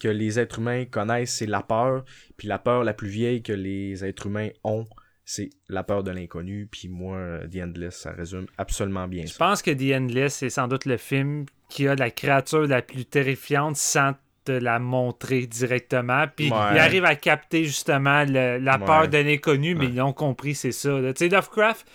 [0.00, 2.04] que les êtres humains connaissent, c'est la peur.
[2.38, 4.86] Puis la peur la plus vieille que les êtres humains ont,
[5.26, 6.66] c'est la peur de l'inconnu.
[6.70, 9.38] Puis moi, euh, The Endless, ça résume absolument bien Je ça.
[9.38, 13.04] pense que The Endless, c'est sans doute le film qui a la créature la plus
[13.04, 14.12] terrifiante sans
[14.46, 16.24] te la montrer directement.
[16.34, 16.56] Puis Ouais.
[16.72, 18.84] il arrive à capter justement le- la Ouais.
[18.86, 20.98] peur de l'inconnu, mais ils l'ont compris, c'est ça.
[21.00, 21.86] Tu sais, Lovecraft,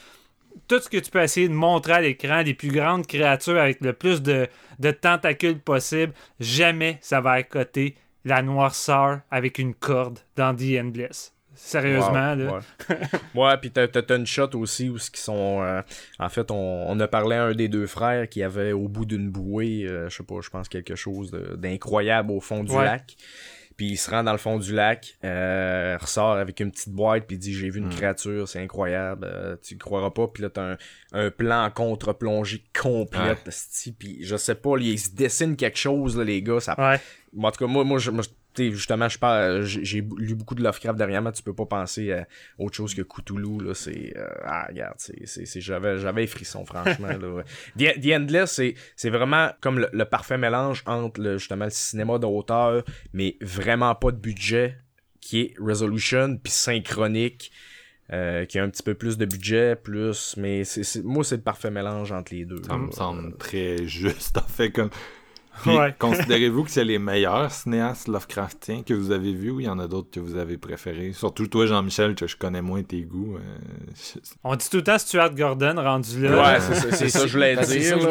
[0.67, 3.81] tout ce que tu peux essayer de montrer à l'écran, les plus grandes créatures avec
[3.81, 4.47] le plus de,
[4.79, 7.95] de tentacules possible, jamais ça va accoter
[8.25, 11.33] la noirceur avec une corde dans The Endless.
[11.55, 12.61] Sérieusement, là.
[12.89, 12.97] Ouais,
[13.35, 15.61] ouais puis t'as, une shot aussi où ce qui sont.
[15.61, 15.81] euh,
[16.17, 16.55] en fait, on,
[16.89, 20.07] on a parlé à un des deux frères qui avait au bout d'une bouée, euh,
[20.09, 22.85] je sais pas, je pense quelque chose d'incroyable au fond du Ouais.
[22.85, 23.15] lac.
[23.79, 27.25] Puis il se rend dans le fond du lac, euh, ressort avec une petite boîte,
[27.25, 30.27] puis dit J'ai vu une créature, c'est incroyable, euh, tu croiras pas.
[30.27, 30.77] Puis là, t'as un,
[31.13, 36.25] un plan contre-plongée complète, esti, puis je sais pas, il se dessine quelque chose, là,
[36.25, 36.99] les gars, ça Ouais.
[37.31, 38.23] Bon, en tout cas, moi, moi, je, moi,
[38.57, 41.31] justement, je parle, j'ai lu beaucoup de Lovecraft dernièrement.
[41.31, 42.27] Tu peux pas penser à
[42.57, 43.63] autre chose que Cthulhu.
[43.63, 47.07] Là, c'est, euh, ah, regarde, c'est, j'avais, j'avais les frissons, franchement.
[47.07, 47.43] là.
[47.77, 51.71] The, The Endless, c'est, c'est vraiment comme le, le parfait mélange entre le, justement le
[51.71, 54.75] cinéma d'auteur, mais vraiment pas de budget,
[55.21, 57.51] qui est Resolution, puis synchronique.
[58.11, 61.43] euh, qui a un petit peu plus de budget, plus, mais c'est, moi c'est le
[61.43, 62.61] parfait mélange entre les deux.
[62.63, 62.79] Ça là.
[62.79, 64.89] me semble très juste, en fait, comme...
[65.61, 65.93] Puis, Ouais.
[65.99, 69.77] considérez-vous que c'est les meilleurs cinéastes Lovecraftiens que vous avez vus ou il y en
[69.79, 71.11] a d'autres que vous avez préférés?
[71.11, 73.35] Surtout toi, Jean-Michel, que je connais moins tes goûts.
[73.35, 73.39] euh,
[73.95, 76.53] je- On dit tout le temps Stuart Gordon rendu là.
[76.53, 77.89] Ouais, c'est, ça- c'est ça que je voulais Ben, c'est dire.
[77.89, 78.07] ça que je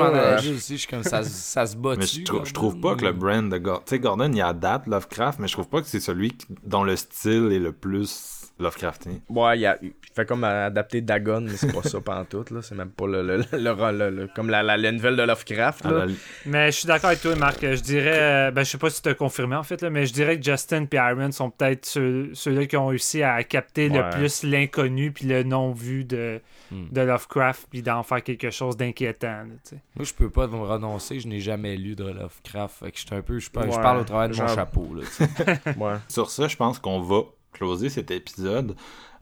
[0.51, 0.78] m'en aussi.
[0.78, 2.24] Suis comme ça, ça se bat Mais dessus.
[2.28, 3.82] je, je trouve pas que le brand de Gordon...
[3.86, 6.36] Tu sais, Gordon, il adapte Lovecraft, mais je trouve pas que c'est celui
[6.66, 9.13] dont le style est le plus Lovecraftien.
[9.29, 12.61] Ouais, il, a, il fait comme adapter Dagon, mais c'est pas ça pantoute, là.
[12.63, 15.23] C'est même pas le, le, le, le- le- le- comme la, la, la nouvelle de
[15.23, 16.07] Lovecraft, là.
[16.07, 16.13] la-
[16.47, 17.61] Mais je suis d'accord avec toi, Marc.
[17.63, 20.07] Je dirais, euh, ben, je sais pas si tu as confirmé en fait, là, mais
[20.07, 23.89] je dirais que Justin et Aaron sont peut-être ceux- ceux-là qui ont réussi à capter
[23.91, 23.99] Ouais.
[24.03, 26.41] le plus l'inconnu puis le non-vu de,
[26.71, 26.85] Hmm.
[26.93, 29.29] de Lovecraft puis d'en faire quelque chose d'inquiétant.
[29.29, 29.79] là.
[29.97, 31.19] Moi, je peux pas me renoncer.
[31.19, 32.81] Je n'ai jamais lu de Lovecraft.
[32.85, 33.39] Fait que je suis un peu.
[33.39, 34.89] Je, parle- je Ouais, parle au travers de mon chapeau.
[34.95, 35.03] Là.
[35.79, 35.95] Ouais.
[36.09, 37.23] Sur ça, je pense qu'on va
[37.59, 38.75] closer cet épisode.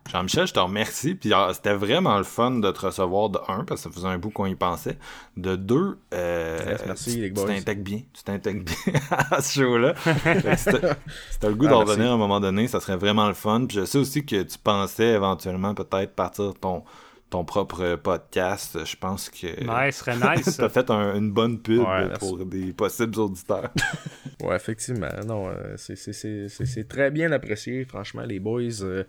[0.09, 1.17] Jean-Michel, je te remercie.
[1.17, 4.07] Puis ah, c'était vraiment le fun de te recevoir de un, parce que ça faisait
[4.07, 4.99] un bout qu'on y pensait.
[5.37, 7.47] De deux, euh, Yes, merci, tu les boys.
[7.47, 8.01] t'intègres bien.
[8.15, 9.01] Tu t'intègres bien
[9.33, 9.95] à ce show-là.
[10.57, 13.35] Si t'as le goût Ah, d'en revenir à un moment donné, ça serait vraiment le
[13.35, 13.65] fun.
[13.67, 16.85] Puis je sais aussi que tu pensais éventuellement peut-être partir ton,
[17.31, 18.85] ton propre podcast.
[18.85, 20.57] Je pense que Ouais, ce serait nice.
[20.57, 23.70] t'as fait un- une bonne pub Ouais, pour des possibles auditeurs.
[24.43, 25.09] Ouais, effectivement.
[25.27, 28.82] Non, euh, c'est- très bien apprécié, franchement, les boys.
[28.82, 29.03] euh,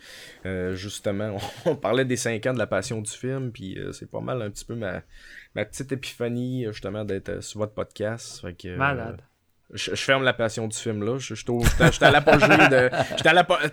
[0.45, 1.35] euh, justement,
[1.65, 4.49] on, parlait des 5 ans de la passion du film, puis c'est pas mal un
[4.49, 5.02] petit peu ma,
[5.53, 8.39] ma petite épiphanie, justement, d'être sur votre podcast.
[8.41, 9.22] Fait que, Malade.
[9.73, 11.18] Je, je ferme la passion du film là.
[11.18, 12.89] Je, je, suis à l'apogée de,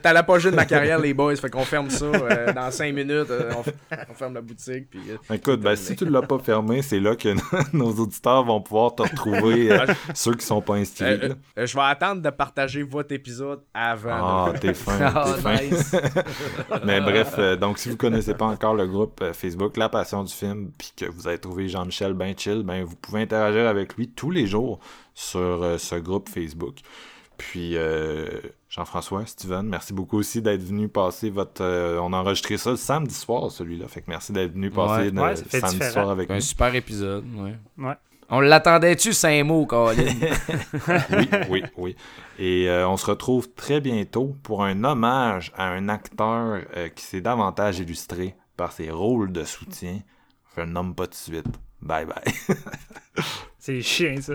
[0.06, 1.36] à l'apogée ma carrière, les boys.
[1.36, 3.30] Fait qu'on ferme ça euh, dans 5 minutes.
[3.30, 3.62] euh, on,
[4.10, 4.90] on ferme la boutique.
[4.90, 7.28] Puis, euh, Écoute, ben, si tu l'as pas fermé, c'est là que
[7.76, 11.04] nos auditeurs vont pouvoir te retrouver, euh, ceux qui sont pas inscrits.
[11.04, 14.46] euh, euh, je vais attendre de partager votre épisode avant.
[14.48, 15.56] Ah, de- t'es fin, Ah, t'es fin.
[15.62, 15.96] nice.
[16.84, 20.24] Mais bref, euh, donc si vous connaissez pas encore le groupe euh, Facebook La Passion
[20.24, 23.96] du film, puis que vous avez trouvé Jean-Michel ben chill, ben vous pouvez interagir avec
[23.96, 24.80] lui tous les jours
[25.14, 26.76] sur euh, ce groupe Facebook.
[27.36, 28.28] Puis euh,
[28.68, 31.62] Jean-François, Steven, merci beaucoup aussi d'être venu passer votre.
[31.64, 33.88] euh, on a enregistré ça le samedi soir, celui-là.
[33.88, 35.30] Fait que merci d'être venu passer Ouais.
[35.30, 35.90] le samedi différent.
[35.92, 36.40] soir avec Un nous.
[36.40, 37.56] super épisode, ouais.
[37.78, 37.94] Ouais.
[38.30, 39.94] On l'attendait-tu, cinq mots, Colin?
[41.10, 41.96] Oui, oui, oui.
[42.38, 47.04] Et euh, on se retrouve très bientôt pour un hommage à un acteur euh, qui
[47.04, 49.98] s'est davantage illustré par ses rôles de soutien.
[50.56, 51.46] Je le nomme pas tout de suite.
[51.82, 52.34] Bye bye.
[53.58, 54.34] C'est chiant, ça.